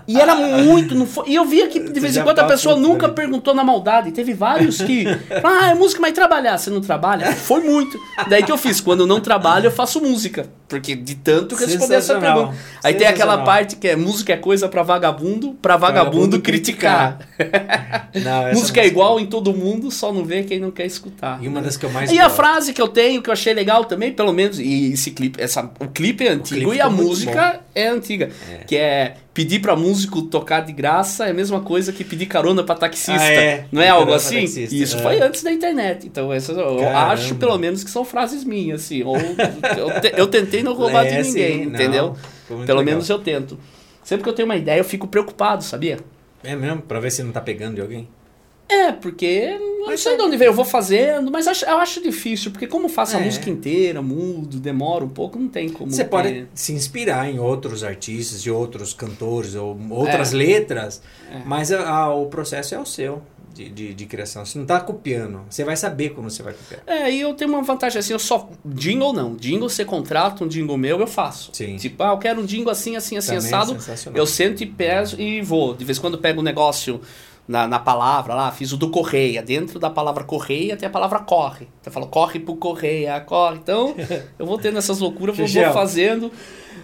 E 0.07 0.19
era 0.19 0.35
muito. 0.35 0.93
Não 0.93 1.05
foi, 1.07 1.29
e 1.29 1.35
eu 1.35 1.45
via 1.45 1.67
que 1.67 1.79
de 1.79 1.99
vez 1.99 2.15
em 2.17 2.23
quando 2.23 2.37
a 2.39 2.43
pessoa 2.45 2.75
nunca 2.75 3.07
aí. 3.07 3.13
perguntou 3.13 3.53
na 3.55 3.63
maldade. 3.63 4.11
Teve 4.11 4.33
vários 4.33 4.81
que. 4.81 5.05
Ah, 5.43 5.69
é 5.69 5.73
música, 5.75 6.01
mas 6.01 6.13
trabalhar. 6.13 6.57
Você 6.57 6.69
não 6.71 6.81
trabalha? 6.81 7.31
Foi 7.33 7.61
muito. 7.61 7.95
Daí 8.27 8.41
que 8.43 8.51
eu 8.51 8.57
fiz. 8.57 8.81
Quando 8.81 9.01
eu 9.01 9.07
não 9.07 9.19
trabalho, 9.19 9.67
eu 9.67 9.71
faço 9.71 10.01
música. 10.01 10.47
Porque 10.69 10.95
de 10.95 11.15
tanto 11.15 11.55
que 11.57 11.65
responder 11.65 11.95
essa 11.95 12.19
pergunta. 12.19 12.53
Aí 12.83 12.93
tem 12.93 13.07
aquela 13.07 13.39
parte 13.39 13.75
que 13.75 13.87
é 13.87 13.95
música 13.95 14.33
é 14.33 14.37
coisa 14.37 14.69
pra 14.69 14.83
vagabundo, 14.83 15.53
pra 15.59 15.75
vagabundo, 15.75 16.11
Vagabundo 16.11 16.41
criticar. 16.41 17.19
Não, 18.13 18.53
música 18.53 18.79
é 18.81 18.87
igual 18.87 19.19
em 19.19 19.25
todo 19.25 19.53
mundo, 19.53 19.91
só 19.91 20.11
não 20.11 20.23
vê 20.25 20.43
quem 20.43 20.59
não 20.59 20.71
quer 20.71 20.85
escutar. 20.85 21.39
E 21.43 21.47
uma 21.47 21.61
das 21.61 21.77
que 21.77 21.85
eu 21.85 21.89
mais 21.91 22.11
E 22.11 22.19
a 22.19 22.23
gosto. 22.23 22.35
frase 22.35 22.73
que 22.73 22.81
eu 22.81 22.87
tenho, 22.87 23.21
que 23.21 23.29
eu 23.29 23.33
achei 23.33 23.53
legal 23.53 23.85
também, 23.85 24.11
pelo 24.11 24.33
menos, 24.33 24.59
e 24.59 24.93
esse 24.93 25.11
clipe, 25.11 25.41
essa, 25.41 25.69
o 25.79 25.87
clipe 25.87 26.25
é 26.25 26.31
antigo 26.31 26.61
clipe 26.61 26.77
e 26.77 26.81
a 26.81 26.89
música 26.89 27.61
é 27.73 27.87
antiga. 27.87 28.29
Que 28.67 28.75
é 28.77 29.15
pedir 29.33 29.59
pra 29.59 29.75
músico 29.75 30.23
tocar 30.23 30.59
de 30.61 30.73
graça 30.73 31.25
é 31.27 31.29
a 31.31 31.33
mesma 31.33 31.61
coisa 31.61 31.93
que 31.93 32.03
pedir 32.03 32.25
carona 32.25 32.61
pra 32.63 32.75
taxista. 32.75 33.13
Ah, 33.21 33.31
é. 33.31 33.65
Não 33.71 33.81
é 33.81 33.85
Pedir 33.85 33.97
algo 33.97 34.13
assim? 34.13 34.41
taxista, 34.41 34.75
Isso 34.75 34.97
é. 34.97 35.01
foi 35.01 35.21
antes 35.21 35.43
da 35.43 35.51
internet. 35.51 36.05
Então, 36.07 36.33
essas, 36.33 36.57
eu 36.57 36.77
Caramba. 36.77 37.13
acho, 37.13 37.35
pelo 37.35 37.57
menos, 37.57 37.83
que 37.83 37.89
são 37.89 38.03
frases 38.03 38.43
minhas, 38.43 38.81
assim. 38.81 39.01
Ou 39.03 39.15
eu, 39.77 40.01
te- 40.01 40.13
eu 40.17 40.27
tentei 40.27 40.58
não 40.63 40.73
roubar 40.73 41.05
É, 41.05 41.21
de 41.21 41.27
ninguém, 41.29 41.63
sim, 41.63 41.69
entendeu? 41.69 42.15
Pelo 42.47 42.59
legal. 42.61 42.83
menos 42.83 43.09
eu 43.09 43.19
tento. 43.19 43.57
Sempre 44.03 44.23
que 44.23 44.29
eu 44.29 44.33
tenho 44.33 44.47
uma 44.47 44.55
ideia, 44.55 44.79
eu 44.79 44.83
fico 44.85 45.07
preocupado, 45.07 45.63
sabia? 45.63 45.99
É 46.43 46.55
mesmo? 46.55 46.81
Pra 46.81 46.99
ver 46.99 47.11
se 47.11 47.21
não 47.21 47.31
tá 47.31 47.41
pegando 47.41 47.75
de 47.75 47.81
alguém? 47.81 48.07
É, 48.71 48.91
porque 48.91 49.25
eu 49.25 49.59
não 49.79 49.87
Mas 49.87 50.01
sei 50.01 50.13
é- 50.13 50.17
de 50.17 50.21
onde 50.21 50.37
veio, 50.37 50.49
eu 50.49 50.53
vou 50.53 50.63
fazendo, 50.63 51.31
mas 51.31 51.47
acho- 51.47 51.65
eu 51.65 51.77
acho 51.79 52.03
difícil, 52.03 52.51
porque 52.51 52.67
como 52.67 52.87
faço 52.87 53.17
a 53.17 53.19
É. 53.19 53.23
música 53.25 53.49
inteira, 53.49 53.99
mudo, 53.99 54.59
demora 54.59 55.03
um 55.03 55.09
pouco, 55.09 55.39
não 55.39 55.47
tem 55.47 55.69
como. 55.69 55.91
Você 55.91 56.03
ter- 56.03 56.09
pode 56.09 56.47
se 56.53 56.71
inspirar 56.71 57.27
em 57.27 57.39
outros 57.39 57.83
artistas, 57.83 58.43
de 58.43 58.51
outros 58.51 58.93
cantores 58.93 59.55
ou 59.55 59.75
outras 59.89 60.33
É. 60.33 60.37
letras, 60.37 61.01
É. 61.31 61.41
mas 61.45 61.71
a- 61.71 61.89
a- 61.89 62.13
o 62.13 62.27
processo 62.27 62.75
é 62.75 62.79
o 62.79 62.85
seu 62.85 63.23
de, 63.59 63.69
de, 63.69 63.93
de 63.93 64.05
criação. 64.05 64.45
Você 64.45 64.57
não 64.57 64.65
tá 64.65 64.79
copiando, 64.79 65.41
você 65.49 65.63
vai 65.65 65.75
saber 65.75 66.09
quando 66.11 66.29
você 66.29 66.41
vai 66.41 66.53
copiar. 66.53 66.81
É, 66.87 67.11
e 67.11 67.19
eu 67.19 67.33
tenho 67.33 67.51
uma 67.51 67.61
vantagem 67.61 67.99
assim, 67.99 68.13
eu 68.13 68.19
só. 68.19 68.49
Jingle 68.65 69.11
não. 69.11 69.35
Jingle 69.35 69.69
você 69.69 69.83
contrata 69.83 70.43
um 70.43 70.47
jingle 70.47 70.77
meu, 70.77 70.99
eu 70.99 71.07
faço. 71.07 71.49
Sim. 71.53 71.75
Tipo, 71.75 72.03
ah, 72.03 72.11
eu 72.11 72.17
quero 72.17 72.41
um 72.41 72.45
jingle 72.45 72.71
assim, 72.71 72.95
assim, 72.95 73.17
assim, 73.17 73.35
Também 73.35 73.43
é 73.43 73.47
assado. 73.47 73.73
sensacional. 73.73 74.17
eu 74.17 74.25
sento 74.25 74.63
e 74.63 74.65
peso 74.65 75.19
e 75.19 75.41
vou. 75.41 75.75
De 75.75 75.83
vez 75.83 75.97
em 75.97 76.01
quando 76.01 76.13
eu 76.13 76.21
pego 76.21 76.39
um 76.39 76.43
negócio 76.43 77.01
na, 77.49 77.67
na 77.67 77.79
palavra 77.79 78.35
lá, 78.35 78.51
fiz 78.51 78.71
o 78.71 78.77
do 78.77 78.89
correia. 78.91 79.41
Dentro 79.41 79.79
da 79.79 79.89
palavra 79.89 80.23
correia 80.23 80.77
tem 80.77 80.87
a 80.87 80.91
palavra 80.91 81.19
corre. 81.19 81.67
Então 81.81 81.87
eu 81.87 81.91
falo, 81.91 82.05
corre 82.07 82.39
pro 82.39 82.55
correia, 82.55 83.19
corre. 83.21 83.57
Então, 83.57 83.95
eu 84.37 84.45
vou 84.45 84.59
tendo 84.59 84.77
essas 84.77 84.99
loucuras, 84.99 85.35
vou, 85.35 85.47
vou 85.47 85.73
fazendo. 85.73 86.31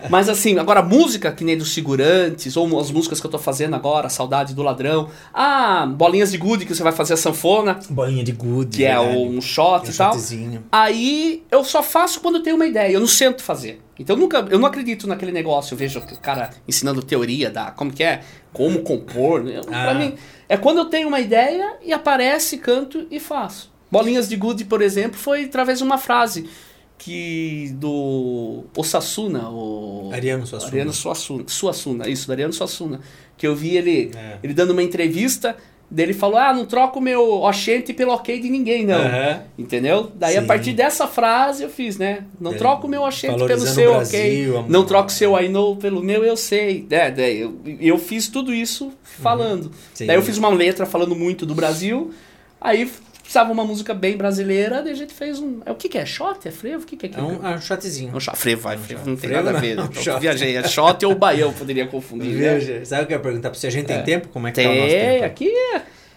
Mas 0.09 0.27
assim, 0.27 0.57
agora 0.59 0.81
música 0.81 1.31
que 1.31 1.43
nem 1.43 1.57
dos 1.57 1.73
figurantes, 1.73 2.57
ou 2.57 2.79
as 2.79 2.91
músicas 2.91 3.19
que 3.21 3.25
eu 3.27 3.31
tô 3.31 3.39
fazendo 3.39 3.75
agora, 3.75 4.09
Saudade 4.09 4.53
do 4.53 4.61
Ladrão. 4.61 5.09
Ah, 5.33 5.85
bolinhas 5.87 6.31
de 6.31 6.37
gude 6.37 6.65
que 6.65 6.75
você 6.75 6.83
vai 6.83 6.91
fazer 6.91 7.13
a 7.13 7.17
sanfona, 7.17 7.79
Bolinha 7.89 8.23
de 8.23 8.31
good. 8.31 8.75
que 8.75 8.85
é 8.85 8.99
um 8.99 9.39
shot 9.41 9.87
Um 9.87 9.91
e 9.91 9.93
tal. 9.95 10.13
shotzinho. 10.13 10.63
Aí 10.71 11.43
eu 11.49 11.63
só 11.63 11.81
faço 11.81 12.19
quando 12.19 12.35
eu 12.35 12.43
tenho 12.43 12.55
uma 12.55 12.65
ideia, 12.65 12.91
eu 12.91 12.99
não 12.99 13.07
sento 13.07 13.41
fazer. 13.41 13.81
Então 13.97 14.15
eu 14.15 14.19
nunca, 14.19 14.45
eu 14.49 14.59
não 14.59 14.67
acredito 14.67 15.07
naquele 15.07 15.31
negócio, 15.31 15.73
eu 15.73 15.77
vejo 15.77 15.99
o 15.99 16.19
cara 16.19 16.49
ensinando 16.67 17.01
teoria 17.01 17.49
da 17.49 17.71
como 17.71 17.91
que 17.93 18.03
é, 18.03 18.21
como 18.51 18.79
compor. 18.79 19.41
né? 19.43 19.61
Pra 19.65 19.91
Ah. 19.91 19.93
mim, 19.93 20.13
é 20.47 20.57
quando 20.57 20.79
eu 20.79 20.85
tenho 20.85 21.07
uma 21.07 21.19
ideia 21.19 21.77
e 21.83 21.91
aparece, 21.93 22.57
canto 22.57 23.07
e 23.09 23.19
faço. 23.19 23.71
Bolinhas 23.91 24.27
de 24.27 24.35
Good, 24.35 24.65
por 24.65 24.81
exemplo, 24.81 25.17
foi 25.17 25.45
através 25.45 25.77
de 25.79 25.83
uma 25.83 25.97
frase 25.97 26.49
que 26.97 27.71
do 27.75 28.63
Osasuna, 28.75 29.49
o 29.49 30.09
Ariano 30.13 30.45
Suassuna. 30.47 30.71
Ariano 30.71 30.93
Suassuna, 30.93 31.43
Suassuna, 31.47 32.09
isso, 32.09 32.25
do 32.27 32.31
Ariano 32.31 32.53
Suassuna, 32.53 33.01
que 33.37 33.45
eu 33.45 33.55
vi 33.55 33.75
ele, 33.75 34.11
É. 34.15 34.37
ele 34.41 34.53
dando 34.53 34.71
uma 34.71 34.81
entrevista, 34.81 35.55
dele 35.89 36.13
falou: 36.13 36.37
"Ah, 36.37 36.53
não 36.53 36.65
troco 36.65 36.99
meu 36.99 37.41
oxente 37.43 37.93
pelo 37.93 38.11
OK 38.13 38.39
de 38.39 38.49
ninguém, 38.49 38.85
não". 38.85 38.99
Aham. 38.99 39.41
Entendeu? 39.57 40.11
Daí 40.15 40.37
a 40.37 40.41
Sim. 40.41 40.47
partir 40.47 40.73
dessa 40.73 41.07
frase 41.07 41.63
eu 41.63 41.69
fiz, 41.69 41.97
né? 41.97 42.23
Não 42.39 42.53
É, 42.53 42.57
troco 42.57 42.87
meu 42.87 43.03
oxente 43.03 43.45
pelo 43.45 43.61
seu, 43.65 43.91
o 43.91 43.95
ok? 43.97 44.03
Brasil, 44.45 44.57
a- 44.59 44.65
Não 44.67 44.85
troco 44.85 45.11
seu 45.11 45.39
I 45.39 45.47
know 45.49 45.75
pelo 45.75 46.01
meu 46.03 46.23
eu 46.23 46.35
sei. 46.35 46.85
É, 46.89 47.09
daí 47.11 47.39
eu, 47.41 47.55
eu 47.79 47.97
fiz 47.97 48.27
tudo 48.27 48.53
isso 48.53 48.91
falando. 49.03 49.65
Uhum. 49.65 50.05
Daí 50.07 50.15
eu 50.15 50.21
fiz 50.23 50.37
uma 50.37 50.49
letra 50.49 50.85
falando 50.85 51.15
muito 51.15 51.45
do 51.45 51.53
Brasil. 51.55 52.13
Aí 52.59 52.89
precisava 53.25 53.51
uma 53.51 53.65
música 53.65 53.93
bem 53.93 54.15
brasileira, 54.15 54.81
daí 54.81 54.91
a 54.93 54.95
gente 54.95 55.13
fez 55.13 55.39
um. 55.39 55.59
É, 55.65 55.71
o 55.71 55.75
que, 55.75 55.89
que 55.89 55.97
é? 55.97 56.05
Shot? 56.05 56.47
É 56.47 56.51
frevo? 56.51 56.83
O 56.83 56.85
que, 56.85 56.95
que 56.95 57.07
é? 57.07 57.19
É 57.19 57.21
um, 57.21 57.45
é 57.45 57.55
um 57.55 57.61
shotzinho. 57.61 58.15
Um 58.15 58.19
shot. 58.19 58.37
Frevo, 58.37 58.61
vai. 58.61 58.77
Frevo 58.77 59.09
não 59.09 59.15
tem 59.17 59.29
Frevo 59.29 59.43
nada 59.45 59.57
a 59.57 59.61
ver. 59.61 59.77
é 59.77 59.81
Então, 59.81 60.19
viajei. 60.19 60.55
É 60.55 60.67
shot 60.67 61.05
ou 61.05 61.15
baião, 61.15 61.51
poderia 61.51 61.85
confundir. 61.87 62.33
né? 62.33 62.53
Veja, 62.55 62.85
sabe 62.85 63.03
o 63.03 63.07
que 63.07 63.13
eu 63.13 63.17
ia 63.17 63.23
perguntar 63.23 63.49
pra 63.49 63.59
você? 63.59 63.67
A 63.67 63.71
gente 63.71 63.85
tem 63.87 63.97
É. 63.97 64.01
tempo? 64.03 64.29
Como 64.29 64.47
é 64.47 64.51
que 64.51 64.61
tá 64.63 64.69
o 64.69 64.73
nosso 64.75 64.87
Tem, 64.87 65.09
tempo? 65.11 65.25
aqui, 65.25 65.49
é- 65.49 65.75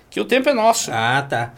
aqui 0.09 0.21
o 0.21 0.25
tempo 0.25 0.49
é 0.49 0.55
nosso. 0.55 0.91
Ah, 0.93 1.27
tá. 1.29 1.55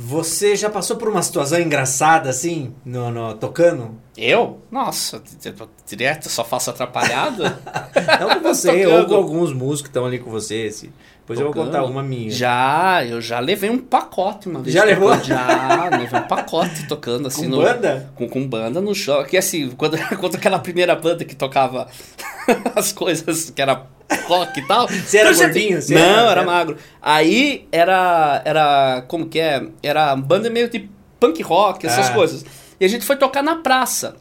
Você 0.00 0.54
já 0.54 0.70
passou 0.70 0.96
por 0.96 1.08
uma 1.08 1.22
situação 1.22 1.58
engraçada 1.60 2.30
assim, 2.30 2.72
no, 2.84 3.10
no- 3.10 3.34
tocando? 3.34 3.98
Eu? 4.16 4.62
Nossa, 4.70 5.18
di- 5.18 5.50
di- 5.50 5.54
direto, 5.86 6.28
só 6.28 6.44
faço 6.44 6.70
atrapalhada. 6.70 7.58
Não 8.20 8.40
com 8.40 8.40
você, 8.54 8.86
ou 8.86 9.06
com 9.06 9.14
alguns 9.16 9.52
músicos 9.52 9.82
que 9.82 9.88
estão 9.88 10.06
ali 10.06 10.20
com 10.20 10.30
você. 10.30 10.66
Assim. 10.70 10.90
Depois 11.28 11.40
eu 11.40 11.44
vou 11.46 11.54
Tocando. 11.54 11.72
contar 11.72 11.84
uma 11.84 12.02
minha. 12.02 12.30
Já, 12.30 13.04
eu 13.04 13.20
já 13.20 13.38
levei 13.38 13.68
um 13.68 13.76
pacote 13.78 14.48
uma 14.48 14.60
vez. 14.60 14.72
Já 14.74 14.82
levou? 14.82 15.10
tocando. 15.10 15.26
Já, 15.26 15.88
levei 15.90 16.20
um 16.20 16.22
pacote 16.26 16.88
tocando 16.88 17.28
assim 17.28 17.42
Com 17.50 17.56
no. 17.56 17.62
banda? 17.62 18.10
Com, 18.14 18.28
com 18.28 18.46
banda 18.48 18.80
no 18.80 18.94
show. 18.94 19.22
Que 19.24 19.36
assim, 19.36 19.68
quando, 19.70 19.98
quando 20.18 20.36
aquela 20.36 20.58
primeira 20.58 20.94
banda 20.96 21.24
que 21.26 21.36
tocava 21.36 21.86
as 22.74 22.92
coisas 22.92 23.50
que 23.50 23.60
era 23.60 23.82
rock 24.26 24.58
e 24.58 24.66
tal. 24.66 24.88
Você 24.88 25.18
era 25.18 25.34
gordinho? 25.34 25.82
Você 25.82 25.94
Não, 25.94 26.00
era- 26.00 26.30
era, 26.30 26.44
magro. 26.44 26.78
Aí 27.02 27.68
era. 27.70 28.40
Era. 28.44 29.04
Como 29.06 29.26
que 29.28 29.38
é? 29.38 29.66
Era 29.82 30.16
banda 30.16 30.48
meio 30.48 30.70
de 30.70 30.88
punk 31.20 31.42
rock, 31.42 31.86
essas 31.86 32.08
Ah. 32.08 32.14
coisas. 32.14 32.44
E 32.80 32.84
a 32.86 32.88
gente 32.88 33.04
foi 33.04 33.16
tocar 33.16 33.42
na 33.42 33.56
praça. 33.56 34.16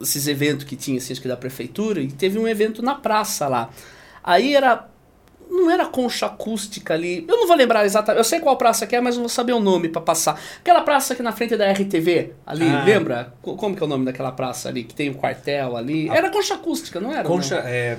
esses 0.00 0.26
eventos 0.28 0.64
que 0.64 0.76
tinha, 0.76 0.98
assim, 0.98 1.12
acho 1.12 1.22
que 1.22 1.28
da 1.28 1.36
prefeitura, 1.36 2.00
e 2.00 2.08
teve 2.08 2.38
um 2.38 2.46
evento 2.46 2.80
na 2.82 2.94
praça 2.94 3.48
lá. 3.48 3.70
Aí 4.22 4.54
era. 4.54 4.86
Não 5.56 5.70
era 5.70 5.86
concha 5.86 6.26
acústica 6.26 6.94
ali. 6.94 7.24
Eu 7.28 7.36
não 7.38 7.46
vou 7.46 7.56
lembrar 7.56 7.84
exatamente. 7.84 8.18
Eu 8.18 8.24
sei 8.24 8.40
qual 8.40 8.56
praça 8.56 8.86
que 8.86 8.96
é, 8.96 9.00
mas 9.00 9.14
não 9.14 9.22
vou 9.22 9.28
saber 9.28 9.52
o 9.52 9.60
nome 9.60 9.88
pra 9.88 10.00
passar. 10.02 10.40
Aquela 10.58 10.80
praça 10.82 11.12
aqui 11.14 11.22
na 11.22 11.32
frente 11.32 11.56
da 11.56 11.70
RTV, 11.70 12.32
ali, 12.44 12.66
Ah. 12.68 12.84
lembra? 12.84 13.32
Co- 13.40 13.54
Como 13.56 13.76
que 13.76 13.82
é 13.82 13.86
o 13.86 13.88
nome 13.88 14.04
daquela 14.04 14.32
praça 14.32 14.68
ali? 14.68 14.82
Que 14.84 14.94
tem 14.94 15.10
um 15.10 15.14
quartel 15.14 15.76
ali. 15.76 16.08
Era 16.10 16.28
concha 16.30 16.54
acústica, 16.54 17.00
não 17.00 17.12
era? 17.12 17.22
Concha, 17.22 17.56
é, 17.56 17.96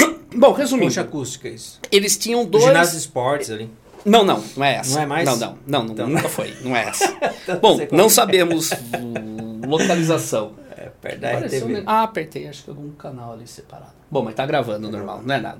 Não? 0.00 0.18
Bom, 0.40 0.52
resumindo. 0.52 0.86
concha 0.86 1.00
acústica, 1.02 1.48
isso. 1.48 1.78
Eles 1.92 2.16
tinham 2.16 2.44
Do 2.44 2.52
dois. 2.52 2.64
ginásio 2.64 2.96
esportes 2.98 3.50
ali. 3.50 3.70
Não, 4.04 4.24
não, 4.24 4.42
não 4.56 4.64
é 4.64 4.76
essa. 4.76 4.94
Não 4.94 5.02
é 5.02 5.06
mais? 5.06 5.24
Não, 5.26 5.36
não, 5.36 5.58
não, 5.66 5.84
não, 5.84 5.92
Então. 5.92 6.08
nunca 6.08 6.28
foi. 6.28 6.54
Não 6.62 6.74
é 6.74 6.84
essa. 6.88 7.04
Então, 7.42 7.58
Bom, 7.60 7.78
não 7.92 8.06
é. 8.06 8.08
sabemos 8.08 8.70
localização. 9.66 10.52
É, 10.76 10.90
perto 11.02 11.20
da 11.20 11.32
Apareceu 11.32 11.66
um 11.66 11.82
Ah, 11.86 12.02
apertei, 12.04 12.46
acho 12.48 12.64
que 12.64 12.70
algum 12.70 12.90
canal 12.92 13.32
ali 13.32 13.46
separado. 13.46 13.92
Bom, 14.10 14.22
mas 14.22 14.34
tá 14.34 14.46
gravando 14.46 14.90
normal, 14.90 15.20
não 15.24 15.34
é 15.34 15.40
nada. 15.40 15.58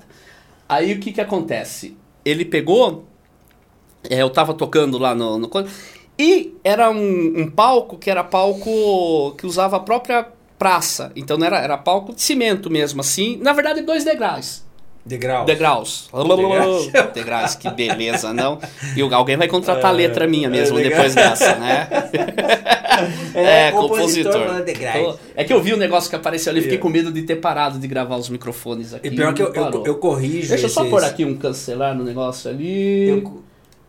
Aí 0.69 0.93
o 0.93 0.99
que 0.99 1.11
que 1.11 1.19
acontece? 1.19 1.97
Ele 2.23 2.45
pegou, 2.45 3.05
é, 4.07 4.21
eu 4.21 4.29
tava 4.29 4.53
tocando 4.53 4.99
lá 4.99 5.15
no, 5.15 5.39
no 5.39 5.49
e 6.17 6.53
era 6.63 6.91
um, 6.91 7.41
um 7.41 7.49
palco 7.49 7.97
que 7.97 8.09
era 8.09 8.23
palco 8.23 9.33
que 9.37 9.47
usava 9.47 9.77
a 9.77 9.79
própria 9.79 10.27
praça. 10.59 11.11
Então 11.15 11.37
não 11.37 11.47
era, 11.47 11.57
era 11.59 11.77
palco 11.77 12.13
de 12.13 12.21
cimento 12.21 12.69
mesmo, 12.69 13.01
assim. 13.01 13.37
Na 13.37 13.53
verdade, 13.53 13.81
dois 13.81 14.03
degraus. 14.03 14.63
Degrau. 15.05 15.45
Degraus. 15.45 16.09
Degraus. 16.13 16.87
Degraus, 17.15 17.55
que 17.55 17.69
beleza, 17.71 18.33
não? 18.33 18.59
E 18.95 19.01
alguém 19.01 19.37
vai 19.37 19.47
contratar 19.47 19.85
a 19.87 19.91
letra 19.91 20.27
minha 20.27 20.49
mesmo 20.49 20.77
é, 20.79 20.83
depois 20.83 21.15
dessa, 21.15 21.55
né? 21.55 21.87
É, 23.33 23.71
compositor, 23.71 24.33
fala 24.33 24.61
degraus. 24.61 25.15
Tô- 25.15 25.19
É 25.35 25.43
que 25.45 25.53
eu 25.53 25.61
vi 25.61 25.73
o 25.73 25.77
negócio 25.77 26.09
que 26.09 26.15
apareceu 26.17 26.51
ali, 26.51 26.61
fiquei 26.61 26.77
É. 26.77 26.81
com 26.81 26.89
medo 26.89 27.11
de 27.13 27.21
ter 27.21 27.37
parado 27.37 27.79
de 27.79 27.87
gravar 27.87 28.17
os 28.17 28.27
microfones 28.29 28.93
aqui. 28.93 29.07
E 29.07 29.11
pior 29.11 29.33
que 29.33 29.41
eu, 29.41 29.53
eu, 29.53 29.83
eu 29.85 29.95
corrijo 29.95 30.49
Deixa 30.49 30.65
eu 30.65 30.69
só 30.69 30.83
pôr 30.85 31.01
aqui 31.03 31.23
um 31.23 31.35
cancelar 31.37 31.95
no 31.95 32.03
negócio 32.03 32.49
ali. 32.49 33.07
Eu, 33.07 33.41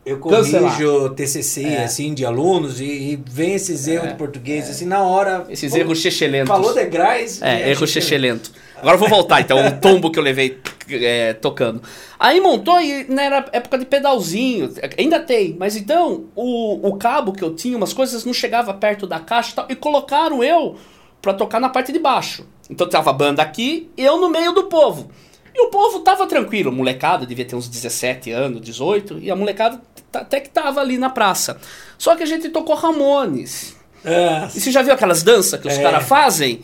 eu 0.06 0.18
Cancelar. 0.20 0.72
corrijo 0.76 1.10
TCC, 1.10 1.64
É. 1.64 1.84
assim, 1.84 2.14
de 2.14 2.24
alunos 2.24 2.80
e, 2.80 2.84
e 2.84 3.22
vem 3.28 3.54
esses 3.54 3.88
erros 3.88 4.08
de 4.10 4.14
português, 4.14 4.70
assim, 4.70 4.86
na 4.86 5.02
hora... 5.02 5.44
Esses 5.50 5.72
pô, 5.72 5.78
erros 5.78 5.98
chechelentos. 5.98 6.48
Falou 6.48 6.72
degraus... 6.72 7.42
É, 7.42 7.68
erro 7.70 7.86
chechelento. 7.86 8.52
Agora 8.80 8.94
eu 8.96 8.98
vou 8.98 9.08
voltar, 9.08 9.40
então, 9.40 9.66
o 9.66 9.80
tombo 9.80 10.10
que 10.10 10.18
eu 10.18 10.22
levei 10.22 10.58
é, 10.90 11.34
tocando. 11.34 11.82
Aí 12.18 12.40
montou 12.40 12.80
e 12.80 13.04
né, 13.04 13.26
era 13.26 13.48
época 13.52 13.78
de 13.78 13.84
pedalzinho, 13.84 14.72
ainda 14.98 15.20
tem, 15.20 15.54
mas 15.58 15.76
então 15.76 16.24
o, 16.34 16.88
o 16.88 16.96
cabo 16.96 17.32
que 17.32 17.44
eu 17.44 17.54
tinha, 17.54 17.76
umas 17.76 17.92
coisas 17.92 18.24
não 18.24 18.32
chegava 18.32 18.72
perto 18.74 19.06
da 19.06 19.20
caixa 19.20 19.52
e 19.52 19.54
tal, 19.54 19.66
e 19.68 19.76
colocaram 19.76 20.42
eu 20.42 20.76
pra 21.20 21.34
tocar 21.34 21.60
na 21.60 21.68
parte 21.68 21.92
de 21.92 21.98
baixo. 21.98 22.46
Então 22.68 22.88
tava 22.88 23.10
a 23.10 23.12
banda 23.12 23.42
aqui, 23.42 23.90
eu 23.96 24.18
no 24.20 24.28
meio 24.28 24.52
do 24.52 24.64
povo. 24.64 25.10
E 25.54 25.66
o 25.66 25.68
povo 25.68 26.00
tava 26.00 26.26
tranquilo, 26.26 26.70
molecada 26.70 27.26
devia 27.26 27.44
ter 27.44 27.56
uns 27.56 27.68
17 27.68 28.30
anos, 28.30 28.60
18, 28.60 29.18
e 29.18 29.30
a 29.30 29.36
molecada 29.36 29.80
até 30.12 30.40
que 30.40 30.48
tava 30.48 30.80
ali 30.80 30.96
na 30.96 31.10
praça. 31.10 31.60
Só 31.98 32.16
que 32.16 32.22
a 32.22 32.26
gente 32.26 32.48
tocou 32.48 32.74
Ramones. 32.74 33.76
Ah, 34.04 34.48
E 34.54 34.60
você 34.60 34.70
já 34.70 34.82
viu 34.82 34.94
aquelas 34.94 35.22
danças 35.22 35.60
que 35.60 35.68
os 35.68 35.74
É. 35.78 35.82
caras 35.82 36.04
fazem? 36.06 36.62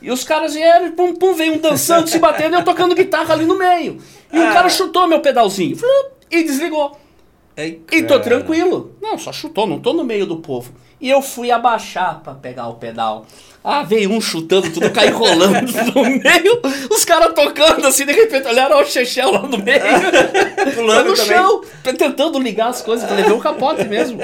E 0.00 0.10
os 0.10 0.24
caras 0.24 0.54
vieram 0.54 0.86
e 0.86 0.92
pum, 0.92 1.14
pum, 1.14 1.34
veio 1.34 1.54
um 1.54 1.58
dançando, 1.58 2.08
se 2.08 2.18
batendo 2.18 2.54
e 2.56 2.58
eu 2.60 2.64
tocando 2.64 2.94
guitarra 2.94 3.34
ali 3.34 3.44
no 3.44 3.58
meio. 3.58 3.98
E 4.32 4.38
o 4.38 4.48
Ah. 4.48 4.52
cara 4.52 4.68
chutou 4.68 5.06
meu 5.06 5.20
pedalzinho 5.20 5.76
e 6.30 6.42
desligou. 6.44 6.98
ai, 7.56 7.78
E 7.92 8.02
tô 8.04 8.18
tranquilo. 8.20 8.96
Não, 9.02 9.18
só 9.18 9.32
chutou, 9.32 9.66
não 9.66 9.78
tô 9.80 9.92
no 9.92 10.04
meio 10.04 10.24
do 10.26 10.36
povo. 10.38 10.72
E 11.00 11.08
eu 11.10 11.20
fui 11.22 11.50
abaixar 11.50 12.20
pra 12.20 12.34
pegar 12.34 12.68
o 12.68 12.74
pedal. 12.74 13.26
Ah, 13.62 13.82
veio 13.82 14.10
um 14.10 14.20
chutando, 14.20 14.70
tudo 14.70 14.90
caiu 14.90 15.18
rolando 15.18 15.70
no 15.94 16.02
meio. 16.04 16.60
Os 16.90 17.04
caras 17.04 17.34
tocando 17.34 17.86
assim, 17.86 18.06
de 18.06 18.12
repente 18.12 18.46
olharam 18.46 18.76
ó, 18.76 18.82
o 18.82 18.86
Chechel 18.86 19.30
lá 19.30 19.42
no 19.42 19.58
meio. 19.58 19.82
Pulando 20.74 21.10
no 21.10 21.16
também. 21.16 21.36
chão, 21.36 21.64
tentando 21.82 22.38
ligar 22.38 22.68
as 22.68 22.82
coisas. 22.82 23.10
Levei 23.10 23.32
um 23.32 23.40
capote 23.40 23.84
mesmo. 23.84 24.20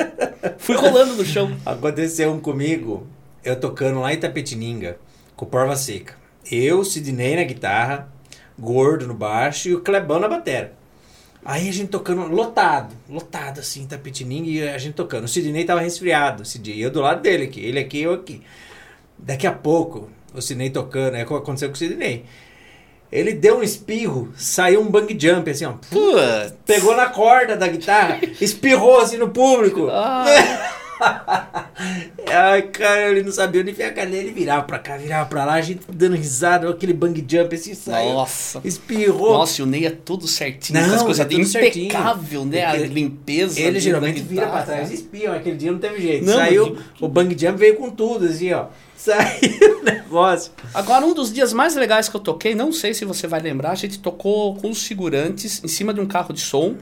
Fui 0.58 0.76
rolando 0.76 1.14
no 1.14 1.24
chão. 1.24 1.54
Aconteceu 1.66 2.32
um 2.32 2.40
comigo, 2.40 3.06
eu 3.44 3.56
tocando 3.56 4.00
lá 4.00 4.12
em 4.12 4.18
Tapetininga, 4.18 4.98
com 5.36 5.44
Porva 5.44 5.76
Seca. 5.76 6.14
Eu, 6.50 6.84
Sidney 6.84 7.36
na 7.36 7.44
guitarra, 7.44 8.08
Gordo 8.58 9.06
no 9.06 9.14
baixo 9.14 9.68
e 9.68 9.74
o 9.74 9.80
Clebão 9.80 10.20
na 10.20 10.28
batera. 10.28 10.72
Aí 11.44 11.68
a 11.68 11.72
gente 11.72 11.88
tocando, 11.88 12.26
lotado, 12.28 12.94
lotado 13.08 13.60
assim, 13.60 13.86
Tapetininga 13.86 14.48
e 14.48 14.68
a 14.68 14.78
gente 14.78 14.94
tocando. 14.94 15.24
O 15.24 15.28
Sidney 15.28 15.64
tava 15.64 15.80
resfriado 15.80 16.42
e 16.64 16.80
eu 16.80 16.90
do 16.90 17.02
lado 17.02 17.20
dele 17.20 17.44
aqui, 17.44 17.60
ele 17.60 17.78
aqui, 17.78 18.00
eu 18.00 18.14
aqui. 18.14 18.40
Daqui 19.18 19.46
a 19.46 19.52
pouco, 19.52 20.10
o 20.34 20.40
Sidney 20.40 20.70
tocando, 20.70 21.16
é 21.16 21.24
o 21.24 21.26
que 21.26 21.34
aconteceu 21.34 21.68
com 21.68 21.74
o 21.74 21.78
Sidney. 21.78 22.24
Ele 23.10 23.32
deu 23.32 23.58
um 23.58 23.62
espirro, 23.62 24.32
saiu 24.36 24.80
um 24.80 24.90
bang 24.90 25.16
jump 25.18 25.48
assim, 25.48 25.64
ó. 25.64 25.74
Putz. 25.90 26.54
Pegou 26.66 26.96
na 26.96 27.06
corda 27.06 27.56
da 27.56 27.68
guitarra, 27.68 28.18
espirrou 28.40 28.98
assim 28.98 29.16
no 29.16 29.30
público. 29.30 29.88
Ah. 29.90 30.24
Ai, 32.32 32.62
cara, 32.62 33.10
ele 33.10 33.22
não 33.22 33.32
sabia 33.32 33.60
onde 33.60 33.70
enfiar 33.72 33.88
a 33.88 33.92
canela, 33.92 34.16
ele 34.22 34.32
virava 34.32 34.62
pra 34.64 34.78
cá, 34.78 34.96
virava 34.96 35.28
pra 35.28 35.44
lá, 35.44 35.54
a 35.54 35.60
gente 35.60 35.80
dando 35.92 36.16
risada, 36.16 36.68
aquele 36.68 36.92
bang 36.92 37.24
jump 37.28 37.54
assim, 37.54 37.74
saiu, 37.74 38.12
Nossa. 38.14 38.60
espirrou. 38.64 39.32
Nossa, 39.34 39.60
e 39.60 39.64
o 39.64 39.66
Ney 39.66 39.86
é 39.86 39.90
tudo 39.90 40.26
certinho, 40.26 40.80
Não, 40.80 40.94
as 40.94 41.02
coisas 41.02 41.20
é 41.20 41.28
tudo 41.28 41.40
impecável, 41.42 42.44
né? 42.44 42.64
A 42.64 42.76
Ele- 42.76 42.88
limpeza. 42.94 43.60
ele 43.60 43.78
geralmente 43.80 44.20
vira 44.20 44.46
pra 44.46 44.62
trás 44.62 44.90
e 44.90 44.94
espirra, 44.94 45.36
aquele 45.36 45.56
dia 45.56 45.70
não 45.72 45.78
teve 45.78 46.00
jeito. 46.00 46.24
Não, 46.24 46.34
saiu, 46.34 46.76
o 47.00 47.08
bang 47.08 47.36
jump 47.38 47.58
veio 47.58 47.76
com 47.76 47.90
tudo, 47.90 48.26
assim, 48.26 48.52
ó. 48.52 48.66
Saiu 49.04 49.80
o 49.80 49.84
negócio. 49.84 50.50
Agora, 50.72 51.04
um 51.04 51.12
dos 51.12 51.30
dias 51.30 51.52
mais 51.52 51.74
legais 51.76 52.08
que 52.08 52.16
eu 52.16 52.20
toquei, 52.20 52.54
não 52.54 52.72
sei 52.72 52.94
se 52.94 53.04
você 53.04 53.26
vai 53.26 53.38
lembrar, 53.38 53.72
a 53.72 53.74
gente 53.74 53.98
tocou 53.98 54.54
com 54.56 54.70
os 54.70 54.82
figurantes 54.86 55.62
em 55.62 55.68
cima 55.68 55.92
de 55.92 56.00
um 56.00 56.06
carro 56.06 56.32
de 56.32 56.40
som. 56.40 56.74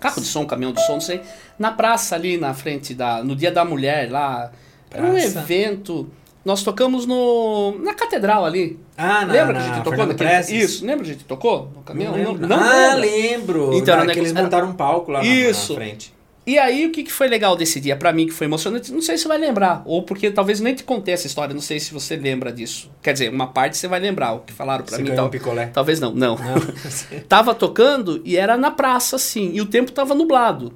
Carro 0.00 0.20
de 0.20 0.26
som, 0.26 0.46
caminhão 0.46 0.72
de 0.72 0.84
som, 0.86 0.94
não 0.94 1.00
sei. 1.00 1.20
Na 1.58 1.70
praça 1.70 2.14
ali 2.16 2.36
na 2.38 2.54
frente 2.54 2.94
da. 2.94 3.22
No 3.22 3.36
dia 3.36 3.52
da 3.52 3.64
mulher 3.64 4.10
lá. 4.10 4.50
Era 4.90 5.06
um 5.06 5.12
Praça? 5.12 5.38
evento. 5.38 6.08
Nós 6.44 6.62
tocamos 6.62 7.04
no. 7.06 7.78
Na 7.82 7.92
catedral 7.94 8.44
ali. 8.46 8.80
Ah, 8.96 9.26
na, 9.26 9.32
lembra 9.32 9.52
na 9.52 9.52
que 9.52 9.58
a 9.58 9.62
gente 9.62 9.76
tocou 9.76 9.90
Fernando 9.92 10.08
naquele. 10.12 10.30
Prestes? 10.30 10.62
Isso, 10.70 10.86
lembra 10.86 11.04
que 11.04 11.10
a 11.10 11.12
gente 11.12 11.24
tocou 11.24 11.70
no 11.76 11.82
caminhão? 11.82 12.12
Não 12.16 12.18
lembro. 12.32 12.48
não 12.48 12.56
ah, 12.58 12.94
lembra. 12.94 13.00
lembro. 13.00 13.74
Então, 13.74 13.96
Na- 13.96 14.02
era 14.04 14.12
que 14.12 14.18
eles 14.18 14.32
montaram 14.32 14.68
um 14.70 14.72
palco 14.72 15.12
lá 15.12 15.18
na- 15.20 15.26
Isso. 15.26 15.72
na 15.74 15.78
frente. 15.78 16.14
E 16.46 16.58
aí, 16.58 16.86
o 16.86 16.90
que, 16.90 17.04
que 17.04 17.12
foi 17.12 17.28
legal 17.28 17.54
desse 17.54 17.78
dia 17.78 17.94
pra 17.96 18.12
mim, 18.12 18.26
que 18.26 18.32
foi 18.32 18.46
emocionante? 18.46 18.90
Não 18.92 19.02
sei 19.02 19.16
se 19.16 19.22
você 19.24 19.28
vai 19.28 19.38
lembrar, 19.38 19.82
ou 19.84 20.02
porque 20.02 20.30
talvez 20.30 20.58
nem 20.58 20.74
te 20.74 20.82
contei 20.82 21.12
essa 21.14 21.26
história, 21.26 21.54
não 21.54 21.60
sei 21.60 21.78
se 21.78 21.92
você 21.92 22.16
lembra 22.16 22.50
disso. 22.50 22.90
Quer 23.02 23.12
dizer, 23.12 23.30
uma 23.30 23.46
parte 23.46 23.76
você 23.76 23.86
vai 23.86 24.00
lembrar, 24.00 24.32
o 24.32 24.40
que 24.40 24.52
falaram 24.52 24.82
pra 24.84 24.96
Você 24.96 25.02
mim. 25.02 25.08
ganhou 25.08 25.16
Tal, 25.16 25.26
um 25.26 25.30
picolé. 25.30 25.66
talvez 25.66 26.00
não, 26.00 26.12
não. 26.12 26.36
Não. 26.36 27.20
tava 27.28 27.54
tocando 27.54 28.20
e 28.24 28.36
era 28.36 28.56
na 28.56 28.70
praça, 28.70 29.16
assim, 29.16 29.50
e 29.52 29.60
o 29.60 29.66
tempo 29.66 29.92
tava 29.92 30.14
nublado. 30.14 30.72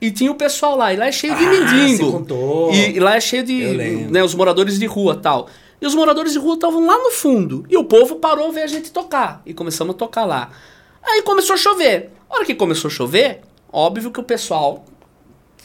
E 0.00 0.10
tinha 0.12 0.30
o 0.30 0.34
pessoal 0.34 0.76
lá, 0.76 0.92
e 0.92 0.96
lá 0.96 1.06
é 1.06 1.12
cheio 1.12 1.34
de 1.34 1.44
Ah, 1.44 1.50
mendigo. 1.50 2.04
você 2.04 2.12
contou. 2.12 2.72
E, 2.72 2.96
e 2.96 3.00
lá 3.00 3.16
é 3.16 3.20
cheio 3.20 3.42
de, 3.42 3.64
né, 4.10 4.22
os 4.22 4.34
moradores 4.34 4.78
de 4.78 4.86
rua 4.86 5.16
tal. 5.16 5.48
E 5.80 5.86
os 5.86 5.94
moradores 5.94 6.32
de 6.34 6.38
rua 6.38 6.54
estavam 6.54 6.86
lá 6.86 6.96
no 6.98 7.10
fundo. 7.10 7.64
E 7.68 7.76
o 7.76 7.82
povo 7.84 8.16
parou 8.16 8.52
ver 8.52 8.62
a 8.62 8.66
gente 8.66 8.92
tocar. 8.92 9.42
E 9.46 9.54
começamos 9.54 9.94
a 9.94 9.98
tocar 9.98 10.24
lá. 10.24 10.50
Aí 11.02 11.22
começou 11.22 11.54
a 11.54 11.56
chover. 11.56 12.10
A 12.30 12.36
hora 12.36 12.44
que 12.44 12.54
começou 12.54 12.88
a 12.88 12.92
chover, 12.92 13.40
óbvio 13.72 14.10
que 14.12 14.20
o 14.20 14.24
pessoal 14.24 14.84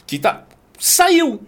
que 0.06 0.18
tá 0.18 0.44
saiu. 0.78 1.40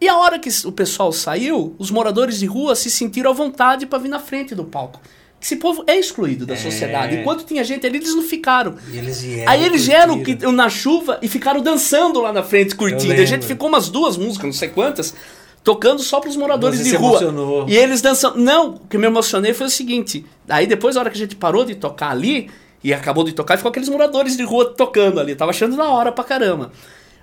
E 0.00 0.08
a 0.08 0.16
hora 0.16 0.38
que 0.38 0.48
o 0.66 0.72
pessoal 0.72 1.12
saiu, 1.12 1.74
os 1.78 1.90
moradores 1.90 2.38
de 2.38 2.46
rua 2.46 2.74
se 2.74 2.90
sentiram 2.90 3.30
à 3.30 3.34
vontade 3.34 3.86
para 3.86 3.98
vir 3.98 4.08
na 4.08 4.18
frente 4.18 4.54
do 4.54 4.64
palco. 4.64 5.00
Esse 5.40 5.56
povo 5.56 5.84
é 5.86 5.96
excluído 5.98 6.46
da 6.46 6.54
É. 6.54 6.56
sociedade. 6.56 7.16
Enquanto 7.16 7.44
tinha 7.44 7.62
gente 7.62 7.86
ali, 7.86 7.98
eles 7.98 8.14
não 8.14 8.22
ficaram. 8.22 8.76
E 8.90 8.96
eles 8.96 9.20
vieram. 9.22 9.52
Aí 9.52 9.64
eles 9.64 9.86
vieram 9.86 10.16
curtiram. 10.16 10.52
na 10.52 10.68
chuva 10.70 11.18
e 11.22 11.28
ficaram 11.28 11.60
dançando 11.60 12.20
lá 12.20 12.32
na 12.32 12.42
frente, 12.42 12.74
curtindo. 12.74 13.12
A 13.12 13.24
gente 13.26 13.46
ficou 13.46 13.68
umas 13.68 13.88
duas 13.90 14.16
músicas, 14.16 14.44
não 14.46 14.52
sei 14.54 14.68
quantas, 14.68 15.14
tocando 15.62 16.02
só 16.02 16.18
pros 16.20 16.34
moradores 16.36 16.78
Você 16.80 16.90
de 16.90 16.96
rua. 16.96 17.10
emocionou. 17.10 17.68
E 17.68 17.76
eles 17.76 18.00
dançando. 18.00 18.38
Não, 18.38 18.70
o 18.76 18.80
que 18.88 18.96
me 18.96 19.06
emocionei 19.06 19.52
foi 19.52 19.66
o 19.66 19.70
seguinte: 19.70 20.24
aí 20.48 20.66
depois, 20.66 20.94
na 20.94 21.02
hora 21.02 21.10
que 21.10 21.16
a 21.16 21.20
gente 21.20 21.36
parou 21.36 21.64
de 21.64 21.74
tocar 21.74 22.10
ali, 22.10 22.50
e 22.82 22.92
acabou 22.94 23.22
de 23.24 23.32
tocar, 23.32 23.56
ficou 23.58 23.68
aqueles 23.70 23.88
moradores 23.90 24.36
de 24.38 24.42
rua 24.44 24.72
tocando 24.74 25.20
ali. 25.20 25.34
Tava 25.34 25.50
achando 25.50 25.76
da 25.76 25.88
hora 25.90 26.10
pra 26.10 26.24
caramba. 26.24 26.72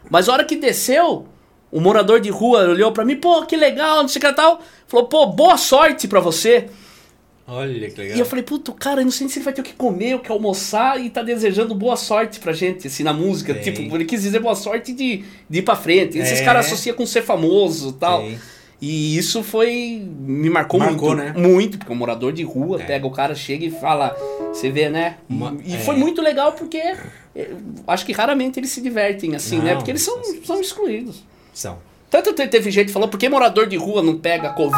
Mas 0.10 0.28
a 0.28 0.34
hora 0.34 0.44
que 0.44 0.56
desceu, 0.56 1.26
o 1.72 1.80
morador 1.80 2.20
de 2.20 2.30
rua 2.30 2.68
olhou 2.68 2.92
pra 2.92 3.06
mim, 3.06 3.16
pô, 3.16 3.46
que 3.46 3.56
legal, 3.56 4.02
não 4.02 4.08
sei 4.10 4.22
o 4.22 4.26
que 4.26 4.34
tal. 4.34 4.62
Falou, 4.88 5.08
pô, 5.08 5.26
boa 5.28 5.58
sorte 5.58 6.08
pra 6.08 6.20
você. 6.20 6.68
Olha 7.48 7.90
que 7.90 8.00
legal. 8.00 8.18
E 8.18 8.20
eu 8.20 8.26
falei, 8.26 8.44
puto, 8.44 8.72
cara, 8.72 9.02
eu 9.02 9.06
não 9.06 9.12
sei 9.12 9.28
se 9.28 9.40
ele 9.40 9.44
vai 9.46 9.54
ter 9.54 9.62
o 9.62 9.64
que 9.64 9.74
comer, 9.74 10.16
o 10.16 10.20
que 10.20 10.32
almoçar 10.32 11.02
e 11.04 11.10
tá 11.10 11.22
desejando 11.22 11.76
boa 11.76 11.98
sorte 11.98 12.40
pra 12.40 12.54
gente, 12.54 12.88
assim, 12.88 13.04
na 13.04 13.12
música. 13.14 13.54
Tem. 13.54 13.74
Tipo, 13.74 13.96
ele 13.96 14.06
quis 14.06 14.22
dizer 14.22 14.40
boa 14.40 14.56
sorte 14.56 14.94
de, 14.94 15.24
de 15.50 15.60
ir 15.60 15.62
pra 15.62 15.76
frente. 15.76 16.18
Esses 16.18 16.40
É. 16.40 16.46
caras 16.46 16.68
associam 16.68 16.96
com 16.96 17.06
ser 17.06 17.22
famoso 17.24 17.90
e 17.90 17.94
tal. 17.94 18.22
Tem. 18.22 18.40
E 18.82 19.16
isso 19.18 19.44
foi. 19.44 20.02
Me 20.22 20.50
marcou, 20.50 20.80
Marcou, 20.80 21.10
muito. 21.16 21.24
né? 21.24 21.34
Muito, 21.38 21.78
porque 21.78 21.92
o 21.92 21.96
morador 21.96 22.32
de 22.34 22.42
rua 22.44 22.82
É. 22.82 22.86
pega 22.86 23.06
o 23.06 23.12
cara, 23.12 23.36
chega 23.36 23.66
e 23.66 23.70
fala. 23.72 24.16
Você 24.54 24.70
vê, 24.72 24.90
né? 24.90 25.18
E, 25.30 25.34
Uma- 25.34 25.58
e 25.66 25.76
é. 25.76 25.78
foi 25.80 25.96
muito 25.98 26.22
legal 26.22 26.54
porque. 26.54 26.82
Acho 27.88 28.06
que 28.06 28.12
raramente 28.12 28.60
eles 28.60 28.70
se 28.72 28.82
divertem 28.82 29.36
assim, 29.36 29.60
né? 29.60 29.72
Não, 29.72 29.78
Porque 29.78 29.92
eles 29.92 30.02
são, 30.04 30.22
são 30.44 30.60
excluídos. 30.60 31.24
São. 31.54 31.78
Tanto 32.10 32.34
te- 32.34 32.48
teve 32.48 32.70
gente 32.72 32.88
que 32.88 32.92
falou, 32.94 33.08
por 33.08 33.18
que 33.18 33.30
morador 33.30 33.68
de 33.68 33.78
rua 33.78 34.04
não 34.04 34.18
pega 34.18 34.50
Covid? 34.50 34.76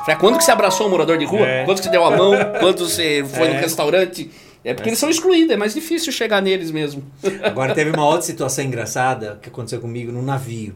Falei, 0.00 0.14
"Ah, 0.14 0.16
quando 0.16 0.36
que 0.36 0.44
você 0.44 0.50
abraçou 0.50 0.88
um 0.88 0.90
morador 0.90 1.16
de 1.16 1.24
rua? 1.24 1.46
É. 1.46 1.64
Quando 1.64 1.78
que 1.78 1.84
você 1.84 1.90
deu 1.90 2.04
a 2.04 2.16
mão? 2.16 2.32
quando 2.58 2.88
você 2.88 3.24
foi 3.24 3.48
no 3.48 3.54
É. 3.54 3.60
restaurante? 3.60 4.28
É 4.64 4.74
porque 4.74 4.88
eles 4.90 4.98
são 4.98 5.08
excluídos, 5.08 5.50
é 5.52 5.56
mais 5.56 5.74
difícil 5.74 6.12
chegar 6.12 6.40
neles 6.42 6.70
mesmo. 6.72 7.04
Agora 7.42 7.72
teve 7.74 7.90
uma 7.90 8.04
outra 8.04 8.22
situação 8.22 8.64
engraçada 8.64 9.38
que 9.40 9.48
aconteceu 9.48 9.80
comigo 9.80 10.10
num 10.10 10.22
navio. 10.22 10.74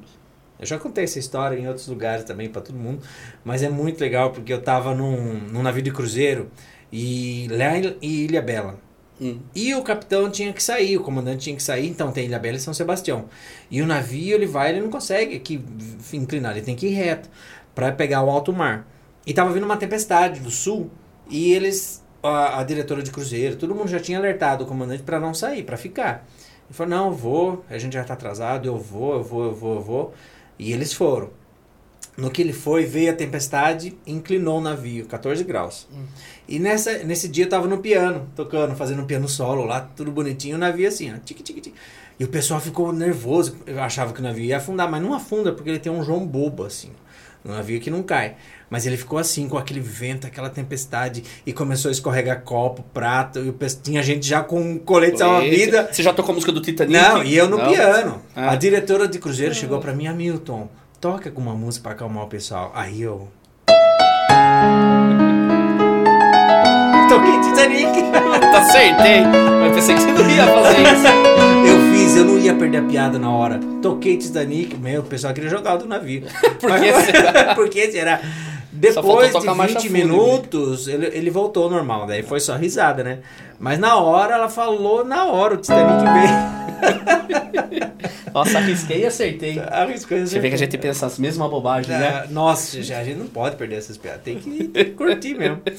Eu 0.61 0.67
já 0.67 0.79
contei 0.79 1.05
essa 1.05 1.19
história 1.19 1.57
em 1.59 1.67
outros 1.69 1.87
lugares 1.89 2.25
também 2.25 2.49
para 2.49 2.63
todo 2.63 2.77
mundo, 2.77 3.01
mas 3.45 3.63
é 3.63 3.69
muito 3.69 4.01
legal 4.01 4.31
porque 4.31 4.53
eu 4.53 4.61
tava 4.63 4.95
num, 4.95 5.35
num 5.53 5.63
navio 5.63 5.83
de 5.83 5.91
cruzeiro 5.91 6.51
e 6.93 7.47
lá 7.51 7.77
em 7.77 7.97
Ilha 8.01 8.41
Bela. 8.41 8.79
Hum. 9.21 9.41
E 9.55 9.75
o 9.75 9.83
capitão 9.83 10.31
tinha 10.31 10.53
que 10.53 10.63
sair, 10.63 10.97
o 10.97 11.03
comandante 11.03 11.45
tinha 11.45 11.57
que 11.57 11.63
sair, 11.63 11.89
então 11.89 12.13
tem 12.13 12.27
Ilha 12.27 12.39
Bela 12.39 12.57
e 12.57 12.61
São 12.61 12.75
Sebastião. 12.75 13.27
E 13.71 13.81
o 13.81 13.87
navio, 13.87 14.35
ele 14.35 14.47
vai, 14.47 14.71
ele 14.71 14.81
não 14.81 14.91
consegue 14.91 15.37
aqui 15.37 15.63
inclinar, 16.13 16.53
ele 16.53 16.65
tem 16.65 16.77
que 16.77 16.87
ir 16.87 16.95
reto 16.95 17.29
para 17.75 17.93
pegar 17.93 18.23
o 18.23 18.31
alto 18.31 18.53
mar. 18.53 18.87
E 19.27 19.33
tava 19.33 19.53
vindo 19.53 19.65
uma 19.65 19.77
tempestade 19.77 20.41
do 20.41 20.51
sul 20.51 20.91
e 21.29 21.53
eles, 21.53 22.05
a, 22.23 22.61
a 22.61 22.65
diretora 22.65 23.03
de 23.03 23.11
cruzeiro, 23.11 23.57
todo 23.57 23.75
mundo 23.75 23.89
já 23.89 23.99
tinha 23.99 24.19
alertado 24.19 24.65
o 24.65 24.67
comandante 24.67 25.03
para 25.03 25.19
não 25.19 25.35
sair, 25.35 25.63
para 25.63 25.77
ficar. 25.77 26.27
Ele 26.67 26.75
falou: 26.75 26.91
"Não, 26.91 27.07
eu 27.07 27.13
vou, 27.13 27.65
a 27.69 27.79
gente 27.79 27.95
já 27.95 28.05
tá 28.05 28.15
atrasado, 28.15 28.67
eu 28.67 28.79
vou, 28.79 29.15
eu 29.15 29.23
vou, 29.23 29.45
eu 29.45 29.55
vou, 29.55 29.75
eu 29.77 29.81
vou". 29.81 30.15
E 30.59 30.73
eles 30.73 30.93
foram. 30.93 31.31
No 32.17 32.31
que 32.31 32.41
ele 32.41 32.53
foi, 32.55 32.85
veio 32.87 33.11
a 33.11 33.15
tempestade, 33.15 33.95
inclinou 34.07 34.59
o 34.59 34.61
navio, 34.63 35.05
14 35.07 35.45
graus. 35.45 35.87
E 36.49 36.59
nessa, 36.59 36.99
nesse 37.05 37.29
dia 37.29 37.45
eu 37.45 37.49
tava 37.49 37.67
no 37.67 37.79
piano, 37.79 38.27
tocando, 38.35 38.75
fazendo 38.75 39.03
um 39.03 39.05
piano 39.05 39.29
solo 39.29 39.65
lá, 39.65 39.81
tudo 39.95 40.11
bonitinho, 40.11 40.57
o 40.57 40.59
navio 40.59 40.89
assim, 40.89 41.13
ó, 41.13 41.19
tique, 41.23 41.43
tique, 41.43 41.61
tique. 41.61 41.75
E 42.19 42.25
o 42.25 42.29
pessoal 42.29 42.59
ficou 42.61 42.91
nervoso, 42.93 43.57
eu 43.67 43.83
achava 43.83 44.15
que 44.15 44.21
o 44.21 44.23
navio 44.23 44.45
ia 44.45 44.57
afundar, 44.57 44.91
mas 44.91 45.03
não 45.03 45.13
afunda, 45.13 45.53
porque 45.53 45.69
ele 45.69 45.79
tem 45.79 45.93
um 45.93 46.03
João 46.03 46.27
Bobo, 46.27 46.65
assim, 46.65 46.89
um 47.45 47.51
navio 47.51 47.79
que 47.81 47.91
não 47.91 48.03
cai. 48.03 48.37
Mas 48.71 48.87
ele 48.87 48.97
ficou 48.97 49.19
assim, 49.19 49.47
com 49.49 49.59
aquele 49.59 49.81
vento, 49.81 50.27
aquela 50.27 50.49
tempestade, 50.49 51.23
e 51.45 51.53
começou 51.53 51.91
a 51.91 51.93
escorregar 51.93 52.41
copo, 52.43 52.83
prato, 52.95 53.41
e 53.41 53.51
o 53.51 53.53
pe- 53.53 53.67
tinha 53.83 54.03
gente 54.03 54.27
já 54.27 54.43
com 54.43 54.59
um 54.61 54.79
colete 54.79 55.19
salva-vida. 55.19 55.89
Você 55.93 56.03
já 56.03 56.13
tocou 56.15 56.33
a 56.33 56.35
música 56.35 56.51
do 56.51 56.61
Titanic? 56.63 56.93
Não, 56.99 57.23
e 57.23 57.37
eu 57.37 57.49
no 57.49 57.59
Não? 57.59 57.69
piano. 57.69 58.23
Ah. 58.35 58.53
A 58.53 58.57
diretora 58.57 59.07
de 59.07 59.19
cruzeiro 59.19 59.55
chegou 59.55 59.79
pra 59.79 59.93
mim, 59.93 60.07
Hamilton, 60.07 60.69
toca 61.01 61.29
alguma 61.29 61.55
música 61.55 61.85
pra 61.85 61.93
acalmar 61.93 62.25
o 62.25 62.29
pessoal. 62.29 62.73
Aí 62.75 63.03
eu. 63.03 63.29
Toquei 67.09 67.41
Titanic. 67.41 68.07
Tá 68.57 68.59
Acertei. 68.59 69.23
Mas 69.61 69.75
pensei 69.75 69.95
que 69.95 70.01
você 70.03 70.13
não 70.13 70.31
ia 70.31 70.47
fazer 70.47 70.83
isso. 70.83 71.07
Eu 71.67 71.93
fiz, 71.93 72.17
eu 72.17 72.25
não 72.25 72.39
ia 72.39 72.55
perder 72.55 72.79
a 72.79 72.83
piada 72.83 73.19
na 73.19 73.29
hora. 73.31 73.59
Toquei 73.83 74.17
Titanic, 74.17 74.77
meu, 74.77 75.01
o 75.01 75.05
pessoal 75.05 75.35
queria 75.35 75.51
jogar 75.51 75.77
do 75.77 75.87
navio. 75.87 76.23
Por 76.61 76.79
que 76.79 76.93
será? 76.93 77.55
Por 77.55 77.69
que 77.69 77.91
será? 77.91 78.21
Depois 78.71 79.33
de 79.33 79.47
marcha 79.47 79.81
20 79.81 79.89
fúnebre. 79.89 79.91
minutos, 79.91 80.87
ele, 80.87 81.07
ele 81.07 81.29
voltou 81.31 81.65
ao 81.65 81.71
normal. 81.71 82.07
Daí 82.07 82.23
foi 82.23 82.39
só 82.39 82.55
risada, 82.55 83.03
né? 83.03 83.19
Mas 83.59 83.79
na 83.81 83.97
hora, 83.97 84.35
ela 84.35 84.49
falou, 84.49 85.05
na 85.05 85.25
hora, 85.25 85.55
o 85.55 85.57
Titanic 85.57 86.05
veio. 86.05 86.76
Nossa, 88.33 88.59
arrisquei 88.59 89.01
e 89.01 89.07
acertei. 89.07 89.59
Arriscou 89.59 90.19
Você 90.19 90.39
vê 90.39 90.51
que 90.51 90.55
a 90.57 90.59
gente 90.59 90.77
pensa 90.77 91.07
as 91.07 91.19
mesmas 91.19 91.49
bobagens, 91.49 91.89
né? 91.89 92.25
É, 92.27 92.31
Nossa, 92.31 92.83
já, 92.83 92.99
a 92.99 93.05
gente 93.05 93.17
não 93.17 93.27
pode 93.29 93.57
perder 93.57 93.77
essas 93.77 93.97
piadas. 93.97 94.21
Tem 94.23 94.39
que 94.39 94.69
curtir 94.97 95.35
mesmo. 95.35 95.61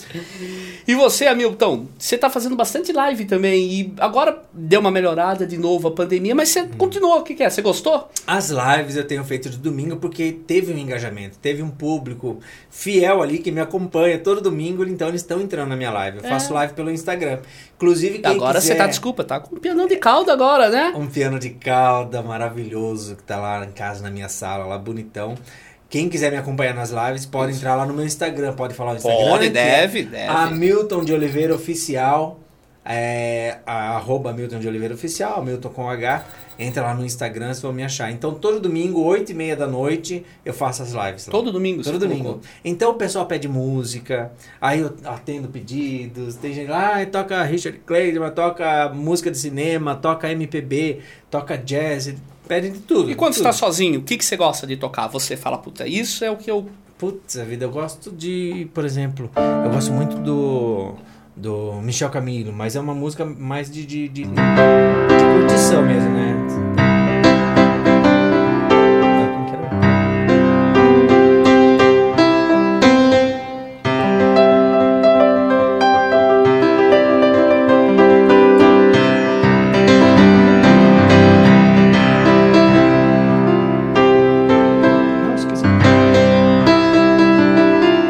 E 0.87 0.95
você, 0.95 1.27
Hamilton, 1.27 1.85
você 1.99 2.17
tá 2.17 2.29
fazendo 2.29 2.55
bastante 2.55 2.93
live 2.93 3.25
também. 3.25 3.69
E 3.71 3.93
agora 3.99 4.41
deu 4.53 4.79
uma 4.79 4.89
melhorada 4.89 5.45
de 5.45 5.57
novo 5.57 5.89
a 5.89 5.91
pandemia, 5.91 6.33
mas 6.33 6.47
você 6.49 6.63
continuou. 6.77 7.19
O 7.19 7.23
que, 7.23 7.35
que 7.35 7.43
é? 7.43 7.49
Você 7.49 7.61
gostou? 7.61 8.09
As 8.25 8.49
lives 8.49 8.95
eu 8.95 9.03
tenho 9.05 9.23
feito 9.25 9.49
de 9.49 9.57
domingo 9.57 9.97
porque 9.97 10.31
teve 10.31 10.71
um 10.71 10.77
engajamento, 10.77 11.37
teve 11.39 11.61
um 11.61 11.69
público 11.69 12.39
fiel 12.69 13.21
ali 13.21 13.39
que 13.39 13.51
me 13.51 13.59
acompanha 13.59 14.17
todo 14.17 14.39
domingo, 14.39 14.85
então 14.85 15.09
eles 15.09 15.21
estão 15.21 15.41
entrando 15.41 15.67
na 15.69 15.75
minha 15.75 15.91
live. 15.91 16.19
Eu 16.19 16.25
É. 16.25 16.29
faço 16.29 16.53
live 16.53 16.73
pelo 16.73 16.89
Instagram. 16.89 17.39
Inclusive, 17.77 18.19
quem 18.19 18.31
agora 18.31 18.59
quiser 18.59 18.73
você 18.73 18.77
tá, 18.77 18.87
desculpa, 18.87 19.23
tá 19.23 19.39
com 19.39 19.55
um 19.55 19.59
pianão 19.59 19.87
de 19.87 19.95
calda 19.97 20.33
agora, 20.33 20.69
né? 20.69 20.93
um 20.95 21.05
piano 21.05 21.37
de 21.37 21.51
cauda 21.51 22.23
maravilhoso 22.23 23.15
que 23.15 23.23
tá 23.23 23.37
lá 23.37 23.63
em 23.63 23.71
casa, 23.71 24.01
na 24.01 24.09
minha 24.09 24.27
sala, 24.27 24.65
lá 24.65 24.77
bonitão. 24.79 25.35
Quem 25.89 26.09
quiser 26.09 26.31
me 26.31 26.37
acompanhar 26.37 26.73
nas 26.73 26.89
lives, 26.89 27.25
pode 27.25 27.53
entrar 27.53 27.75
lá 27.75 27.85
no 27.85 27.93
meu 27.93 28.05
Instagram. 28.05 28.53
Pode 28.53 28.73
falar 28.73 28.93
o 28.93 28.95
Instagram. 28.97 29.29
Pode, 29.29 29.45
é 29.45 29.49
deve, 29.49 30.03
deve. 30.03 30.27
Hamilton 30.27 31.05
de 31.05 31.13
Oliveira 31.13 31.55
Oficial. 31.55 32.39
É, 32.89 33.57
arroba 33.65 34.31
Milton 34.31 34.59
de 34.59 34.67
Oliveira 34.67 34.93
Oficial, 34.93 35.43
Milton 35.43 35.69
com 35.69 35.89
H. 35.89 36.25
Entra 36.57 36.81
lá 36.83 36.95
no 36.95 37.05
Instagram, 37.05 37.47
vocês 37.47 37.61
vão 37.61 37.73
me 37.73 37.83
achar. 37.83 38.09
Então, 38.11 38.33
todo 38.33 38.59
domingo, 38.59 39.01
8 39.03 39.31
e 39.31 39.35
meia 39.35 39.55
da 39.55 39.67
noite, 39.67 40.25
eu 40.45 40.53
faço 40.53 40.81
as 40.81 40.91
lives. 40.93 41.27
lá. 41.27 41.31
Todo 41.31 41.51
domingo 41.51 41.83
Todo 41.83 41.93
você 41.93 41.99
domingo. 41.99 42.23
colocou. 42.23 42.41
Então 42.63 42.91
o 42.91 42.93
pessoal 42.95 43.25
pede 43.25 43.47
música, 43.47 44.31
aí 44.61 44.79
eu 44.79 44.95
atendo 45.03 45.49
pedidos, 45.49 46.35
tem 46.35 46.53
gente 46.53 46.69
lá, 46.69 47.01
ah, 47.01 47.05
toca 47.05 47.43
Richard 47.43 47.77
Clayton, 47.85 48.29
toca 48.31 48.89
música 48.89 49.29
de 49.29 49.37
cinema, 49.37 49.95
toca 49.95 50.31
MPB, 50.31 50.99
toca 51.29 51.57
jazz, 51.57 52.15
pedem 52.47 52.71
de 52.71 52.79
tudo. 52.79 53.11
E 53.11 53.15
quando 53.15 53.33
você 53.33 53.39
tudo. 53.41 53.47
tá 53.47 53.53
sozinho, 53.53 53.99
o 53.99 54.03
que, 54.03 54.17
que 54.17 54.25
você 54.25 54.37
gosta 54.37 54.65
de 54.65 54.77
tocar? 54.77 55.07
Você 55.07 55.35
fala, 55.37 55.57
puta, 55.57 55.85
isso 55.85 56.23
é 56.23 56.31
o 56.31 56.37
que 56.37 56.49
eu. 56.49 56.67
Putz, 56.97 57.37
a 57.37 57.43
vida, 57.43 57.65
eu 57.65 57.69
gosto 57.69 58.11
de, 58.11 58.67
por 58.73 58.83
exemplo, 58.83 59.29
eu 59.35 59.69
gosto 59.69 59.91
muito 59.91 60.17
do 60.17 60.95
do 61.37 61.73
Michel 61.81 62.09
Camilo, 62.09 62.51
mas 62.51 62.75
é 62.75 62.79
uma 62.79 62.95
música 62.95 63.23
mais 63.23 63.69
de, 63.69 63.85
de, 63.85 64.07
de, 64.09 64.23
de 64.23 64.29
curtição 65.39 65.83
mesmo, 65.83 66.09
né? 66.09 66.35
Ah? 66.79 66.87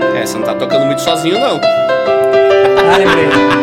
Não. 0.02 0.16
É, 0.16 0.26
você 0.26 0.38
não 0.38 0.46
tá 0.46 0.56
tocando 0.56 0.86
muito 0.86 1.02
sozinho, 1.02 1.40
não. 1.40 1.67
Ah, 3.00 3.57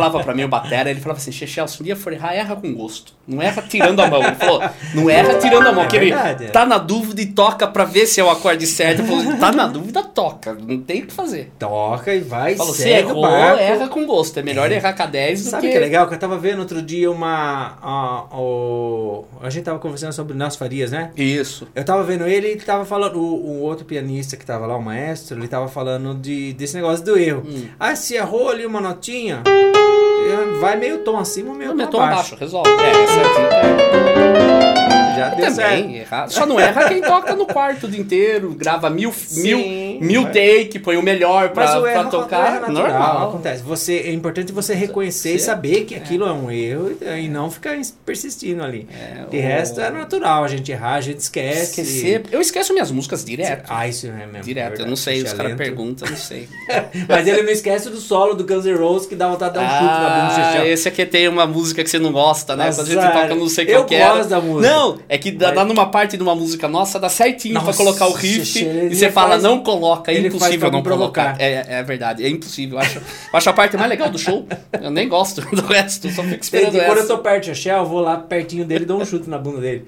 falava 0.00 0.24
pra 0.24 0.34
mim, 0.34 0.44
o 0.44 0.48
Batera, 0.48 0.90
ele 0.90 1.00
falava 1.00 1.18
assim, 1.20 1.32
Chechel, 1.32 1.66
se 1.68 1.82
dia 1.82 1.96
for 1.96 2.12
errar, 2.12 2.34
erra 2.34 2.56
com 2.56 2.72
gosto. 2.74 3.12
Não 3.26 3.40
erra 3.40 3.62
tirando 3.62 4.00
a 4.00 4.08
mão. 4.08 4.22
Ele 4.24 4.34
falou, 4.36 4.62
não 4.94 5.08
erra 5.08 5.34
tirando 5.34 5.66
a 5.68 5.72
mão. 5.72 5.82
É 5.82 5.86
porque 5.86 5.96
ele 5.96 6.12
é. 6.12 6.34
tá 6.48 6.66
na 6.66 6.78
dúvida 6.78 7.20
e 7.22 7.26
toca 7.26 7.66
pra 7.66 7.84
ver 7.84 8.06
se 8.06 8.20
é 8.20 8.24
o 8.24 8.30
acorde 8.30 8.66
certo. 8.66 9.00
Ele 9.02 9.08
falou, 9.08 9.36
tá 9.38 9.52
na 9.52 9.66
dúvida, 9.66 10.02
toca. 10.02 10.54
Não 10.54 10.78
tem 10.80 11.02
o 11.02 11.06
que 11.06 11.12
fazer. 11.12 11.52
Toca 11.58 12.12
e 12.14 12.20
vai, 12.20 12.56
falou, 12.56 12.74
se 12.74 12.82
segue 12.82 13.08
errou, 13.10 13.26
erra 13.26 13.88
com 13.88 14.04
gosto. 14.06 14.38
É 14.38 14.42
melhor 14.42 14.70
É. 14.72 14.76
errar 14.76 14.92
com 14.94 15.02
a 15.02 15.06
10 15.06 15.44
do 15.44 15.50
Sabe 15.50 15.66
que... 15.66 15.72
que 15.72 15.76
é 15.78 15.80
legal? 15.80 16.08
Que 16.08 16.14
eu 16.14 16.18
tava 16.18 16.36
vendo 16.38 16.58
outro 16.60 16.82
dia 16.82 17.10
uma. 17.10 17.78
A, 17.80 18.24
o- 18.36 19.24
a 19.42 19.48
gente 19.50 19.64
tava 19.64 19.78
conversando 19.78 20.12
sobre 20.12 20.36
Nelson 20.36 20.58
Farias, 20.58 20.90
né? 20.90 21.10
Isso. 21.16 21.68
Eu 21.74 21.84
tava 21.84 22.02
vendo 22.02 22.26
ele 22.26 22.52
e 22.52 22.56
tava 22.56 22.84
falando. 22.84 23.16
O, 23.20 23.22
o 23.22 23.60
outro 23.62 23.84
pianista 23.84 24.36
que 24.36 24.44
tava 24.44 24.66
lá, 24.66 24.76
o 24.76 24.82
maestro, 24.82 25.38
ele 25.38 25.48
tava 25.48 25.68
falando 25.68 26.14
de, 26.14 26.52
desse 26.54 26.74
negócio 26.74 27.04
do 27.04 27.16
erro. 27.18 27.42
Hum. 27.46 27.66
Ah, 27.78 27.94
se 27.94 28.14
errou 28.14 28.48
ali 28.48 28.66
uma 28.66 28.80
notinha, 28.80 29.42
vai 30.60 30.76
meio 30.76 30.98
tom 30.98 31.18
acima, 31.18 31.54
meio 31.54 31.74
Não, 31.74 31.86
tom 31.86 32.00
abaixo. 32.00 32.36
resolve. 32.36 32.68
É, 32.70 32.90
essa 33.02 33.20
aqui 33.20 33.40
Já 35.16 35.26
é... 35.26 35.34
deu 35.34 35.50
certo. 35.50 35.70
Também, 35.82 35.96
errar. 35.96 36.28
Só 36.28 36.46
não 36.46 36.58
erra 36.60 36.88
quem 36.88 37.00
toca 37.02 37.34
no 37.34 37.46
quarto 37.46 37.86
o 37.86 37.90
dia 37.90 38.00
inteiro, 38.00 38.54
grava 38.56 38.88
mil, 38.90 39.12
Sim. 39.12 39.42
mil, 39.42 39.58
mil 40.00 40.22
mas- 40.22 40.32
take, 40.34 40.78
põe 40.78 40.96
o 40.96 41.02
melhor 41.02 41.50
pra, 41.50 41.66
Mas 41.66 41.76
o 41.76 41.82
pra 41.82 41.92
erro, 41.92 42.06
o 42.08 42.10
tocar. 42.10 42.56
é 42.56 42.60
natural, 42.60 42.88
normal. 42.90 43.28
acontece. 43.28 43.62
Você, 43.62 43.96
é 43.98 44.12
importante 44.12 44.52
você 44.52 44.74
reconhecer 44.74 45.34
e 45.34 45.38
Você- 45.38 45.44
saber 45.46 45.84
que 45.84 45.94
aquilo 45.94 46.26
é 46.26 46.32
um 46.32 46.50
erro 46.50 46.92
e 47.18 47.28
não 47.28 47.50
ficar 47.50 47.78
persistindo 48.04 48.62
ali. 48.62 48.86
É, 48.92 49.24
De 49.30 49.36
o- 49.36 49.40
resto, 49.40 49.80
é 49.80 49.90
natural 49.90 50.44
a 50.44 50.48
gente 50.48 50.70
errar, 50.70 50.94
a 50.94 51.00
gente 51.00 51.18
esquece. 51.18 51.80
Esquecer. 51.80 52.22
Eu 52.30 52.40
esqueço 52.40 52.72
minhas 52.72 52.90
músicas 52.90 53.24
direto. 53.24 53.64
Ah, 53.68 53.86
isso 53.86 54.06
é 54.06 54.10
mesmo. 54.26 54.42
Direto, 54.42 54.80
é 54.80 54.82
eu 54.84 54.86
não 54.88 54.96
sei, 54.96 55.18
os 55.18 55.22
verdade, 55.24 55.36
caras 55.42 55.56
perguntam, 55.56 56.06
eu 56.08 56.12
não 56.12 56.18
sei. 56.18 56.48
Mas 57.08 57.26
ele 57.26 57.42
não 57.42 57.50
esquece 57.50 57.90
do 57.90 57.98
solo 57.98 58.34
do 58.34 58.44
Guns 58.44 58.64
N' 58.64 58.74
Roses 58.76 59.06
que 59.08 59.14
dá 59.14 59.28
vontade 59.28 59.52
de 59.54 59.58
dar 59.60 59.64
um 59.64 59.68
chute 59.70 59.84
na 59.84 60.10
bunda 60.10 60.34
do 60.34 60.58
Ah, 60.62 60.68
esse 60.68 60.88
aqui 60.88 61.06
tem 61.06 61.28
uma 61.28 61.46
música 61.46 61.82
que 61.84 61.90
você 61.90 61.98
não 61.98 62.12
gosta, 62.12 62.56
né? 62.56 62.70
Quando 62.74 62.80
a 62.80 62.84
gente 62.90 63.12
toca, 63.12 63.26
eu 63.28 63.36
não 63.36 63.48
sei 63.48 63.64
Eu 63.66 63.72
qual 63.74 63.84
que 63.86 63.94
era. 63.94 64.14
gosto 64.16 64.28
da 64.28 64.40
música. 64.40 64.74
Não, 64.74 64.98
é 65.08 65.18
que 65.18 65.30
dá, 65.30 65.46
Mas- 65.48 65.54
dá 65.56 65.64
numa 65.64 65.86
parte 65.90 66.16
de 66.16 66.22
uma 66.22 66.34
música 66.34 66.68
nossa, 66.68 66.98
dá 66.98 67.08
certinho 67.08 67.54
pra 67.54 67.64
Nossa, 67.64 67.76
colocar 67.78 68.06
o 68.06 68.12
riff 68.12 68.58
e 68.60 68.94
você 68.94 69.04
ele 69.06 69.12
fala, 69.12 69.30
faz- 69.30 69.42
não 69.42 69.60
coloca, 69.62 69.89
é 70.06 70.14
ele 70.14 70.28
impossível 70.28 70.70
não 70.70 70.78
me 70.78 70.84
provocar. 70.84 71.36
colocar. 71.36 71.42
É, 71.42 71.78
é 71.78 71.82
verdade, 71.82 72.24
é 72.24 72.28
impossível. 72.28 72.78
Eu 72.78 72.82
acho, 72.82 73.00
acho 73.32 73.50
a 73.50 73.52
parte 73.52 73.76
mais 73.76 73.88
legal 73.88 74.10
do 74.10 74.18
show. 74.18 74.46
Eu 74.80 74.90
nem 74.90 75.08
gosto 75.08 75.40
do 75.54 75.62
resto, 75.62 76.10
só 76.10 76.22
fico 76.22 76.42
esperando 76.42 76.68
Entendi. 76.68 76.84
Quando 76.86 76.98
eu 76.98 77.06
tô 77.06 77.18
perto 77.18 77.50
do 77.50 77.54
Xixel, 77.54 77.78
eu 77.78 77.86
vou 77.86 78.00
lá 78.00 78.16
pertinho 78.18 78.64
dele 78.64 78.84
e 78.84 78.86
dou 78.86 79.00
um 79.00 79.04
chute 79.04 79.28
na 79.28 79.38
bunda 79.38 79.60
dele. 79.60 79.84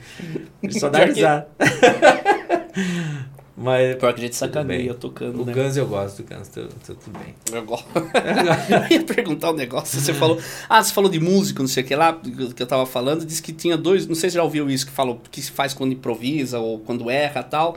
Ele 0.62 0.78
só 0.78 0.88
dá 0.88 1.04
risada. 1.04 1.48
Mas 3.62 3.96
Pior 3.96 4.12
que 4.12 4.20
a 4.20 4.24
gente 4.24 4.34
sacaneia 4.34 4.92
tocando, 4.94 5.42
o 5.42 5.44
né? 5.44 5.52
Guns 5.52 5.76
eu 5.76 5.86
gosto 5.86 6.22
do 6.22 6.34
Guns, 6.34 6.48
tudo, 6.48 6.68
tudo, 6.84 6.98
tudo 6.98 7.18
bem. 7.18 7.34
Eu 7.52 7.64
gosto. 7.64 7.86
eu 7.94 8.98
ia 8.98 9.04
perguntar 9.04 9.50
um 9.50 9.54
negócio. 9.54 10.00
Você 10.00 10.12
falou. 10.12 10.40
Ah, 10.68 10.82
você 10.82 10.92
falou 10.92 11.08
de 11.08 11.20
músico, 11.20 11.60
não 11.60 11.68
sei 11.68 11.84
o 11.84 11.86
que 11.86 11.94
lá, 11.94 12.18
que 12.56 12.62
eu 12.62 12.66
tava 12.66 12.86
falando. 12.86 13.24
Disse 13.24 13.40
que 13.40 13.52
tinha 13.52 13.76
dois. 13.76 14.06
Não 14.06 14.16
sei 14.16 14.30
se 14.30 14.36
já 14.36 14.42
ouviu 14.42 14.68
isso, 14.68 14.86
que 14.86 14.92
falou 14.92 15.20
que 15.30 15.40
se 15.40 15.50
faz 15.50 15.74
quando 15.74 15.92
improvisa 15.92 16.58
ou 16.58 16.80
quando 16.80 17.08
erra 17.08 17.42
tal. 17.42 17.76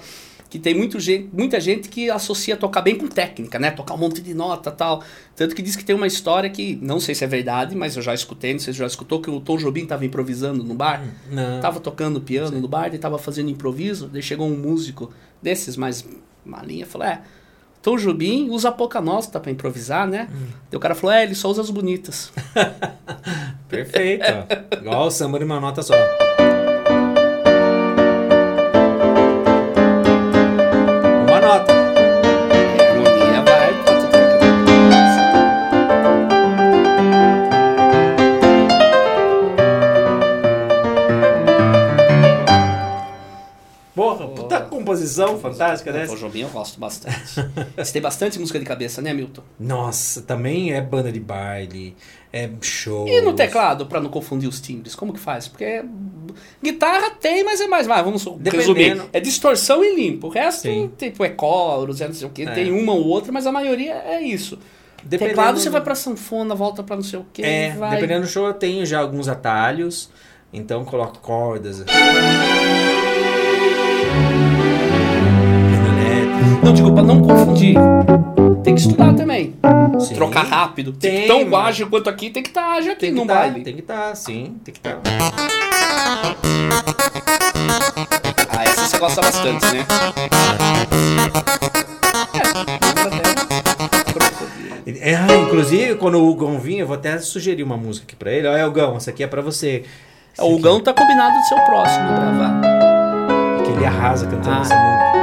Que 0.56 0.60
tem 0.60 0.74
muito 0.74 1.02
gente, 1.02 1.28
muita 1.34 1.60
gente 1.60 1.90
que 1.90 2.10
associa 2.10 2.56
tocar 2.56 2.82
bem 2.82 2.96
com 2.96 3.10
técnica, 3.10 3.60
né? 3.60 3.72
Tocar 3.72 3.94
um 3.94 3.98
monte 3.98 4.22
de 4.22 4.34
nota 4.34 4.72
tal. 4.72 5.04
Tanto 5.36 5.54
que 5.54 5.62
diz 5.62 5.76
que 5.76 5.84
tem 5.84 5.94
uma 5.94 6.08
história 6.08 6.50
que, 6.50 6.80
não 6.82 6.98
sei 6.98 7.14
se 7.14 7.26
é 7.26 7.28
verdade, 7.28 7.76
mas 7.76 7.98
eu 7.98 8.02
já 8.02 8.14
escutei, 8.14 8.54
não 8.54 8.60
sei 8.62 8.72
se 8.72 8.80
já 8.80 8.86
escutou, 8.88 9.20
que 9.20 9.30
o 9.30 9.42
Tom 9.42 9.58
Jobim 9.58 9.86
tava 9.86 10.06
improvisando 10.06 10.64
no 10.64 10.74
bar. 10.74 11.04
Não. 11.30 11.60
Tava 11.60 11.82
tocando 11.82 12.22
piano 12.22 12.58
no 12.62 12.70
bar, 12.70 12.88
ele 12.88 12.98
tava 12.98 13.18
fazendo 13.18 13.50
improviso, 13.50 14.08
daí 14.08 14.22
chegou 14.22 14.48
um 14.48 14.56
músico 14.56 15.12
desses 15.42 15.76
mais 15.76 16.08
malinha 16.46 16.86
falou: 16.86 17.06
É, 17.06 17.22
Tom 17.82 17.98
Jobim 17.98 18.50
usa 18.50 18.72
pouca 18.72 19.02
nota 19.02 19.38
pra 19.42 19.52
improvisar, 19.52 20.08
né? 20.08 20.30
Daí 20.72 20.78
o 20.78 20.80
cara 20.80 20.96
falou: 20.96 21.14
É, 21.14 21.24
ele 21.24 21.36
só 21.36 21.50
usa 21.50 21.62
as 21.64 21.70
bonitas. 21.70 22.32
Perfeito. 23.68 24.24
Igual 24.80 25.08
o 25.08 25.12
samba 25.12 25.38
de 25.38 25.44
uma 25.44 25.60
nota 25.60 25.84
só. 25.84 25.96
Composição 44.86 45.40
fantástica 45.40 45.92
Tom 45.92 45.98
dessa. 45.98 46.16
Jobim 46.16 46.42
eu 46.42 46.50
gosto 46.50 46.80
bastante. 46.80 47.18
Você 47.76 47.94
tem 47.94 48.02
bastante 48.02 48.40
música 48.40 48.60
de 48.60 48.66
cabeça, 48.66 49.02
né, 49.02 49.14
Milton? 49.14 49.42
Nossa, 49.60 50.22
também 50.22 50.74
é 50.74 50.82
banda 50.82 51.12
de 51.12 51.20
baile, 51.20 51.96
é 52.32 52.50
show. 52.62 53.08
E 53.08 53.20
no 53.22 53.34
teclado, 53.34 53.88
pra 53.88 54.00
não 54.00 54.10
confundir 54.10 54.48
os 54.48 54.62
timbres, 54.62 54.96
como 54.96 55.12
que 55.12 55.20
faz? 55.20 55.48
Porque 55.48 55.84
guitarra 56.64 57.12
tem, 57.12 57.44
mas 57.44 57.60
é 57.60 57.68
mais. 57.68 57.88
Vai, 57.88 58.04
vamos 58.04 58.24
Dependendo. 58.24 58.58
resumir. 58.58 59.02
É 59.12 59.20
distorção 59.20 59.84
e 59.84 59.96
limpo. 59.96 60.28
O 60.28 60.30
resto, 60.30 60.62
Sim. 60.62 60.92
tipo, 60.98 61.26
é 61.26 61.30
coros, 61.30 62.00
é 62.00 62.08
não 62.08 62.14
sei 62.14 62.28
o 62.28 62.32
quê. 62.32 62.44
É. 62.44 62.52
Tem 62.52 62.72
uma 62.72 62.94
ou 62.94 63.06
outra, 63.08 63.32
mas 63.32 63.48
a 63.48 63.52
maioria 63.52 63.94
é 63.94 64.22
isso. 64.22 64.60
Dependendo 65.04 65.36
Teclado 65.36 65.60
você 65.60 65.70
vai 65.70 65.82
pra 65.82 65.94
sanfona, 65.94 66.56
volta 66.56 66.82
pra 66.82 66.96
não 66.96 67.04
sei 67.04 67.20
o 67.20 67.26
quê. 67.32 67.44
É, 67.44 67.72
vai... 67.72 67.92
dependendo 67.92 68.22
do 68.22 68.28
show 68.28 68.48
eu 68.48 68.54
tenho 68.54 68.84
já 68.88 69.00
alguns 69.00 69.28
atalhos, 69.28 70.10
então 70.52 70.84
coloco 70.84 71.20
cordas. 71.20 71.86
Não, 76.66 76.74
digo, 76.74 76.92
pra 76.92 77.04
não 77.04 77.22
confundir. 77.22 77.76
Tem 78.64 78.74
que 78.74 78.82
estudar 78.82 79.14
também. 79.14 79.54
Sim. 80.00 80.16
Trocar 80.16 80.44
rápido. 80.46 80.92
Tem, 80.94 81.28
tão 81.28 81.44
mano. 81.46 81.58
ágil 81.58 81.88
quanto 81.90 82.10
aqui, 82.10 82.32
tem 82.32 82.42
que 82.42 82.50
estar 82.50 82.74
ágil 82.74 82.94
aqui 82.94 83.02
Tem 83.02 83.14
que 83.14 83.20
no 83.22 83.28
tá, 83.28 83.36
baile. 83.36 83.62
tem 83.64 83.74
que 83.76 83.82
estar, 83.82 84.16
sim, 84.16 84.56
tem 84.64 84.74
que 84.74 84.80
estar. 84.80 85.00
Ah, 88.50 88.64
essa 88.64 88.88
você 88.88 88.98
gosta 88.98 89.22
bastante, 89.22 89.66
né? 89.68 89.86
É, 94.88 95.12
É, 95.12 95.16
ah, 95.16 95.36
inclusive, 95.36 95.96
quando 95.96 96.16
o 96.18 96.28
Hugão 96.30 96.58
vir, 96.60 96.80
eu 96.80 96.88
vou 96.88 96.96
até 96.96 97.20
sugerir 97.20 97.62
uma 97.64 97.78
música 97.78 98.06
aqui 98.08 98.16
pra 98.16 98.32
ele. 98.32 98.48
Olha, 98.48 98.68
Hugão, 98.68 98.98
essa 98.98 99.12
aqui 99.12 99.24
é 99.24 99.28
pra 99.28 99.42
você. 99.42 99.84
É, 100.38 100.44
o 100.44 100.58
Gão 100.60 100.80
tá 100.82 100.94
combinado 100.94 101.36
de 101.38 101.48
ser 101.48 101.56
o 101.56 101.66
próximo 101.66 102.06
a 102.08 102.12
gravar. 102.20 102.62
Que 103.64 103.72
ele 103.72 103.86
arrasa 103.86 104.26
cantando 104.26 104.56
Ah. 104.58 104.62
essa 104.62 104.76
música. 104.76 105.15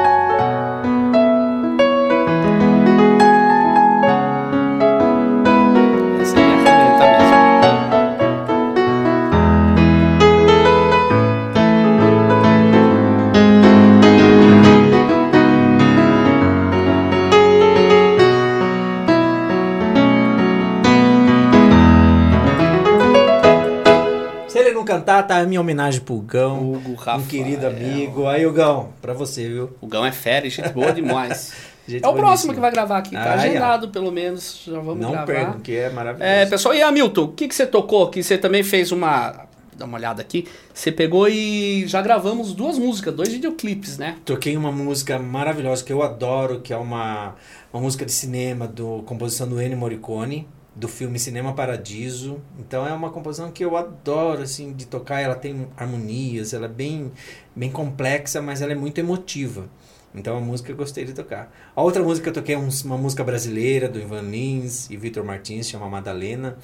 Não 25.14 25.22
cantar, 25.22 25.34
tá 25.36 25.40
a 25.40 25.46
minha 25.46 25.60
homenagem 25.60 26.00
pro 26.00 26.14
Hugão. 26.14 26.72
Hugo, 26.72 26.96
Um 27.16 27.22
querido 27.26 27.66
amigo. 27.66 28.26
Aí, 28.26 28.46
Hugão, 28.46 28.90
pra 29.00 29.12
você, 29.12 29.48
viu? 29.48 29.70
O 29.80 29.86
Gão 29.86 30.04
é 30.04 30.12
fera, 30.12 30.46
e 30.46 30.50
gente 30.50 30.68
boa 30.70 30.92
demais. 30.92 31.52
Gente 31.84 32.04
é 32.04 32.06
o 32.06 32.12
boníssima. 32.12 32.28
próximo 32.28 32.54
que 32.54 32.60
vai 32.60 32.70
gravar 32.70 32.98
aqui, 32.98 33.10
tá 33.10 33.24
Ah, 33.24 33.44
é. 33.44 33.48
agendado 33.48 33.88
pelo 33.88 34.12
menos. 34.12 34.62
Já 34.64 34.78
vamos 34.78 35.00
Não 35.00 35.10
gravar. 35.10 35.26
percam, 35.26 35.58
que 35.60 35.74
é 35.76 35.90
maravilhoso. 35.90 36.30
É, 36.32 36.46
pessoal, 36.46 36.74
e 36.76 36.80
Hamilton, 36.80 37.22
o 37.24 37.28
que, 37.32 37.48
que 37.48 37.54
você 37.56 37.66
tocou? 37.66 38.08
Que 38.08 38.22
você 38.22 38.38
também 38.38 38.62
fez 38.62 38.92
uma. 38.92 39.46
Dá 39.76 39.84
uma 39.84 39.98
olhada 39.98 40.22
aqui. 40.22 40.46
Você 40.72 40.92
pegou 40.92 41.28
e 41.28 41.84
já 41.88 42.00
gravamos 42.00 42.52
duas 42.54 42.78
músicas, 42.78 43.12
dois 43.12 43.30
videoclipes, 43.30 43.98
né? 43.98 44.14
Toquei 44.24 44.56
uma 44.56 44.70
música 44.70 45.18
maravilhosa 45.18 45.82
que 45.82 45.92
eu 45.92 46.04
adoro, 46.04 46.60
que 46.60 46.72
é 46.72 46.76
uma, 46.76 47.34
uma 47.72 47.82
música 47.82 48.06
de 48.06 48.12
cinema 48.12 48.68
do 48.68 49.02
composição 49.04 49.48
do 49.48 49.60
Ennio 49.60 49.76
Morricone, 49.76 50.46
do 50.74 50.88
filme 50.88 51.18
Cinema 51.18 51.52
Paradiso. 51.54 52.40
Então 52.58 52.86
é 52.86 52.92
uma 52.92 53.10
composição 53.10 53.50
que 53.50 53.64
eu 53.64 53.76
adoro 53.76 54.42
assim 54.42 54.72
de 54.72 54.86
tocar, 54.86 55.20
ela 55.20 55.34
tem 55.34 55.68
harmonias, 55.76 56.52
ela 56.54 56.66
é 56.66 56.68
bem 56.68 57.12
bem 57.54 57.70
complexa, 57.70 58.40
mas 58.40 58.62
ela 58.62 58.72
é 58.72 58.76
muito 58.76 58.98
emotiva. 58.98 59.68
Então 60.14 60.36
a 60.36 60.40
música 60.40 60.70
eu 60.70 60.76
gostei 60.76 61.04
de 61.04 61.12
tocar. 61.14 61.50
A 61.74 61.82
outra 61.82 62.02
música 62.02 62.24
que 62.24 62.28
eu 62.30 62.42
toquei 62.42 62.54
é 62.54 62.58
um- 62.58 62.68
uma 62.84 62.98
música 62.98 63.24
brasileira 63.24 63.88
do 63.88 63.98
Ivan 63.98 64.22
Lins 64.22 64.90
e 64.90 64.96
Vitor 64.96 65.24
Martins, 65.24 65.68
chama 65.68 65.88
Madalena, 65.88 66.56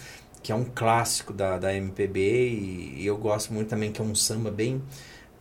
que 0.43 0.53
é 0.53 0.55
um 0.55 0.65
clássico 0.65 1.33
da, 1.33 1.59
da 1.59 1.75
MPB 1.75 2.21
e, 2.21 2.95
e 3.03 3.07
eu 3.07 3.17
gosto 3.17 3.53
muito 3.53 3.69
também 3.69 3.91
que 3.91 4.01
é 4.01 4.05
um 4.05 4.15
samba 4.15 4.51
bem 4.51 4.81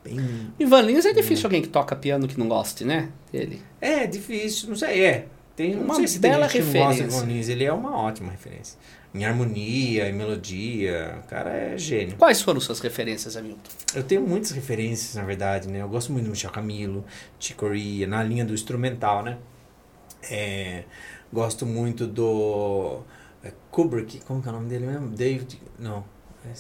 bem 0.04 0.18
Ivan 0.60 0.82
Lins 0.82 1.06
é 1.06 1.14
difícil 1.14 1.46
alguém 1.46 1.62
que 1.62 1.68
toca 1.68 1.96
piano 1.96 2.28
que 2.28 2.40
não 2.40 2.48
goste, 2.48 2.84
né? 2.86 3.10
Ele. 3.34 3.62
É, 3.82 4.08
difícil, 4.08 4.70
não 4.70 4.76
sei, 4.76 5.04
é. 5.06 5.28
Tem, 5.58 5.76
Uma 5.76 6.08
se 6.08 6.20
bela 6.20 6.48
tem 6.48 6.62
referência. 6.62 7.04
Ivan 7.06 7.26
Lins, 7.26 7.50
ele 7.50 7.64
é 7.64 7.74
uma 7.74 7.98
ótima 7.98 8.30
referência. 8.30 8.78
Em 9.12 9.26
harmonia, 9.26 10.08
em 10.08 10.14
melodia, 10.14 11.20
o 11.24 11.28
cara 11.28 11.50
é 11.50 11.76
gênio. 11.76 12.16
Quais 12.16 12.44
foram 12.44 12.62
suas 12.62 12.80
referências, 12.80 13.36
Hamilton? 13.36 13.72
Eu 13.96 14.04
tenho 14.04 14.22
muitas 14.22 14.52
referências, 14.52 15.16
na 15.16 15.24
verdade, 15.24 15.68
né? 15.68 15.82
Eu 15.82 15.90
gosto 15.90 16.14
muito 16.14 16.26
do 16.26 16.30
Michel 16.30 16.52
Camilo, 16.52 17.04
Chicoria, 17.40 18.06
na 18.06 18.22
linha 18.22 18.46
do 18.46 18.54
instrumental, 18.54 19.24
né? 19.24 19.40
É, 20.30 20.84
gosto 21.34 21.66
muito 21.66 22.06
do 22.06 23.02
é, 23.44 23.52
Kubrick, 23.72 24.20
como 24.26 24.44
que 24.44 24.48
é 24.48 24.52
o 24.52 24.54
nome 24.54 24.70
dele 24.70 24.86
mesmo? 24.86 25.10
David, 25.10 25.60
não. 25.80 26.06
é 26.46 26.54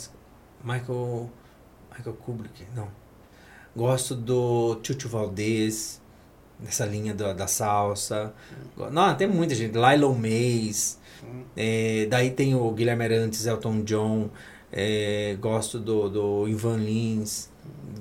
Michael, 0.63 1.29
Michael 1.95 2.15
Kubrick, 2.15 2.65
não. 2.75 2.87
Gosto 3.75 4.15
do 4.15 4.79
Chucho 4.81 5.07
Valdez, 5.07 6.01
nessa 6.59 6.85
linha 6.85 7.13
da, 7.13 7.33
da 7.33 7.47
salsa. 7.47 8.33
Não, 8.91 9.15
tem 9.15 9.27
muita 9.27 9.53
gente. 9.55 9.73
Lilo 9.77 10.13
Mays. 10.15 10.97
É, 11.55 12.05
daí 12.09 12.29
tem 12.31 12.55
o 12.55 12.69
Guilherme 12.71 13.03
Arantes, 13.03 13.45
Elton 13.45 13.81
John. 13.83 14.29
é, 14.71 15.35
gosto 15.39 15.79
do, 15.79 16.09
do 16.09 16.47
Ivan 16.47 16.77
Lins. 16.77 17.49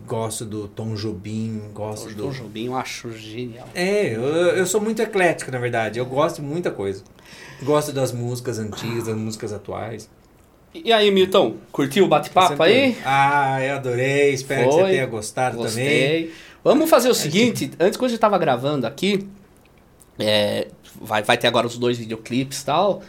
Gosto 0.07 0.45
do 0.45 0.69
Tom 0.69 0.95
Jobim. 0.95 1.61
Gosto 1.73 2.09
O 2.09 2.15
do. 2.15 2.23
Tom 2.25 2.31
Jobim 2.31 2.67
eu 2.67 2.77
acho 2.77 3.11
genial. 3.13 3.69
É, 3.75 4.15
eu, 4.15 4.23
eu 4.23 4.67
sou 4.67 4.81
muito 4.81 5.03
eclético, 5.03 5.51
na 5.51 5.59
verdade. 5.59 5.99
Eu 5.99 6.07
gosto 6.07 6.37
de 6.37 6.43
muita 6.43 6.71
coisa. 6.71 7.03
Gosto 7.63 7.93
das 7.93 8.13
músicas 8.13 8.59
antigas, 8.59 9.07
das 9.07 9.17
músicas 9.17 9.53
atuais. 9.53 10.09
E 10.75 10.93
aí, 10.93 11.11
Milton, 11.11 11.57
curtiu 11.73 12.05
o 12.05 12.09
bate-papo 12.09 12.63
aí? 12.63 12.97
Ah, 13.05 13.61
eu 13.65 13.77
adorei. 13.77 14.35
Espero 14.35 14.69
que 14.69 14.75
Foi. 14.75 14.83
você 14.85 14.91
tenha 14.91 15.07
gostado 15.07 15.57
também. 15.63 16.31
Vamos 16.67 16.91
fazer 16.91 17.09
o 17.09 17.15
seguinte, 17.15 17.71
antes 17.79 17.97
quando 17.97 18.07
a 18.07 18.11
gente 18.11 18.21
tava 18.21 18.37
gravando 18.39 18.87
aqui, 18.87 19.27
É, 20.19 20.67
vai, 21.01 21.23
vai 21.23 21.37
ter 21.37 21.47
agora 21.47 21.67
os 21.67 21.79
dois 21.79 21.97
videoclipes 21.99 22.63
e 22.63 22.65
tal. 22.67 23.03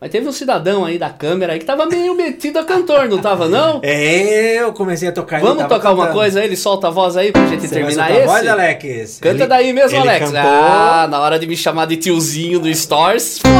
Mas 0.00 0.10
teve 0.10 0.26
um 0.26 0.32
cidadão 0.32 0.84
aí 0.84 0.98
da 0.98 1.10
câmera 1.10 1.52
aí 1.52 1.58
que 1.60 1.64
tava 1.64 1.86
meio 1.86 2.14
metido 2.16 2.58
a 2.58 2.64
cantor, 2.64 3.08
não 3.08 3.18
tava 3.18 3.48
não? 3.48 3.80
É, 3.84 4.60
eu 4.62 4.72
comecei 4.72 5.08
a 5.08 5.12
tocar 5.12 5.40
Vamos 5.40 5.64
tocar 5.64 5.90
uma 5.90 6.04
cantando. 6.06 6.12
coisa 6.18 6.40
aí? 6.40 6.46
Ele 6.46 6.56
solta 6.56 6.88
a 6.88 6.90
voz 6.90 7.16
aí 7.16 7.30
pra 7.32 7.46
gente 7.46 7.62
Você 7.68 7.74
terminar 7.74 8.08
vai 8.08 8.16
esse? 8.18 8.26
voz, 8.26 8.46
Alex? 8.48 9.18
Canta 9.20 9.36
Ele- 9.42 9.46
daí 9.46 9.72
mesmo, 9.72 10.00
Alex. 10.00 10.30
Cantou, 10.30 10.40
Ah, 10.50 11.06
na 11.10 11.20
hora 11.20 11.38
de 11.38 11.46
me 11.46 11.56
chamar 11.56 11.86
de 11.86 11.96
tiozinho 11.98 12.58
do 12.58 12.72
Stores, 12.74 13.38
foi, 13.38 13.50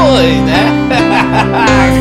né? 0.41 0.63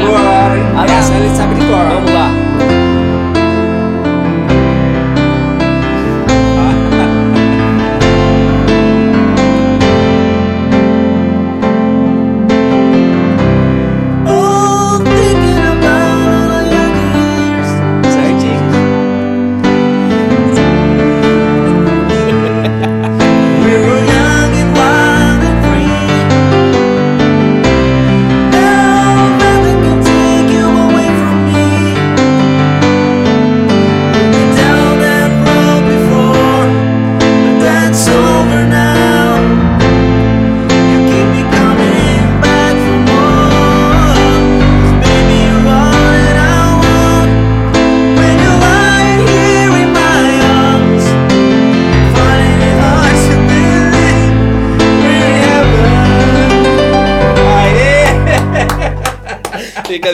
Agora, 0.00 0.72
Ah, 0.76 0.98
essa 0.98 1.14
ele 1.14 1.36
sabe 1.36 1.54
de 1.54 1.60
cor. 1.66 1.84
Vamos 1.86 2.12
lá. 2.12 2.47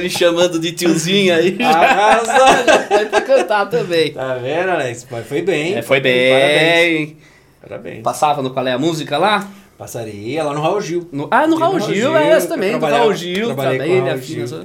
Me 0.04 0.10
chamando 0.10 0.58
de 0.58 0.72
tiozinho 0.72 1.34
aí. 1.34 1.56
Arrasou. 1.62 2.64
Vai 2.90 3.06
pra 3.06 3.20
cantar 3.22 3.66
também. 3.70 4.12
Tá 4.12 4.34
vendo, 4.34 4.68
Alex? 4.70 5.06
Mas 5.10 5.26
Foi 5.26 5.40
bem. 5.42 5.74
É, 5.74 5.82
foi 5.82 6.00
Parabéns. 6.00 6.98
bem. 7.08 7.16
Parabéns. 7.62 8.02
Passava 8.02 8.42
no 8.42 8.50
Qual 8.50 8.66
é 8.66 8.72
a 8.72 8.78
Música 8.78 9.16
lá? 9.16 9.48
Passaria 9.76 10.44
lá 10.44 10.54
no 10.54 10.60
Raul 10.60 10.80
Gil. 10.80 11.08
No- 11.10 11.26
ah, 11.32 11.48
no 11.48 11.56
Raul 11.56 11.74
no 11.74 11.78
Raul 11.80 11.92
Gil, 11.92 12.02
Gil, 12.10 12.16
é 12.16 12.28
essa 12.30 12.46
também, 12.46 12.70
trabalhava- 12.70 13.02
Raul 13.04 13.14
Gil 13.16 13.56
também, 13.56 14.02
minha 14.02 14.16
filha. 14.18 14.46
Gil. 14.46 14.64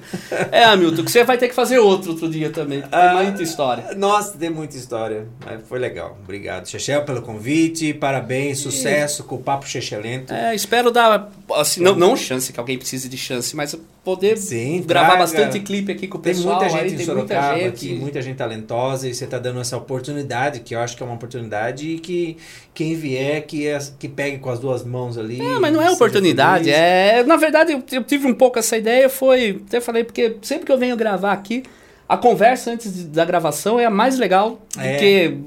É, 0.52 0.64
Hamilton, 0.66 1.04
que 1.04 1.12
você 1.12 1.24
vai 1.24 1.36
ter 1.36 1.48
que 1.48 1.56
fazer 1.56 1.80
outro 1.80 2.12
outro 2.12 2.30
dia 2.30 2.52
também. 2.52 2.82
Tem 2.82 2.90
Ah, 2.92 3.20
muita 3.24 3.42
história. 3.42 3.86
Nossa, 3.98 4.38
tem 4.38 4.52
muita 4.52 4.78
história. 4.78 5.26
Mas 5.44 5.62
foi 5.68 5.80
legal. 5.80 6.16
Obrigado, 6.24 6.68
Chechel, 6.70 7.02
pelo 7.06 7.24
convite. 7.24 7.92
Parabéns, 7.92 8.60
sucesso 8.60 9.24
com 9.24 9.36
o 9.36 9.40
Papo 9.42 9.68
Chechelento. 9.68 10.32
É, 10.32 10.54
espero 10.54 10.92
dar, 10.92 11.32
assim, 11.56 11.82
não, 11.82 11.96
não 11.96 12.16
chance, 12.16 12.52
que 12.54 12.60
alguém 12.60 12.78
precise 12.78 13.08
de 13.10 13.18
chance, 13.18 13.56
mas 13.56 13.76
poder 14.04 14.38
Sim, 14.38 14.82
gravar 14.86 15.08
traga. 15.08 15.22
bastante 15.22 15.60
clipe 15.60 15.92
aqui 15.92 16.08
com 16.08 16.18
o 16.18 16.22
Tem 16.22 16.34
pessoal. 16.34 16.56
muita 16.58 16.70
gente 16.70 16.84
aí, 16.86 16.94
em 16.94 16.98
tem 16.98 17.06
Sorocaba 17.06 17.48
muita 17.52 17.64
gente. 17.66 17.76
aqui, 17.76 17.94
muita 18.00 18.22
gente 18.22 18.38
talentosa 18.38 19.08
e 19.08 19.14
você 19.14 19.26
está 19.26 19.38
dando 19.40 19.60
essa 19.60 19.78
oportunidade, 19.78 20.62
que 20.62 20.76
eu 20.76 20.80
acho 20.80 20.96
que 20.98 21.04
é 21.04 21.06
uma 21.06 21.16
oportunidade 21.16 21.88
e 21.88 22.00
que 22.00 22.38
quem 22.74 22.96
vier, 22.96 23.42
que, 23.46 23.68
é- 23.68 23.80
que 24.00 24.08
pegue 24.08 24.38
com 24.40 24.50
as 24.50 24.60
duas 24.60 24.84
mãos 24.84 25.18
ali. 25.18 25.40
É, 25.42 25.60
mas 25.60 25.74
não 25.74 25.82
é 25.82 25.90
oportunidade. 25.92 26.70
É, 26.70 27.24
na 27.24 27.36
verdade, 27.36 27.74
eu, 27.74 27.84
eu 27.92 28.04
tive 28.04 28.28
um 28.28 28.34
pouco 28.34 28.58
essa 28.60 28.78
ideia, 28.78 29.10
foi. 29.10 29.62
Até 29.68 29.82
falei, 29.82 30.04
porque 30.04 30.38
sempre 30.42 30.66
que 30.66 30.72
eu 30.72 30.78
venho 30.78 30.96
gravar 30.96 31.34
aqui, 31.34 31.64
a 32.08 32.18
conversa 32.18 32.72
antes 32.72 32.94
de- 32.94 33.04
da 33.04 33.24
gravação 33.26 33.80
é 33.80 33.86
a 33.86 33.90
mais 33.90 34.18
legal. 34.18 34.60
É. 34.78 34.94
Porque 34.94 35.38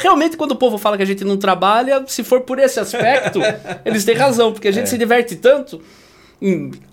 realmente 0.00 0.36
quando 0.36 0.52
o 0.52 0.56
povo 0.56 0.78
fala 0.78 0.96
que 0.96 1.02
a 1.02 1.06
gente 1.06 1.24
não 1.24 1.36
trabalha, 1.36 2.04
se 2.06 2.22
for 2.24 2.40
por 2.42 2.58
esse 2.58 2.78
aspecto, 2.80 3.40
eles 3.84 4.04
têm 4.04 4.14
razão, 4.14 4.52
porque 4.52 4.68
a 4.68 4.72
gente 4.72 4.84
É. 4.84 4.86
se 4.86 4.98
diverte 4.98 5.36
tanto. 5.36 5.80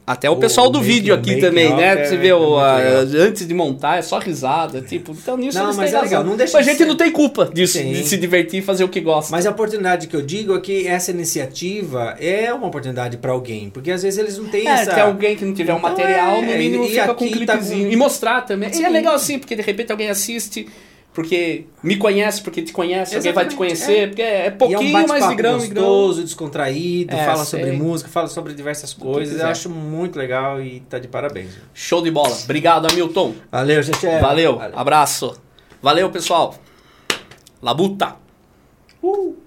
Até 0.07 0.28
o, 0.28 0.34
O- 0.34 0.38
pessoal 0.38 0.71
do 0.71 0.82
vídeo 0.82 1.13
aqui 1.13 1.36
também, 1.39 1.71
né? 1.76 2.01
é- 2.01 2.05
Você 2.05 2.17
vê 2.17 2.30
é 2.30 2.36
o, 2.36 2.57
a- 2.57 2.78
antes 3.15 3.47
de 3.47 3.53
montar, 3.53 3.97
é 3.97 4.01
só 4.01 4.17
risada. 4.17 4.82
Tipo, 4.82 5.11
então 5.11 5.38
nisso 5.38 5.57
Não, 5.59 5.71
mas 5.71 5.93
é 5.93 6.01
legal, 6.01 6.23
não 6.23 6.36
deixa 6.36 6.57
Mas 6.57 6.65
a 6.67 6.69
gente 6.71 6.80
ser. 6.80 6.86
não 6.88 6.95
tem 6.95 7.11
culpa 7.11 7.47
disso, 7.53 7.73
Sim. 7.78 7.91
de 7.93 8.03
se 8.05 8.17
divertir 8.17 8.59
e 8.59 8.61
fazer 8.63 8.84
o 8.84 8.89
que 8.89 8.99
gosta. 9.01 9.32
Mas 9.32 9.45
a 9.45 9.51
oportunidade 9.51 10.07
que 10.07 10.15
eu 10.15 10.23
digo 10.23 10.55
é 10.55 10.59
que 10.59 10.88
essa 10.88 11.11
iniciativa 11.11 12.15
é 12.19 12.51
uma 12.51 12.65
oportunidade 12.67 13.17
para 13.17 13.32
alguém, 13.34 13.69
porque 13.69 13.91
às 13.91 14.01
vezes 14.01 14.17
eles 14.17 14.36
não 14.38 14.45
têm 14.45 14.67
É, 14.67 14.71
essa. 14.71 14.93
tem 14.95 15.03
alguém 15.03 15.36
que 15.36 15.45
não 15.45 15.53
tiver 15.53 15.73
um 15.73 15.78
Então, 15.78 15.89
material, 15.91 16.38
é, 16.38 16.41
no 16.41 16.57
mínimo 16.57 16.84
e 16.86 16.89
fica 16.89 17.13
com 17.13 17.26
um 17.26 17.30
tá 17.30 17.38
clipezinho. 17.38 17.86
com- 17.88 17.93
E 17.93 17.95
mostrar 17.95 18.41
também. 18.41 18.69
E 18.69 18.71
é 18.84 18.88
Sim. 18.88 18.89
legal 18.93 19.13
assim, 19.13 19.38
porque 19.38 19.55
de 19.55 19.61
repente 19.61 19.91
alguém 19.91 20.09
assiste, 20.09 20.67
porque 21.16 21.66
me 21.82 21.95
conhece, 21.95 22.41
porque 22.41 22.61
te 22.61 22.74
conhece, 22.74 23.16
alguém 23.16 23.32
vai 23.32 23.45
te 23.45 23.53
Exatamente, 23.53 23.55
conhecer, 23.57 23.97
é. 23.99 24.07
porque 24.07 24.22
é 24.22 24.47
E 24.47 24.51
pouquinho 24.51 24.82
é 24.82 24.88
um 24.89 24.91
mais 24.91 25.05
de 25.05 25.07
bate-papo 25.13 25.36
grão 25.36 25.57
gostoso, 25.59 26.22
descontraído, 26.24 27.16
É, 27.16 27.26
fala 27.26 27.45
sei. 27.45 27.61
sobre 27.61 27.76
música, 27.78 28.09
fala 28.09 28.28
sobre 28.28 28.53
diversas 28.53 28.93
coisas. 28.93 29.39
Eu 29.39 29.47
acho 29.47 29.70
muito 29.70 30.20
legal 30.20 30.61
e 30.61 30.82
tá 30.82 30.99
de 30.99 31.07
parabéns. 31.07 31.51
Show 31.74 32.01
de 32.03 32.11
bola. 32.11 32.36
Obrigado, 32.43 32.86
Hamilton. 32.91 33.34
Valeu, 33.49 33.82
gente. 33.82 34.05
Valeu. 34.20 34.59
Abraço. 34.76 35.39
Valeu, 35.82 36.09
pessoal. 36.09 36.53
Labuta. 37.61 38.18
Uh. 39.01 39.45